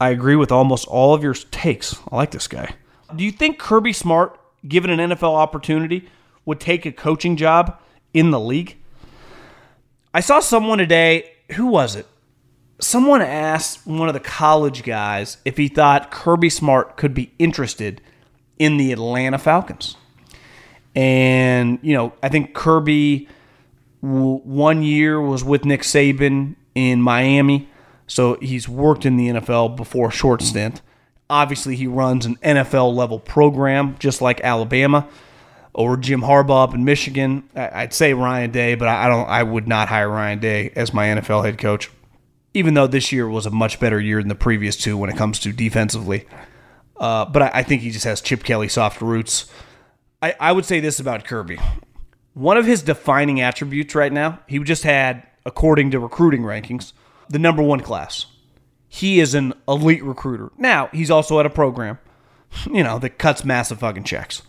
I 0.01 0.11
agree 0.11 0.37
with 0.37 0.51
almost 0.51 0.89
all 0.89 1.15
of 1.15 1.23
your 1.23 1.35
takes. 1.35 1.97
I 2.11 2.17
like 2.17 2.31
this 2.31 2.49
guy. 2.49 2.75
Do 3.15 3.23
you 3.23 3.33
think 3.33 3.59
Kirby 3.59 3.93
Smart, 3.93 4.39
given 4.67 4.91
an 4.91 5.11
NFL 5.11 5.35
opportunity, 5.35 6.09
would 6.47 6.61
take 6.61 6.87
a 6.87 6.93
coaching 6.93 7.37
job 7.37 7.79
in 8.15 8.31
the 8.31 8.41
league? 8.41 8.77
I 10.15 10.21
saw 10.21 10.41
someone 10.41 10.79
today, 10.79 11.33
who 11.53 11.67
was 11.67 11.97
it? 11.97 12.07
Someone 12.81 13.23
asked 13.23 13.87
one 13.87 14.09
of 14.09 14.15
the 14.15 14.21
college 14.21 14.83
guys 14.83 15.37
if 15.45 15.57
he 15.57 15.69
thought 15.69 16.11
Kirby 16.11 16.51
Smart 16.51 16.97
could 16.97 17.15
be 17.15 17.33
interested 17.39 18.01
in 18.59 18.77
the 18.77 18.93
Atlanta 18.93 19.39
Falcons. 19.39 19.97
And, 20.95 21.79
you 21.83 21.95
know, 21.95 22.13
I 22.23 22.29
think 22.29 22.55
Kirby 22.55 23.29
one 24.01 24.83
year 24.83 25.21
was 25.21 25.45
with 25.45 25.65
Nick 25.65 25.83
Saban 25.83 26.57
in 26.75 27.03
Miami, 27.03 27.69
so 28.07 28.39
he's 28.41 28.69
worked 28.69 29.05
in 29.05 29.17
the 29.17 29.29
NFL 29.29 29.77
before 29.77 30.09
a 30.09 30.13
short 30.13 30.43
stint. 30.43 30.81
Obviously, 31.29 31.77
he 31.77 31.87
runs 31.87 32.27
an 32.27 32.37
NFL 32.37 32.95
level 32.95 33.21
program, 33.21 33.97
just 33.99 34.21
like 34.21 34.41
Alabama 34.41 35.07
or 35.73 35.97
Jim 35.97 36.23
Harbaugh 36.23 36.65
up 36.65 36.75
in 36.75 36.85
Michigan. 36.85 37.45
I'd 37.55 37.95
say 37.95 38.15
Ryan 38.15 38.51
Day, 38.51 38.75
but 38.75 38.89
I 38.89 39.07
don't. 39.07 39.29
I 39.29 39.43
would 39.43 39.69
not 39.69 39.89
hire 39.89 40.09
Ryan 40.09 40.41
Day 40.41 40.73
as 40.75 40.93
my 40.93 41.07
NFL 41.07 41.45
head 41.45 41.59
coach, 41.59 41.91
even 42.55 42.75
though 42.75 42.87
this 42.87 43.13
year 43.13 43.29
was 43.29 43.47
a 43.47 43.51
much 43.51 43.79
better 43.79 44.01
year 44.01 44.21
than 44.21 44.29
the 44.29 44.35
previous 44.35 44.77
two 44.77 44.97
when 44.97 45.11
it 45.11 45.17
comes 45.17 45.39
to 45.41 45.53
defensively. 45.53 46.27
Uh, 46.97 47.25
but 47.25 47.43
I, 47.43 47.51
I, 47.55 47.63
think 47.63 47.83
he 47.83 47.91
just 47.91 48.05
has 48.05 48.21
Chip 48.21 48.43
Kelly 48.43 48.69
soft 48.69 49.01
roots. 49.01 49.51
I, 50.21 50.35
I 50.39 50.53
would 50.53 50.67
say 50.67 50.81
this 50.81 51.01
about 51.01 51.25
Kirby. 51.25 51.59
One 52.35 52.57
of 52.57 52.67
his 52.67 52.83
defining 52.83 53.41
attributes 53.41 53.95
right 53.95 54.13
now, 54.13 54.41
he 54.47 54.59
just 54.59 54.83
had, 54.83 55.27
according 55.47 55.93
to 55.93 55.99
recruiting 55.99 56.43
rankings, 56.43 56.93
the 57.29 57.39
number 57.39 57.63
one 57.63 57.81
class. 57.81 58.27
He 58.87 59.21
is 59.21 59.35
an 59.35 59.55
elite 59.67 60.05
recruiter. 60.05 60.51
Now, 60.59 60.89
he's 60.93 61.11
also 61.11 61.41
at 61.41 61.47
a 61.47 61.51
program, 61.51 61.99
you 62.71 62.83
know, 62.83 62.99
that 62.99 63.19
cuts 63.19 63.45
massive 63.45 63.79
fucking 63.81 64.05
checks 64.05 64.43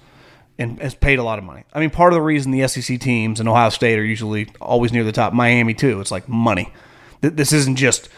and 0.57 0.79
has 0.79 0.93
paid 0.93 1.19
a 1.19 1.23
lot 1.23 1.39
of 1.39 1.45
money. 1.45 1.63
I 1.73 1.79
mean, 1.79 1.89
part 1.89 2.11
of 2.11 2.15
the 2.15 2.21
reason 2.21 2.51
the 2.51 2.67
SEC 2.67 2.99
teams 2.99 3.39
and 3.39 3.47
Ohio 3.47 3.69
State 3.69 3.97
are 3.97 4.03
usually 4.03 4.49
always 4.59 4.91
near 4.91 5.03
the 5.03 5.11
top, 5.11 5.31
Miami 5.31 5.73
too, 5.73 6.01
it's 6.01 6.11
like 6.11 6.27
money. 6.27 6.73
This 7.21 7.53
isn't 7.53 7.75
just 7.75 8.09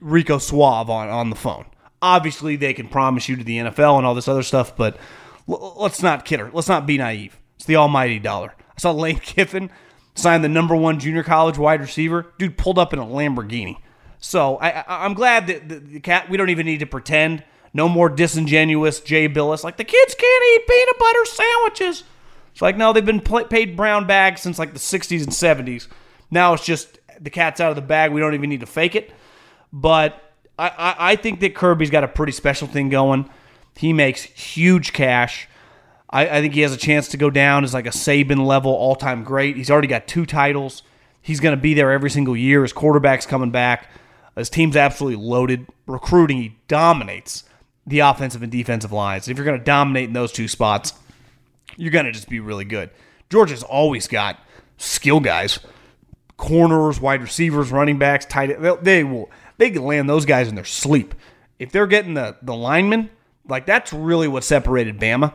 Rico 0.00 0.38
Suave 0.38 0.90
on, 0.90 1.08
on 1.08 1.30
the 1.30 1.36
phone. 1.36 1.66
Obviously, 2.02 2.56
they 2.56 2.74
can 2.74 2.88
promise 2.88 3.28
you 3.28 3.36
to 3.36 3.44
the 3.44 3.58
NFL 3.58 3.98
and 3.98 4.06
all 4.06 4.14
this 4.14 4.28
other 4.28 4.42
stuff, 4.42 4.76
but 4.76 4.98
let's 5.46 6.02
not 6.02 6.24
kid 6.24 6.40
her. 6.40 6.50
Let's 6.52 6.68
not 6.68 6.86
be 6.86 6.98
naive. 6.98 7.38
It's 7.56 7.64
the 7.64 7.76
almighty 7.76 8.18
dollar. 8.18 8.54
I 8.76 8.80
saw 8.80 8.92
Lane 8.92 9.18
Kiffin 9.22 9.70
sign 10.14 10.42
the 10.42 10.48
number 10.48 10.76
one 10.76 11.00
junior 11.00 11.22
college 11.22 11.58
wide 11.58 11.80
receiver. 11.80 12.32
Dude 12.38 12.58
pulled 12.58 12.78
up 12.78 12.92
in 12.92 12.98
a 12.98 13.06
Lamborghini. 13.06 13.78
So 14.20 14.56
I, 14.56 15.06
am 15.06 15.14
glad 15.14 15.46
that 15.46 15.68
the, 15.68 15.76
the, 15.76 16.00
cat. 16.00 16.28
We 16.28 16.36
don't 16.36 16.50
even 16.50 16.66
need 16.66 16.80
to 16.80 16.86
pretend. 16.86 17.44
No 17.72 17.88
more 17.88 18.08
disingenuous 18.08 19.00
Jay 19.00 19.28
Bilas. 19.28 19.62
Like 19.62 19.76
the 19.76 19.84
kids 19.84 20.14
can't 20.14 20.44
eat 20.54 20.66
peanut 20.66 20.98
butter 20.98 21.24
sandwiches. 21.24 22.04
It's 22.52 22.62
like 22.62 22.76
no, 22.76 22.92
they've 22.92 23.04
been 23.04 23.20
paid 23.20 23.76
brown 23.76 24.06
bags 24.06 24.40
since 24.40 24.58
like 24.58 24.72
the 24.72 24.80
60s 24.80 25.22
and 25.22 25.30
70s. 25.30 25.86
Now 26.30 26.54
it's 26.54 26.64
just 26.64 26.97
the 27.20 27.30
cat's 27.30 27.60
out 27.60 27.70
of 27.70 27.76
the 27.76 27.82
bag. 27.82 28.12
We 28.12 28.20
don't 28.20 28.34
even 28.34 28.50
need 28.50 28.60
to 28.60 28.66
fake 28.66 28.94
it. 28.94 29.12
But 29.72 30.22
I, 30.58 30.68
I, 30.68 30.94
I 31.12 31.16
think 31.16 31.40
that 31.40 31.54
Kirby's 31.54 31.90
got 31.90 32.04
a 32.04 32.08
pretty 32.08 32.32
special 32.32 32.68
thing 32.68 32.88
going. 32.88 33.28
He 33.76 33.92
makes 33.92 34.22
huge 34.22 34.92
cash. 34.92 35.48
I, 36.10 36.28
I 36.28 36.40
think 36.40 36.54
he 36.54 36.62
has 36.62 36.72
a 36.72 36.78
chance 36.78 37.08
to 37.08 37.16
go 37.16 37.30
down 37.30 37.64
as 37.64 37.74
like 37.74 37.86
a 37.86 37.90
Saban 37.90 38.46
level 38.46 38.72
all 38.72 38.96
time 38.96 39.24
great. 39.24 39.56
He's 39.56 39.70
already 39.70 39.88
got 39.88 40.06
two 40.06 40.26
titles. 40.26 40.82
He's 41.20 41.40
going 41.40 41.56
to 41.56 41.60
be 41.60 41.74
there 41.74 41.92
every 41.92 42.10
single 42.10 42.36
year. 42.36 42.62
His 42.62 42.72
quarterback's 42.72 43.26
coming 43.26 43.50
back. 43.50 43.88
His 44.36 44.48
team's 44.48 44.76
absolutely 44.76 45.22
loaded. 45.24 45.66
Recruiting, 45.86 46.40
he 46.40 46.56
dominates 46.68 47.44
the 47.86 48.00
offensive 48.00 48.42
and 48.42 48.52
defensive 48.52 48.92
lines. 48.92 49.28
If 49.28 49.36
you're 49.36 49.44
going 49.46 49.58
to 49.58 49.64
dominate 49.64 50.08
in 50.08 50.12
those 50.12 50.32
two 50.32 50.48
spots, 50.48 50.92
you're 51.76 51.90
going 51.90 52.04
to 52.04 52.12
just 52.12 52.28
be 52.28 52.40
really 52.40 52.64
good. 52.64 52.90
Georgia's 53.30 53.62
always 53.62 54.06
got 54.06 54.38
skill 54.76 55.20
guys, 55.20 55.58
corners, 56.38 56.98
wide 56.98 57.20
receivers, 57.20 57.70
running 57.70 57.98
backs, 57.98 58.24
tight. 58.24 58.58
They, 58.60 58.76
they 58.80 59.04
will 59.04 59.30
they 59.58 59.70
can 59.70 59.84
land 59.84 60.08
those 60.08 60.24
guys 60.24 60.48
in 60.48 60.54
their 60.54 60.64
sleep. 60.64 61.14
If 61.58 61.70
they're 61.70 61.86
getting 61.86 62.14
the 62.14 62.38
the 62.40 62.54
linemen, 62.54 63.10
like 63.46 63.66
that's 63.66 63.92
really 63.92 64.28
what 64.28 64.44
separated 64.44 64.98
Bama 64.98 65.34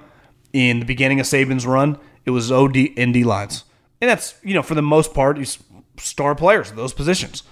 in 0.51 0.79
the 0.79 0.85
beginning 0.85 1.19
of 1.19 1.27
Saban's 1.27 1.67
run, 1.67 1.99
it 2.25 2.31
was 2.31 2.51
OD 2.51 2.77
and 2.97 3.13
D 3.13 3.23
lines. 3.23 3.65
And 4.01 4.09
that's, 4.09 4.35
you 4.43 4.53
know, 4.53 4.61
for 4.61 4.75
the 4.75 4.81
most 4.81 5.13
part, 5.13 5.37
he's 5.37 5.59
star 5.97 6.35
players 6.35 6.69
in 6.69 6.75
those 6.75 6.93
positions. 6.93 7.43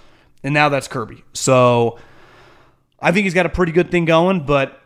And 0.42 0.52
now 0.52 0.68
that's 0.68 0.88
Kirby. 0.88 1.24
So 1.32 1.98
I 3.00 3.12
think 3.12 3.24
he's 3.24 3.34
got 3.34 3.46
a 3.46 3.50
pretty 3.50 3.72
good 3.72 3.90
thing 3.90 4.04
going, 4.04 4.44
but 4.44 4.81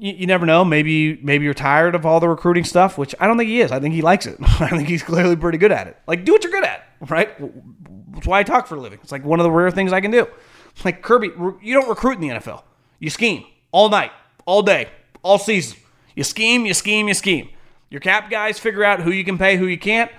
you, 0.00 0.12
you, 0.12 0.26
never 0.26 0.46
know. 0.46 0.64
Maybe 0.64 1.18
maybe 1.22 1.44
you're 1.44 1.54
tired 1.54 1.94
of 1.94 2.06
all 2.06 2.20
the 2.20 2.28
recruiting 2.28 2.64
stuff, 2.64 2.98
which 2.98 3.14
I 3.20 3.26
don't 3.26 3.36
think 3.38 3.48
he 3.48 3.60
is. 3.60 3.70
I 3.70 3.80
think 3.80 3.94
he 3.94 4.02
likes 4.02 4.26
it. 4.26 4.36
I 4.42 4.68
think 4.70 4.88
he's 4.88 5.02
clearly 5.02 5.36
pretty 5.36 5.58
good 5.58 5.72
at 5.72 5.86
it. 5.86 5.96
Like, 6.06 6.24
do 6.24 6.32
what 6.32 6.42
you're 6.42 6.52
good 6.52 6.64
at, 6.64 6.88
right? 7.08 7.30
That's 8.12 8.26
why 8.26 8.40
I 8.40 8.42
talk 8.42 8.66
for 8.66 8.76
a 8.76 8.80
living. 8.80 8.98
It's 9.02 9.12
like 9.12 9.24
one 9.24 9.40
of 9.40 9.44
the 9.44 9.50
rare 9.50 9.70
things 9.70 9.92
I 9.92 10.00
can 10.00 10.10
do. 10.10 10.26
Like 10.84 11.02
Kirby, 11.02 11.30
you 11.62 11.74
don't 11.74 11.88
recruit 11.88 12.14
in 12.14 12.20
the 12.20 12.28
NFL. 12.28 12.62
You 12.98 13.10
scheme 13.10 13.44
all 13.72 13.88
night, 13.88 14.12
all 14.46 14.62
day, 14.62 14.88
all 15.22 15.38
season. 15.38 15.78
You 16.14 16.24
scheme, 16.24 16.66
you 16.66 16.74
scheme, 16.74 17.08
you 17.08 17.14
scheme. 17.14 17.50
Your 17.88 18.00
cap 18.00 18.30
guys 18.30 18.58
figure 18.58 18.84
out 18.84 19.00
who 19.00 19.10
you 19.10 19.24
can 19.24 19.36
pay, 19.36 19.56
who 19.56 19.66
you 19.66 19.78
can't, 19.78 20.10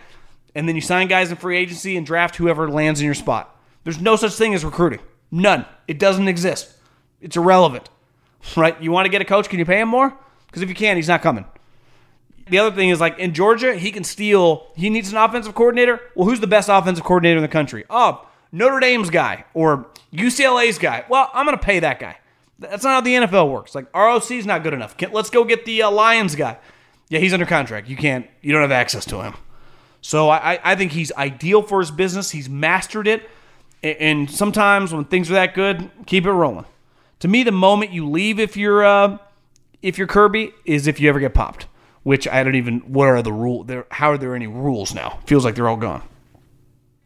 and 0.55 0.67
then 0.67 0.75
you 0.75 0.81
sign 0.81 1.07
guys 1.07 1.31
in 1.31 1.37
free 1.37 1.57
agency 1.57 1.95
and 1.97 2.05
draft 2.05 2.35
whoever 2.35 2.69
lands 2.69 2.99
in 2.99 3.05
your 3.05 3.15
spot. 3.15 3.57
There's 3.83 3.99
no 3.99 4.15
such 4.15 4.33
thing 4.33 4.53
as 4.53 4.65
recruiting. 4.65 4.99
None. 5.31 5.65
It 5.87 5.97
doesn't 5.97 6.27
exist. 6.27 6.73
It's 7.21 7.37
irrelevant. 7.37 7.89
Right? 8.55 8.81
You 8.81 8.91
want 8.91 9.05
to 9.05 9.09
get 9.09 9.21
a 9.21 9.25
coach, 9.25 9.49
can 9.49 9.59
you 9.59 9.65
pay 9.65 9.81
him 9.81 9.89
more? 9.89 10.15
Because 10.47 10.61
if 10.61 10.69
you 10.69 10.75
can't, 10.75 10.97
he's 10.97 11.07
not 11.07 11.21
coming. 11.21 11.45
The 12.49 12.59
other 12.59 12.75
thing 12.75 12.89
is 12.89 12.99
like 12.99 13.17
in 13.19 13.33
Georgia, 13.33 13.75
he 13.75 13.91
can 13.91 14.03
steal. 14.03 14.67
He 14.75 14.89
needs 14.89 15.11
an 15.11 15.17
offensive 15.17 15.55
coordinator. 15.55 16.01
Well, 16.15 16.27
who's 16.27 16.39
the 16.39 16.47
best 16.47 16.69
offensive 16.69 17.05
coordinator 17.05 17.37
in 17.37 17.43
the 17.43 17.47
country? 17.47 17.85
Oh, 17.89 18.27
Notre 18.51 18.79
Dame's 18.79 19.09
guy 19.09 19.45
or 19.53 19.87
UCLA's 20.13 20.77
guy. 20.77 21.05
Well, 21.07 21.29
I'm 21.33 21.45
going 21.45 21.57
to 21.57 21.63
pay 21.63 21.79
that 21.79 21.99
guy. 21.99 22.17
That's 22.59 22.83
not 22.83 22.91
how 22.91 23.01
the 23.01 23.15
NFL 23.15 23.51
works. 23.51 23.73
Like 23.73 23.93
ROC's 23.95 24.45
not 24.45 24.63
good 24.63 24.73
enough. 24.73 24.95
Let's 25.11 25.29
go 25.29 25.43
get 25.43 25.65
the 25.65 25.83
uh, 25.83 25.91
Lions 25.91 26.35
guy. 26.35 26.57
Yeah, 27.09 27.19
he's 27.19 27.33
under 27.33 27.45
contract. 27.45 27.87
You 27.87 27.97
can't. 27.97 28.27
You 28.41 28.51
don't 28.51 28.61
have 28.61 28.71
access 28.71 29.05
to 29.05 29.21
him. 29.21 29.33
So 30.01 30.29
I, 30.29 30.59
I 30.63 30.75
think 30.75 30.91
he's 30.91 31.11
ideal 31.13 31.61
for 31.61 31.79
his 31.79 31.91
business. 31.91 32.31
He's 32.31 32.49
mastered 32.49 33.07
it. 33.07 33.29
And 33.83 34.29
sometimes 34.29 34.93
when 34.93 35.05
things 35.05 35.29
are 35.29 35.33
that 35.33 35.53
good, 35.53 35.89
keep 36.05 36.25
it 36.25 36.31
rolling. 36.31 36.65
To 37.21 37.27
me, 37.27 37.43
the 37.43 37.51
moment 37.51 37.91
you 37.91 38.09
leave, 38.09 38.39
if 38.39 38.57
you're 38.57 38.83
uh, 38.83 39.17
if 39.81 39.97
you're 39.97 40.07
Kirby, 40.07 40.53
is 40.65 40.87
if 40.87 40.99
you 40.99 41.07
ever 41.07 41.19
get 41.19 41.33
popped. 41.33 41.67
Which 42.03 42.27
I 42.27 42.43
don't 42.43 42.55
even. 42.55 42.79
What 42.79 43.07
are 43.07 43.21
the 43.21 43.31
rule? 43.31 43.63
There. 43.63 43.85
How 43.91 44.11
are 44.11 44.17
there 44.17 44.35
any 44.35 44.47
rules 44.47 44.93
now? 44.93 45.19
Feels 45.27 45.45
like 45.45 45.53
they're 45.53 45.69
all 45.69 45.77
gone. 45.77 46.01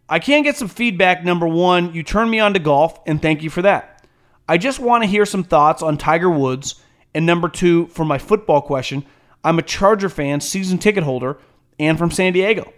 I 0.08 0.20
can 0.20 0.44
get 0.44 0.56
some 0.56 0.70
feedback. 0.70 1.26
Number 1.26 1.48
one, 1.48 1.94
you 1.94 2.02
turned 2.02 2.32
me 2.32 2.40
on 2.40 2.54
to 2.54 2.60
golf, 2.60 2.98
and 3.06 3.22
thank 3.22 3.44
you 3.44 3.50
for 3.50 3.62
that. 3.64 4.08
I 4.48 4.58
just 4.58 4.80
want 4.80 5.04
to 5.04 5.10
hear 5.10 5.26
some 5.26 5.44
thoughts 5.44 5.82
on 5.82 5.98
Tiger 5.98 6.30
Woods. 6.30 6.82
And 7.14 7.26
number 7.26 7.50
two, 7.50 7.88
for 7.88 8.06
my 8.06 8.18
football 8.18 8.62
question, 8.62 9.06
I'm 9.44 9.60
a 9.60 9.64
Charger 9.64 10.10
fan, 10.10 10.40
season 10.42 10.78
ticket 10.78 11.04
holder, 11.04 11.38
and 11.80 11.98
from 11.98 12.12
San 12.12 12.34
Diego. 12.34 12.72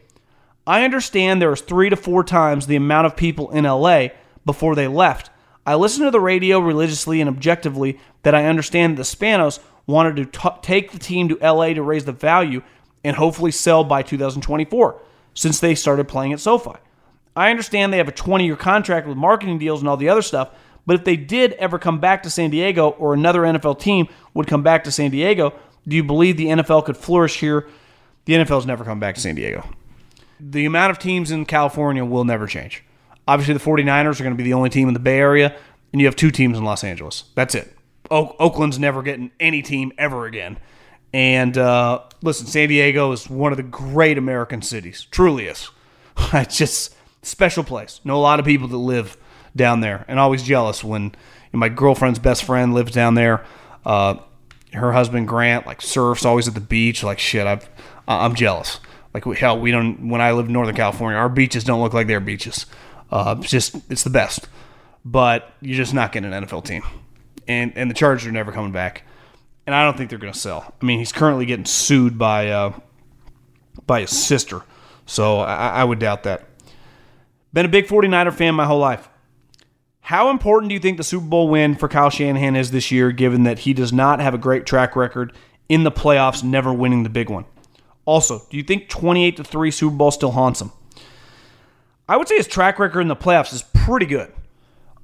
I 0.66 0.84
understand 0.84 1.42
there 1.42 1.50
was 1.50 1.62
three 1.62 1.90
to 1.90 1.96
four 1.96 2.24
times 2.24 2.66
the 2.66 2.76
amount 2.76 3.08
of 3.08 3.16
people 3.16 3.52
in 3.52 3.64
LA 3.64 4.08
before 4.46 4.76
they 4.76 4.88
left. 4.88 5.30
I 5.68 5.76
listen 5.76 6.06
to 6.06 6.12
the 6.12 6.20
radio 6.22 6.60
religiously 6.60 7.20
and 7.20 7.30
objectively 7.30 8.00
that 8.24 8.34
I 8.34 8.46
understand 8.46 8.96
the 8.96 9.04
Spanos 9.04 9.60
wanted 9.86 10.16
to 10.16 10.26
t- 10.26 10.58
take 10.62 10.92
the 10.92 10.98
team 10.98 11.28
to 11.28 11.38
LA 11.42 11.74
to 11.74 11.82
raise 11.82 12.06
the 12.06 12.14
value 12.14 12.64
and 13.04 13.18
hopefully 13.18 13.52
sell 13.52 13.84
by 13.84 14.02
2024 14.02 15.02
since 15.34 15.60
they 15.60 15.76
started 15.76 16.08
playing 16.08 16.32
at 16.32 16.40
SoFi. 16.40 16.80
I 17.36 17.52
understand 17.52 17.92
they 17.92 17.98
have 17.98 18.08
a 18.08 18.14
20 18.14 18.46
year 18.46 18.56
contract 18.56 19.08
with 19.08 19.18
marketing 19.18 19.60
deals 19.60 19.82
and 19.82 19.90
all 19.90 19.98
the 19.98 20.08
other 20.08 20.22
stuff, 20.22 20.52
but 20.86 20.96
if 20.96 21.04
they 21.04 21.18
did 21.18 21.52
ever 21.54 21.78
come 21.78 22.00
back 22.00 22.24
to 22.24 22.30
San 22.30 22.50
Diego 22.50 22.92
or 22.92 23.14
another 23.14 23.42
NFL 23.42 23.78
team 23.78 24.08
would 24.34 24.48
come 24.48 24.64
back 24.64 24.86
to 24.86 24.92
San 24.92 25.12
Diego, 25.12 25.54
do 25.86 25.98
you 25.98 26.04
believe 26.04 26.38
the 26.38 26.48
NFL 26.48 26.86
could 26.86 26.96
flourish 26.96 27.42
here? 27.42 27.68
The 28.24 28.34
NFL's 28.36 28.66
never 28.66 28.86
come 28.86 29.02
back 29.02 29.16
to 29.16 29.22
San 29.22 29.36
Diego. 29.36 29.68
The 30.40 30.66
amount 30.66 30.92
of 30.92 31.00
teams 31.00 31.30
in 31.30 31.46
California 31.46 32.06
will 32.06 32.24
never 32.24 32.48
change. 32.48 32.86
Obviously, 33.28 33.54
the 33.54 33.60
49ers 33.60 34.20
are 34.20 34.24
going 34.24 34.36
to 34.36 34.38
be 34.38 34.44
the 34.44 34.54
only 34.54 34.70
team 34.70 34.88
in 34.88 34.94
the 34.94 35.00
Bay 35.00 35.20
Area, 35.20 35.56
and 35.92 36.00
you 36.02 36.08
have 36.08 36.16
two 36.16 36.32
teams 36.32 36.58
in 36.58 36.64
Los 36.64 36.84
Angeles. 36.84 37.26
That's 37.36 37.56
it. 37.56 37.76
O- 38.10 38.36
Oakland's 38.40 38.80
never 38.80 39.02
getting 39.02 39.32
any 39.40 39.62
team 39.62 39.92
ever 39.98 40.26
again. 40.26 40.58
And 41.14 41.58
uh, 41.58 42.04
listen, 42.22 42.48
San 42.48 42.70
Diego 42.70 43.12
is 43.12 43.30
one 43.30 43.52
of 43.52 43.58
the 43.58 43.64
great 43.64 44.18
American 44.18 44.62
cities. 44.62 45.08
Truly 45.12 45.46
is. 45.48 45.70
It's 46.34 46.58
just 46.58 46.96
special 47.22 47.64
place. 47.64 48.02
Know 48.04 48.16
a 48.16 48.20
lot 48.20 48.40
of 48.40 48.46
people 48.46 48.68
that 48.70 48.78
live 48.78 49.18
down 49.56 49.82
there, 49.82 50.04
and 50.08 50.20
always 50.20 50.44
jealous 50.44 50.84
when 50.84 51.14
my 51.52 51.70
girlfriend's 51.70 52.20
best 52.20 52.44
friend 52.44 52.74
lives 52.74 52.92
down 52.92 53.16
there. 53.16 53.46
Uh, 53.86 54.16
her 54.74 54.92
husband 54.94 55.28
Grant 55.28 55.66
like 55.66 55.82
surfs 55.82 56.26
always 56.26 56.48
at 56.48 56.54
the 56.54 56.60
beach. 56.60 57.04
Like 57.04 57.20
shit, 57.20 57.48
I've, 57.48 57.70
I'm 58.08 58.36
jealous. 58.36 58.80
Like 59.14 59.26
hell, 59.38 59.60
we 59.60 59.72
don't. 59.72 60.10
When 60.10 60.22
I 60.22 60.32
live 60.32 60.48
in 60.48 60.54
Northern 60.54 60.76
California, 60.76 61.18
our 61.18 61.30
beaches 61.30 61.64
don't 61.64 61.82
look 61.82 61.94
like 61.94 62.08
their 62.08 62.20
beaches. 62.20 62.66
Uh, 63.12 63.36
it's 63.40 63.50
just 63.50 63.76
it's 63.90 64.04
the 64.04 64.10
best, 64.10 64.48
but 65.06 65.54
you're 65.62 65.78
just 65.78 65.94
not 65.94 66.12
getting 66.12 66.32
an 66.32 66.46
NFL 66.46 66.66
team, 66.66 66.84
and 67.48 67.72
and 67.76 67.90
the 67.90 67.96
Chargers 67.96 68.28
are 68.28 68.32
never 68.32 68.52
coming 68.52 68.72
back, 68.72 69.04
and 69.66 69.76
I 69.76 69.84
don't 69.84 69.98
think 69.98 70.10
they're 70.10 70.20
going 70.20 70.34
to 70.34 70.40
sell. 70.40 70.74
I 70.82 70.86
mean, 70.86 71.00
he's 71.00 71.12
currently 71.12 71.46
getting 71.46 71.66
sued 71.66 72.18
by 72.18 72.50
uh, 72.50 72.74
by 73.86 74.02
his 74.02 74.12
sister, 74.12 74.62
so 75.06 75.40
I, 75.40 75.70
I 75.70 75.84
would 75.84 76.00
doubt 76.00 76.24
that. 76.24 76.46
Been 77.54 77.66
a 77.66 77.70
big 77.70 77.88
49er 77.88 78.34
fan 78.34 78.56
my 78.56 78.66
whole 78.66 78.80
life. 78.80 79.10
How 80.02 80.30
important 80.30 80.70
do 80.70 80.74
you 80.74 80.80
think 80.80 80.98
the 80.98 81.04
Super 81.04 81.26
Bowl 81.26 81.50
win 81.50 81.76
for 81.76 81.90
Kyle 81.90 82.10
Shanahan 82.10 82.56
is 82.56 82.72
this 82.72 82.92
year, 82.92 83.12
given 83.12 83.44
that 83.44 83.60
he 83.60 83.74
does 83.74 83.92
not 83.92 84.22
have 84.22 84.34
a 84.34 84.38
great 84.38 84.66
track 84.66 84.96
record 84.96 85.34
in 85.68 85.84
the 85.84 85.92
playoffs, 85.92 86.44
never 86.44 86.74
winning 86.74 87.04
the 87.04 87.10
big 87.10 87.30
one? 87.30 87.44
Also, 88.06 88.42
do 88.50 88.56
you 88.56 88.64
think 88.64 88.88
28 88.88 89.36
to 89.36 89.44
3 89.44 89.70
Super 89.70 89.96
Bowl 89.96 90.12
still 90.12 90.32
haunts 90.32 90.62
him? 90.62 90.72
I 92.08 92.18
would 92.18 92.28
say 92.28 92.38
his 92.38 92.48
track 92.48 92.80
record 92.80 93.02
in 93.02 93.08
the 93.08 93.16
playoffs 93.16 93.54
is 93.54 93.64
pretty 93.64 94.06
good. 94.06 94.32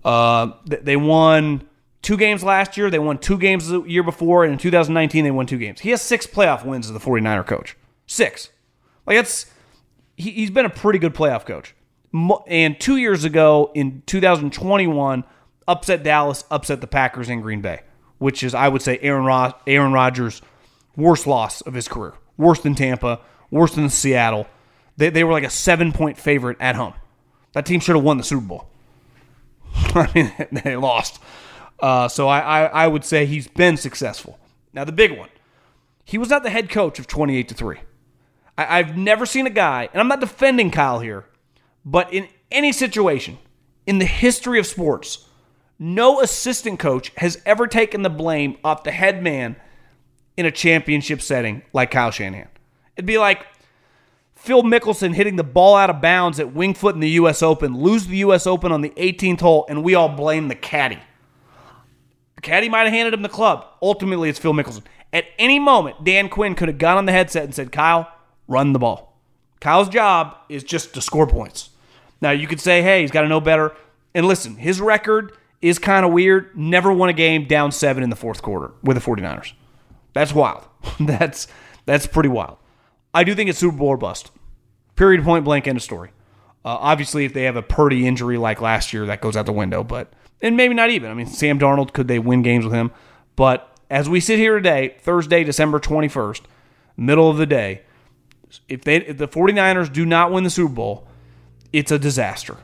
Uh, 0.03 0.51
they 0.65 0.95
won 0.95 1.67
two 2.01 2.17
games 2.17 2.43
last 2.43 2.77
year. 2.77 2.89
They 2.89 2.99
won 2.99 3.17
two 3.17 3.37
games 3.37 3.67
the 3.67 3.81
year 3.83 4.03
before. 4.03 4.43
And 4.43 4.53
in 4.53 4.59
2019, 4.59 5.23
they 5.23 5.31
won 5.31 5.45
two 5.45 5.57
games. 5.57 5.81
He 5.81 5.89
has 5.89 6.01
six 6.01 6.27
playoff 6.27 6.65
wins 6.65 6.87
as 6.87 6.93
the 6.93 6.99
49er 6.99 7.45
coach. 7.45 7.75
Six. 8.05 8.49
Like, 9.05 9.17
that's, 9.17 9.47
he, 10.15 10.31
he's 10.31 10.51
been 10.51 10.65
a 10.65 10.69
pretty 10.69 10.99
good 10.99 11.13
playoff 11.13 11.45
coach. 11.45 11.75
And 12.47 12.79
two 12.79 12.97
years 12.97 13.23
ago 13.23 13.71
in 13.73 14.03
2021, 14.05 15.23
upset 15.67 16.03
Dallas, 16.03 16.43
upset 16.51 16.79
the 16.79 16.87
Packers 16.87 17.27
in 17.27 17.41
Green 17.41 17.61
Bay, 17.61 17.81
which 18.19 18.43
is, 18.43 18.53
I 18.53 18.67
would 18.67 18.81
say, 18.81 18.99
Aaron, 19.01 19.25
Rod- 19.25 19.55
Aaron 19.65 19.93
Rodgers' 19.93 20.41
worst 20.95 21.25
loss 21.25 21.61
of 21.61 21.73
his 21.73 21.87
career. 21.87 22.13
Worse 22.37 22.59
than 22.61 22.75
Tampa, 22.75 23.19
worse 23.49 23.73
than 23.73 23.89
Seattle. 23.89 24.47
They, 24.97 25.09
they 25.09 25.23
were 25.23 25.31
like 25.31 25.43
a 25.43 25.49
seven 25.49 25.91
point 25.91 26.17
favorite 26.17 26.57
at 26.59 26.75
home. 26.75 26.93
That 27.53 27.65
team 27.65 27.79
should 27.79 27.95
have 27.95 28.03
won 28.03 28.17
the 28.17 28.23
Super 28.23 28.45
Bowl. 28.45 28.69
I 29.73 30.09
mean, 30.13 30.47
they 30.63 30.75
lost. 30.75 31.21
Uh, 31.79 32.07
so 32.07 32.27
I, 32.27 32.39
I, 32.39 32.63
I 32.65 32.87
would 32.87 33.03
say 33.03 33.25
he's 33.25 33.47
been 33.47 33.77
successful. 33.77 34.39
Now, 34.73 34.83
the 34.83 34.91
big 34.91 35.17
one 35.17 35.29
he 36.05 36.17
was 36.17 36.29
not 36.29 36.43
the 36.43 36.49
head 36.49 36.69
coach 36.69 36.99
of 36.99 37.07
28 37.07 37.47
to 37.49 37.55
3. 37.55 37.77
I, 38.57 38.79
I've 38.79 38.97
never 38.97 39.25
seen 39.25 39.47
a 39.47 39.51
guy, 39.51 39.89
and 39.93 40.01
I'm 40.01 40.07
not 40.07 40.19
defending 40.19 40.69
Kyle 40.69 40.99
here, 40.99 41.25
but 41.85 42.11
in 42.13 42.27
any 42.51 42.71
situation 42.71 43.37
in 43.85 43.99
the 43.99 44.05
history 44.05 44.59
of 44.59 44.67
sports, 44.67 45.27
no 45.79 46.21
assistant 46.21 46.79
coach 46.79 47.11
has 47.17 47.41
ever 47.45 47.67
taken 47.67 48.01
the 48.01 48.09
blame 48.09 48.57
off 48.63 48.83
the 48.83 48.91
head 48.91 49.23
man 49.23 49.55
in 50.37 50.45
a 50.45 50.51
championship 50.51 51.21
setting 51.21 51.63
like 51.73 51.91
Kyle 51.91 52.11
Shanahan. 52.11 52.47
It'd 52.95 53.05
be 53.05 53.17
like 53.17 53.45
Phil 54.43 54.61
Mickelson 54.61 55.15
hitting 55.15 55.37
the 55.37 55.43
ball 55.43 55.77
out 55.77 55.89
of 55.89 56.01
bounds 56.01 56.37
at 56.37 56.53
Winged 56.53 56.77
Foot 56.77 56.95
in 56.95 56.99
the 56.99 57.11
U.S. 57.11 57.41
Open, 57.41 57.79
lose 57.79 58.07
the 58.07 58.17
U.S. 58.17 58.45
Open 58.45 58.73
on 58.73 58.81
the 58.81 58.89
18th 58.89 59.39
hole, 59.39 59.65
and 59.69 59.85
we 59.85 59.95
all 59.95 60.09
blame 60.09 60.49
the 60.49 60.55
caddy. 60.55 60.99
The 62.35 62.41
caddy 62.41 62.67
might 62.67 62.83
have 62.83 62.91
handed 62.91 63.13
him 63.13 63.21
the 63.21 63.29
club. 63.29 63.65
Ultimately, 63.81 64.27
it's 64.27 64.39
Phil 64.39 64.51
Mickelson. 64.51 64.83
At 65.13 65.27
any 65.39 65.59
moment, 65.59 66.03
Dan 66.03 66.27
Quinn 66.27 66.55
could 66.55 66.67
have 66.67 66.77
gone 66.77 66.97
on 66.97 67.05
the 67.05 67.13
headset 67.13 67.45
and 67.45 67.55
said, 67.55 67.71
Kyle, 67.71 68.11
run 68.49 68.73
the 68.73 68.79
ball. 68.79 69.17
Kyle's 69.61 69.87
job 69.87 70.35
is 70.49 70.61
just 70.61 70.93
to 70.95 71.01
score 71.01 71.25
points. 71.25 71.69
Now, 72.19 72.31
you 72.31 72.45
could 72.45 72.59
say, 72.59 72.81
hey, 72.81 72.99
he's 72.99 73.11
got 73.11 73.21
to 73.21 73.29
know 73.29 73.39
better. 73.39 73.73
And 74.13 74.25
listen, 74.25 74.57
his 74.57 74.81
record 74.81 75.37
is 75.61 75.79
kind 75.79 76.05
of 76.05 76.11
weird. 76.11 76.49
Never 76.57 76.91
won 76.91 77.07
a 77.07 77.13
game 77.13 77.47
down 77.47 77.71
seven 77.71 78.03
in 78.03 78.09
the 78.09 78.17
fourth 78.17 78.41
quarter 78.41 78.73
with 78.83 78.97
the 78.97 79.09
49ers. 79.09 79.53
That's 80.11 80.33
wild. 80.33 80.65
that's 80.99 81.47
that's 81.85 82.07
pretty 82.07 82.29
wild. 82.29 82.57
I 83.13 83.23
do 83.23 83.35
think 83.35 83.49
it's 83.49 83.59
Super 83.59 83.77
Bowl 83.77 83.89
or 83.89 83.97
bust. 83.97 84.31
Period, 84.95 85.23
point 85.23 85.45
blank, 85.45 85.67
end 85.67 85.77
of 85.77 85.83
story. 85.83 86.09
Uh, 86.65 86.77
obviously, 86.79 87.25
if 87.25 87.33
they 87.33 87.43
have 87.43 87.55
a 87.55 87.61
Purdy 87.61 88.07
injury 88.07 88.37
like 88.37 88.61
last 88.61 88.93
year, 88.93 89.05
that 89.05 89.21
goes 89.21 89.35
out 89.35 89.45
the 89.45 89.51
window. 89.51 89.83
But 89.83 90.13
and 90.41 90.55
maybe 90.57 90.73
not 90.73 90.89
even. 90.89 91.11
I 91.11 91.13
mean, 91.13 91.27
Sam 91.27 91.59
Darnold 91.59 91.93
could 91.93 92.07
they 92.07 92.19
win 92.19 92.41
games 92.41 92.65
with 92.65 92.73
him? 92.73 92.91
But 93.35 93.69
as 93.89 94.09
we 94.09 94.19
sit 94.19 94.39
here 94.39 94.55
today, 94.55 94.95
Thursday, 94.99 95.43
December 95.43 95.79
twenty 95.79 96.07
first, 96.07 96.43
middle 96.95 97.29
of 97.29 97.37
the 97.37 97.45
day, 97.45 97.81
if 98.67 98.83
they 98.83 98.97
if 98.97 99.17
the 99.17 99.27
49ers 99.27 99.91
do 99.91 100.05
not 100.05 100.31
win 100.31 100.43
the 100.43 100.49
Super 100.49 100.73
Bowl, 100.73 101.07
it's 101.71 101.91
a 101.91 101.99
disaster. 101.99 102.57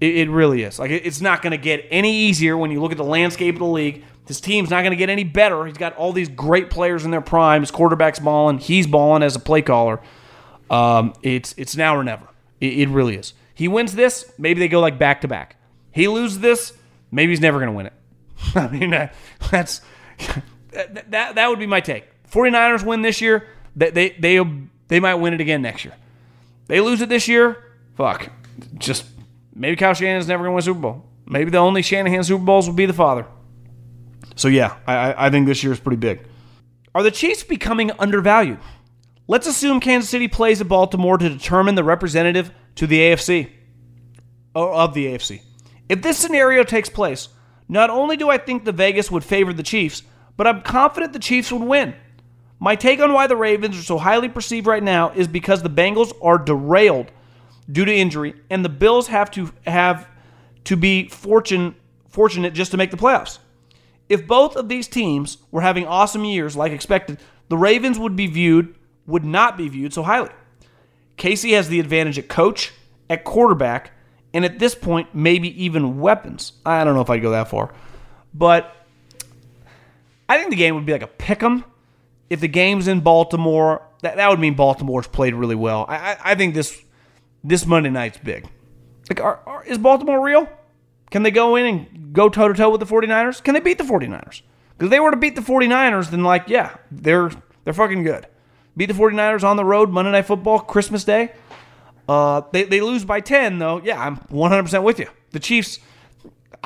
It, 0.00 0.16
it 0.16 0.30
really 0.30 0.62
is. 0.62 0.78
Like 0.78 0.90
it's 0.90 1.20
not 1.20 1.42
going 1.42 1.52
to 1.52 1.58
get 1.58 1.86
any 1.90 2.14
easier 2.14 2.56
when 2.56 2.70
you 2.70 2.80
look 2.80 2.92
at 2.92 2.98
the 2.98 3.04
landscape 3.04 3.54
of 3.54 3.60
the 3.60 3.66
league. 3.66 4.04
His 4.30 4.40
team's 4.40 4.70
not 4.70 4.82
going 4.82 4.92
to 4.92 4.96
get 4.96 5.10
any 5.10 5.24
better. 5.24 5.66
He's 5.66 5.76
got 5.76 5.96
all 5.96 6.12
these 6.12 6.28
great 6.28 6.70
players 6.70 7.04
in 7.04 7.10
their 7.10 7.20
prime. 7.20 7.62
His 7.62 7.72
quarterback's 7.72 8.20
balling. 8.20 8.58
He's 8.58 8.86
balling 8.86 9.24
as 9.24 9.34
a 9.34 9.40
play 9.40 9.60
caller. 9.60 10.00
Um, 10.70 11.14
it's 11.20 11.52
it's 11.58 11.74
now 11.74 11.96
or 11.96 12.04
never. 12.04 12.28
It, 12.60 12.78
it 12.78 12.88
really 12.90 13.16
is. 13.16 13.32
He 13.54 13.66
wins 13.66 13.96
this, 13.96 14.32
maybe 14.38 14.60
they 14.60 14.68
go 14.68 14.78
like 14.78 15.00
back 15.00 15.22
to 15.22 15.28
back. 15.28 15.56
He 15.90 16.06
loses 16.06 16.38
this, 16.38 16.72
maybe 17.10 17.32
he's 17.32 17.40
never 17.40 17.58
going 17.58 17.70
to 17.70 17.76
win 17.76 17.86
it. 17.86 17.92
I 18.54 18.68
mean, 18.68 18.90
that, 18.90 19.16
that's 19.50 19.80
that, 20.70 21.10
that 21.10 21.34
that 21.34 21.48
would 21.48 21.58
be 21.58 21.66
my 21.66 21.80
take. 21.80 22.04
49ers 22.30 22.86
win 22.86 23.02
this 23.02 23.20
year, 23.20 23.48
they 23.74 23.90
they 23.90 24.10
they, 24.10 24.40
they 24.86 25.00
might 25.00 25.16
win 25.16 25.34
it 25.34 25.40
again 25.40 25.60
next 25.60 25.84
year. 25.84 25.94
They 26.68 26.80
lose 26.80 27.00
it 27.00 27.08
this 27.08 27.26
year, 27.26 27.64
fuck. 27.96 28.30
Just 28.78 29.06
maybe 29.56 29.74
Kyle 29.74 29.92
Shanahan's 29.92 30.28
never 30.28 30.44
going 30.44 30.52
to 30.52 30.54
win 30.54 30.62
Super 30.62 30.78
Bowl. 30.78 31.04
Maybe 31.26 31.50
the 31.50 31.58
only 31.58 31.82
Shanahan 31.82 32.22
Super 32.22 32.44
Bowls 32.44 32.68
will 32.68 32.76
be 32.76 32.86
the 32.86 32.92
father. 32.92 33.26
So 34.40 34.48
yeah, 34.48 34.76
I, 34.86 35.26
I 35.26 35.30
think 35.30 35.46
this 35.46 35.62
year 35.62 35.70
is 35.70 35.80
pretty 35.80 35.98
big. 35.98 36.22
Are 36.94 37.02
the 37.02 37.10
Chiefs 37.10 37.44
becoming 37.44 37.90
undervalued? 37.98 38.58
Let's 39.28 39.46
assume 39.46 39.80
Kansas 39.80 40.08
City 40.08 40.28
plays 40.28 40.62
at 40.62 40.66
Baltimore 40.66 41.18
to 41.18 41.28
determine 41.28 41.74
the 41.74 41.84
representative 41.84 42.50
to 42.76 42.86
the 42.86 43.00
AFC 43.00 43.50
or 44.54 44.72
oh, 44.72 44.74
of 44.74 44.94
the 44.94 45.08
AFC. 45.08 45.42
If 45.90 46.00
this 46.00 46.16
scenario 46.16 46.64
takes 46.64 46.88
place, 46.88 47.28
not 47.68 47.90
only 47.90 48.16
do 48.16 48.30
I 48.30 48.38
think 48.38 48.64
the 48.64 48.72
Vegas 48.72 49.10
would 49.10 49.24
favor 49.24 49.52
the 49.52 49.62
Chiefs, 49.62 50.04
but 50.38 50.46
I'm 50.46 50.62
confident 50.62 51.12
the 51.12 51.18
Chiefs 51.18 51.52
would 51.52 51.62
win. 51.62 51.94
My 52.58 52.76
take 52.76 52.98
on 53.00 53.12
why 53.12 53.26
the 53.26 53.36
Ravens 53.36 53.78
are 53.78 53.82
so 53.82 53.98
highly 53.98 54.30
perceived 54.30 54.66
right 54.66 54.82
now 54.82 55.10
is 55.10 55.28
because 55.28 55.62
the 55.62 55.68
Bengals 55.68 56.14
are 56.22 56.38
derailed 56.38 57.12
due 57.70 57.84
to 57.84 57.94
injury, 57.94 58.32
and 58.48 58.64
the 58.64 58.70
Bills 58.70 59.08
have 59.08 59.30
to 59.32 59.52
have 59.66 60.08
to 60.64 60.78
be 60.78 61.08
fortune, 61.08 61.74
fortunate 62.08 62.54
just 62.54 62.70
to 62.70 62.78
make 62.78 62.90
the 62.90 62.96
playoffs. 62.96 63.38
If 64.10 64.26
both 64.26 64.56
of 64.56 64.68
these 64.68 64.88
teams 64.88 65.38
were 65.52 65.60
having 65.60 65.86
awesome 65.86 66.24
years 66.24 66.56
like 66.56 66.72
expected, 66.72 67.18
the 67.48 67.56
Ravens 67.56 67.98
would 67.98 68.16
be 68.16 68.26
viewed 68.26 68.74
would 69.06 69.24
not 69.24 69.56
be 69.56 69.68
viewed 69.68 69.94
so 69.94 70.02
highly. 70.02 70.30
KC 71.16 71.52
has 71.52 71.68
the 71.68 71.80
advantage 71.80 72.18
at 72.18 72.28
coach, 72.28 72.72
at 73.08 73.24
quarterback, 73.24 73.92
and 74.34 74.44
at 74.44 74.58
this 74.58 74.74
point 74.74 75.14
maybe 75.14 75.64
even 75.64 76.00
weapons. 76.00 76.52
I 76.66 76.84
don't 76.84 76.94
know 76.94 77.00
if 77.00 77.08
I'd 77.08 77.22
go 77.22 77.30
that 77.30 77.48
far. 77.48 77.72
But 78.34 78.74
I 80.28 80.38
think 80.38 80.50
the 80.50 80.56
game 80.56 80.74
would 80.74 80.86
be 80.86 80.92
like 80.92 81.02
a 81.02 81.08
pick 81.08 81.42
'em. 81.42 81.64
If 82.28 82.40
the 82.40 82.48
game's 82.48 82.88
in 82.88 83.00
Baltimore, 83.00 83.82
that, 84.02 84.16
that 84.16 84.28
would 84.28 84.40
mean 84.40 84.54
Baltimore's 84.54 85.06
played 85.06 85.34
really 85.34 85.56
well. 85.56 85.86
I, 85.88 85.96
I, 85.96 86.16
I 86.24 86.34
think 86.34 86.54
this 86.54 86.80
this 87.44 87.64
Monday 87.64 87.90
night's 87.90 88.18
big. 88.18 88.48
Like, 89.08 89.20
are, 89.20 89.40
are, 89.46 89.64
is 89.64 89.78
Baltimore 89.78 90.20
real? 90.24 90.48
Can 91.10 91.22
they 91.22 91.30
go 91.30 91.56
in 91.56 91.66
and 91.66 92.12
go 92.12 92.28
toe 92.28 92.48
to 92.48 92.54
toe 92.54 92.70
with 92.70 92.80
the 92.80 92.86
49ers? 92.86 93.42
Can 93.42 93.54
they 93.54 93.60
beat 93.60 93.78
the 93.78 93.84
49ers? 93.84 94.42
Because 94.76 94.90
they 94.90 95.00
were 95.00 95.10
to 95.10 95.16
beat 95.16 95.36
the 95.36 95.42
49ers, 95.42 96.10
then, 96.10 96.22
like, 96.22 96.44
yeah, 96.48 96.76
they're 96.90 97.30
they're 97.64 97.74
fucking 97.74 98.02
good. 98.02 98.26
Beat 98.76 98.86
the 98.86 98.94
49ers 98.94 99.44
on 99.44 99.56
the 99.56 99.64
road, 99.64 99.90
Monday 99.90 100.12
Night 100.12 100.26
Football, 100.26 100.60
Christmas 100.60 101.04
Day. 101.04 101.32
Uh, 102.08 102.42
they, 102.52 102.64
they 102.64 102.80
lose 102.80 103.04
by 103.04 103.20
10, 103.20 103.58
though. 103.58 103.80
Yeah, 103.84 104.00
I'm 104.00 104.16
100% 104.16 104.82
with 104.82 104.98
you. 104.98 105.08
The 105.32 105.38
Chiefs, 105.38 105.78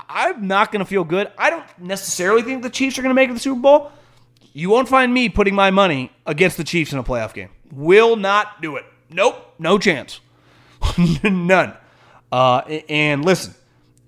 I'm 0.09 0.47
not 0.47 0.71
going 0.71 0.81
to 0.81 0.87
feel 0.87 1.05
good. 1.05 1.31
I 1.37 1.51
don't 1.51 1.65
necessarily 1.79 2.43
think 2.43 2.63
the 2.63 2.71
Chiefs 2.71 2.99
are 2.99 3.03
going 3.03 3.11
to 3.11 3.15
make 3.15 3.27
it 3.27 3.29
to 3.29 3.35
the 3.35 3.41
Super 3.41 3.61
Bowl. 3.61 3.93
You 4.53 4.71
won't 4.71 4.89
find 4.89 5.13
me 5.13 5.29
putting 5.29 5.55
my 5.55 5.71
money 5.71 6.13
against 6.27 6.57
the 6.57 6.65
Chiefs 6.65 6.93
in 6.93 6.99
a 6.99 7.05
playoff 7.05 7.35
game. 7.35 7.51
Will 7.73 8.15
not 8.17 8.63
do 8.63 8.77
it. 8.77 8.85
Nope, 9.11 9.55
no 9.59 9.79
chance. 9.79 10.21
None. 11.25 11.75
Uh, 12.31 12.59
and 12.89 13.25
listen, 13.25 13.55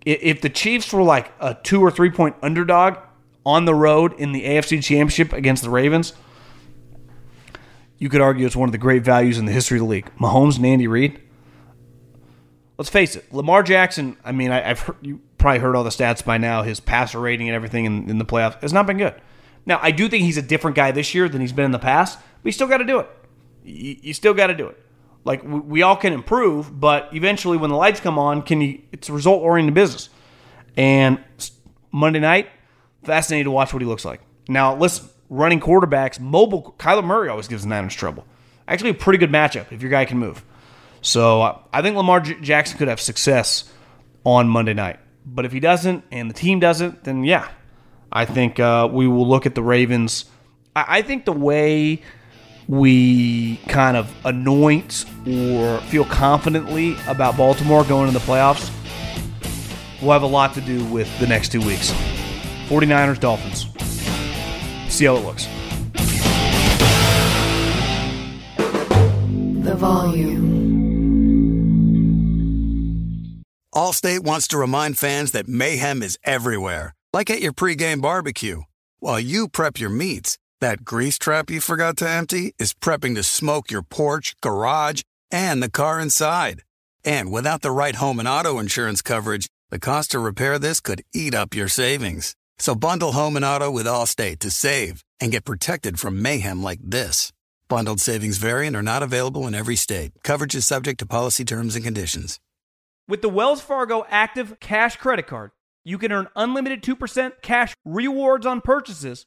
if 0.07 0.41
the 0.41 0.49
Chiefs 0.49 0.93
were 0.93 1.03
like 1.03 1.33
a 1.41 1.55
two 1.55 1.83
or 1.83 1.91
three 1.91 2.11
point 2.11 2.37
underdog 2.41 2.97
on 3.45 3.65
the 3.65 3.75
road 3.75 4.13
in 4.15 4.33
the 4.33 4.45
AFC 4.45 4.83
Championship 4.83 5.33
against 5.33 5.63
the 5.63 5.71
Ravens, 5.71 6.15
you 7.99 8.09
could 8.09 8.21
argue 8.21 8.47
it's 8.47 8.57
one 8.57 8.69
of 8.69 8.73
the 8.73 8.79
great 8.79 9.03
values 9.03 9.37
in 9.37 9.47
the 9.47 9.53
history 9.53 9.79
of 9.79 9.83
the 9.83 9.91
league. 9.91 10.11
Mahomes 10.19 10.57
and 10.57 10.67
Andy 10.67 10.87
Reid. 10.87 11.21
Let's 12.79 12.91
face 12.91 13.17
it, 13.17 13.33
Lamar 13.33 13.63
Jackson. 13.63 14.17
I 14.25 14.33
mean, 14.33 14.51
I, 14.51 14.61
have 14.61 14.81
heard, 14.81 14.97
you 15.01 15.21
probably 15.39 15.61
heard 15.61 15.75
all 15.75 15.83
the 15.83 15.91
stats 15.91 16.25
by 16.25 16.39
now. 16.39 16.63
His 16.63 16.79
passer 16.79 17.19
rating 17.19 17.49
and 17.49 17.57
everything 17.57 17.85
in, 17.85 18.09
in 18.09 18.19
the 18.19 18.25
playoffs 18.25 18.61
has 18.61 18.73
not 18.73 18.87
been 18.87 18.99
good. 18.99 19.15
Now, 19.65 19.81
I 19.83 19.91
do 19.91 20.09
think 20.09 20.25
he's 20.25 20.37
a 20.37 20.43
different 20.43 20.77
guy 20.77 20.93
this 20.93 21.15
year 21.15 21.29
than 21.29 21.41
he's 21.41 21.53
been 21.53 21.65
in 21.65 21.71
the 21.73 21.79
past, 21.79 22.19
but 22.19 22.47
you 22.47 22.53
still 22.53 22.69
got 22.69 22.79
to 22.79 22.85
do 22.85 23.01
it. 23.01 23.11
You, 23.65 23.97
you 24.03 24.15
still 24.15 24.35
got 24.35 24.49
to 24.49 24.55
do 24.55 24.69
it. 24.69 24.86
Like 25.27 25.43
we, 25.43 25.59
we 25.59 25.83
all 25.83 25.97
can 25.97 26.13
improve, 26.13 26.79
but 26.79 27.09
eventually, 27.13 27.57
when 27.57 27.69
the 27.69 27.77
lights 27.77 27.99
come 27.99 28.17
on, 28.17 28.43
can 28.43 28.61
you? 28.61 28.81
It's 28.93 29.11
result 29.11 29.43
oriented 29.43 29.75
business. 29.75 30.09
And 30.77 31.19
Monday 31.91 32.21
night, 32.21 32.49
fascinating 33.03 33.45
to 33.45 33.51
watch 33.51 33.73
what 33.73 33.83
he 33.83 33.89
looks 33.89 34.05
like. 34.05 34.21
Now, 34.49 34.77
listen, 34.77 35.09
running 35.29 35.59
quarterbacks, 35.59 36.21
mobile. 36.21 36.77
Kyler 36.79 37.05
Murray 37.05 37.29
always 37.29 37.49
gives 37.49 37.65
the 37.65 37.69
Niners 37.69 37.95
trouble. 37.95 38.25
Actually, 38.69 38.91
a 38.91 38.95
pretty 38.95 39.19
good 39.19 39.31
matchup 39.31 39.73
if 39.73 39.83
your 39.83 39.91
guy 39.91 40.05
can 40.05 40.19
move. 40.19 40.45
So 41.03 41.43
uh, 41.43 41.59
I 41.73 41.83
think 41.83 41.97
Lamar 41.97 42.21
J- 42.21 42.41
Jackson 42.41 42.79
could 42.79 42.89
have 42.89 43.01
success 43.01 43.71
on 44.25 44.49
Monday 44.49 44.75
night. 44.75 45.01
But 45.25 45.45
if 45.45 45.51
he 45.51 45.59
doesn't 45.59 46.05
and 46.13 46.31
the 46.31 46.35
team 46.35 46.61
doesn't, 46.61 47.03
then 47.03 47.25
yeah, 47.25 47.49
I 48.13 48.27
think 48.27 48.61
uh, 48.61 48.89
we 48.91 49.09
will 49.09 49.29
look 49.29 49.45
at 49.45 49.57
the 49.57 49.63
Ravens. 49.63 50.27
I, 50.77 50.99
I 50.99 51.03
think 51.03 51.25
the 51.25 51.33
way 51.33 52.03
we 52.69 53.57
kind 53.69 53.97
of 53.97 54.13
anoint 54.25 55.05
or 55.27 55.79
feel 55.83 56.05
confidently 56.05 56.97
about 57.07 57.37
Baltimore 57.37 57.85
going 57.85 58.09
into 58.09 58.19
the 58.19 58.25
playoffs 58.25 58.73
will 60.03 60.13
have 60.13 60.23
a 60.23 60.27
lot 60.27 60.55
to 60.55 60.61
do 60.61 60.85
with 60.87 61.19
the 61.19 61.27
next 61.27 61.51
two 61.53 61.61
weeks. 61.61 61.93
49ers, 62.69 63.21
Dolphins. 63.21 63.67
See 64.93 65.05
how 65.05 65.17
it 65.17 65.25
looks. 65.25 65.47
The 69.65 69.75
volume. 69.75 70.57
Allstate 73.75 74.21
wants 74.21 74.49
to 74.49 74.59
remind 74.59 74.97
fans 74.99 75.33
that 75.33 75.49
mayhem 75.49 76.03
is 76.03 76.19
everywhere, 76.25 76.95
like 77.13 77.31
at 77.31 77.43
your 77.43 77.53
pregame 77.53 78.01
barbecue. 78.01 78.63
While 79.01 79.21
you 79.21 79.49
prep 79.49 79.79
your 79.79 79.91
meats, 79.91 80.39
that 80.61 80.85
grease 80.85 81.19
trap 81.19 81.51
you 81.51 81.61
forgot 81.61 81.97
to 81.99 82.09
empty 82.09 82.55
is 82.59 82.75
prepping 82.75 83.15
to 83.17 83.23
smoke 83.23 83.71
your 83.71 83.83
porch, 83.83 84.35
garage, 84.41 85.03
and 85.31 85.63
the 85.63 85.71
car 85.71 86.01
inside. 86.01 86.63
And 87.05 87.31
without 87.31 87.63
the 87.63 87.71
right 87.71 87.97
home 87.97 88.19
and 88.19 88.29
auto 88.29 88.59
insurance 88.59 89.03
coverage, 89.03 89.47
the 89.71 89.79
cost 89.79 90.13
to 90.13 90.19
repair 90.19 90.59
this 90.59 90.81
could 90.81 91.03
eat 91.13 91.35
up 91.35 91.55
your 91.55 91.69
savings. 91.69 92.35
So 92.59 92.75
bundle 92.75 93.13
home 93.13 93.37
and 93.37 93.45
auto 93.45 93.71
with 93.71 93.87
Allstate 93.87 94.39
to 94.41 94.51
save 94.51 95.03
and 95.21 95.31
get 95.33 95.45
protected 95.45 96.01
from 96.01 96.23
mayhem 96.23 96.63
like 96.63 96.81
this. 96.83 97.33
Bundled 97.69 98.01
savings 98.01 98.39
vary 98.39 98.67
and 98.67 98.77
are 98.77 98.83
not 98.83 99.03
available 99.03 99.47
in 99.47 99.55
every 99.55 99.77
state. 99.77 100.13
Coverage 100.23 100.55
is 100.55 100.67
subject 100.67 101.01
to 101.01 101.07
policy 101.07 101.45
terms 101.45 101.75
and 101.75 101.85
conditions. 101.85 102.39
With 103.09 103.23
the 103.23 103.29
Wells 103.29 103.61
Fargo 103.61 104.07
Active 104.09 104.59
Cash 104.59 104.97
Credit 104.97 105.27
Card, 105.27 105.51
you 105.85 105.99
can 105.99 106.13
earn 106.13 106.29
unlimited 106.35 106.83
2% 106.83 107.43
cash 107.43 107.75
rewards 107.85 108.47
on 108.47 108.61
purchases 108.61 109.27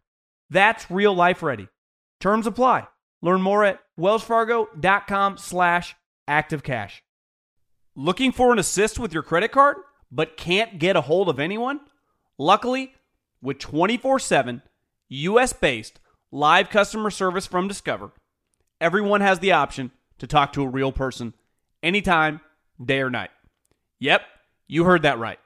That's 0.51 0.91
real 0.91 1.15
life 1.15 1.41
ready. 1.41 1.69
Terms 2.19 2.45
apply. 2.45 2.87
Learn 3.21 3.41
more 3.41 3.63
at 3.63 3.79
wellsfargo.com 3.97 5.37
slash 5.37 5.95
activecash. 6.29 6.99
Looking 7.95 8.33
for 8.33 8.51
an 8.51 8.59
assist 8.59 8.99
with 8.99 9.13
your 9.13 9.23
credit 9.23 9.53
card, 9.53 9.77
but 10.11 10.35
can't 10.35 10.77
get 10.77 10.97
a 10.97 11.01
hold 11.01 11.29
of 11.29 11.39
anyone? 11.39 11.79
Luckily, 12.37 12.93
with 13.41 13.59
24-7 13.59 14.61
US-based 15.07 15.99
live 16.31 16.69
customer 16.69 17.11
service 17.11 17.47
from 17.47 17.69
Discover, 17.69 18.11
everyone 18.81 19.21
has 19.21 19.39
the 19.39 19.53
option 19.53 19.91
to 20.19 20.27
talk 20.27 20.51
to 20.53 20.63
a 20.63 20.69
real 20.69 20.91
person 20.91 21.33
anytime, 21.81 22.41
day 22.83 22.99
or 22.99 23.09
night. 23.09 23.31
Yep, 23.99 24.23
you 24.67 24.83
heard 24.83 25.03
that 25.03 25.19
right. 25.19 25.39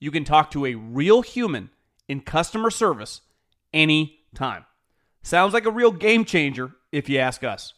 You 0.00 0.10
can 0.10 0.24
talk 0.24 0.50
to 0.50 0.66
a 0.66 0.74
real 0.74 1.22
human 1.22 1.70
in 2.08 2.22
customer 2.22 2.70
service 2.70 3.20
any 3.72 4.17
time. 4.34 4.64
Sounds 5.22 5.52
like 5.52 5.66
a 5.66 5.70
real 5.70 5.92
game 5.92 6.24
changer 6.24 6.72
if 6.92 7.08
you 7.08 7.18
ask 7.18 7.44
us. 7.44 7.74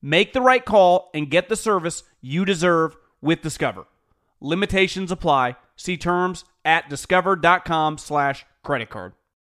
Make 0.00 0.32
the 0.32 0.40
right 0.40 0.64
call 0.64 1.10
and 1.14 1.30
get 1.30 1.48
the 1.48 1.56
service 1.56 2.04
you 2.20 2.44
deserve 2.44 2.96
with 3.20 3.42
Discover. 3.42 3.86
Limitations 4.40 5.10
apply. 5.10 5.56
See 5.76 5.96
terms 5.96 6.44
at 6.64 6.88
discover.com 6.88 7.98
slash 7.98 8.44
credit 8.62 8.90
card. 8.90 9.12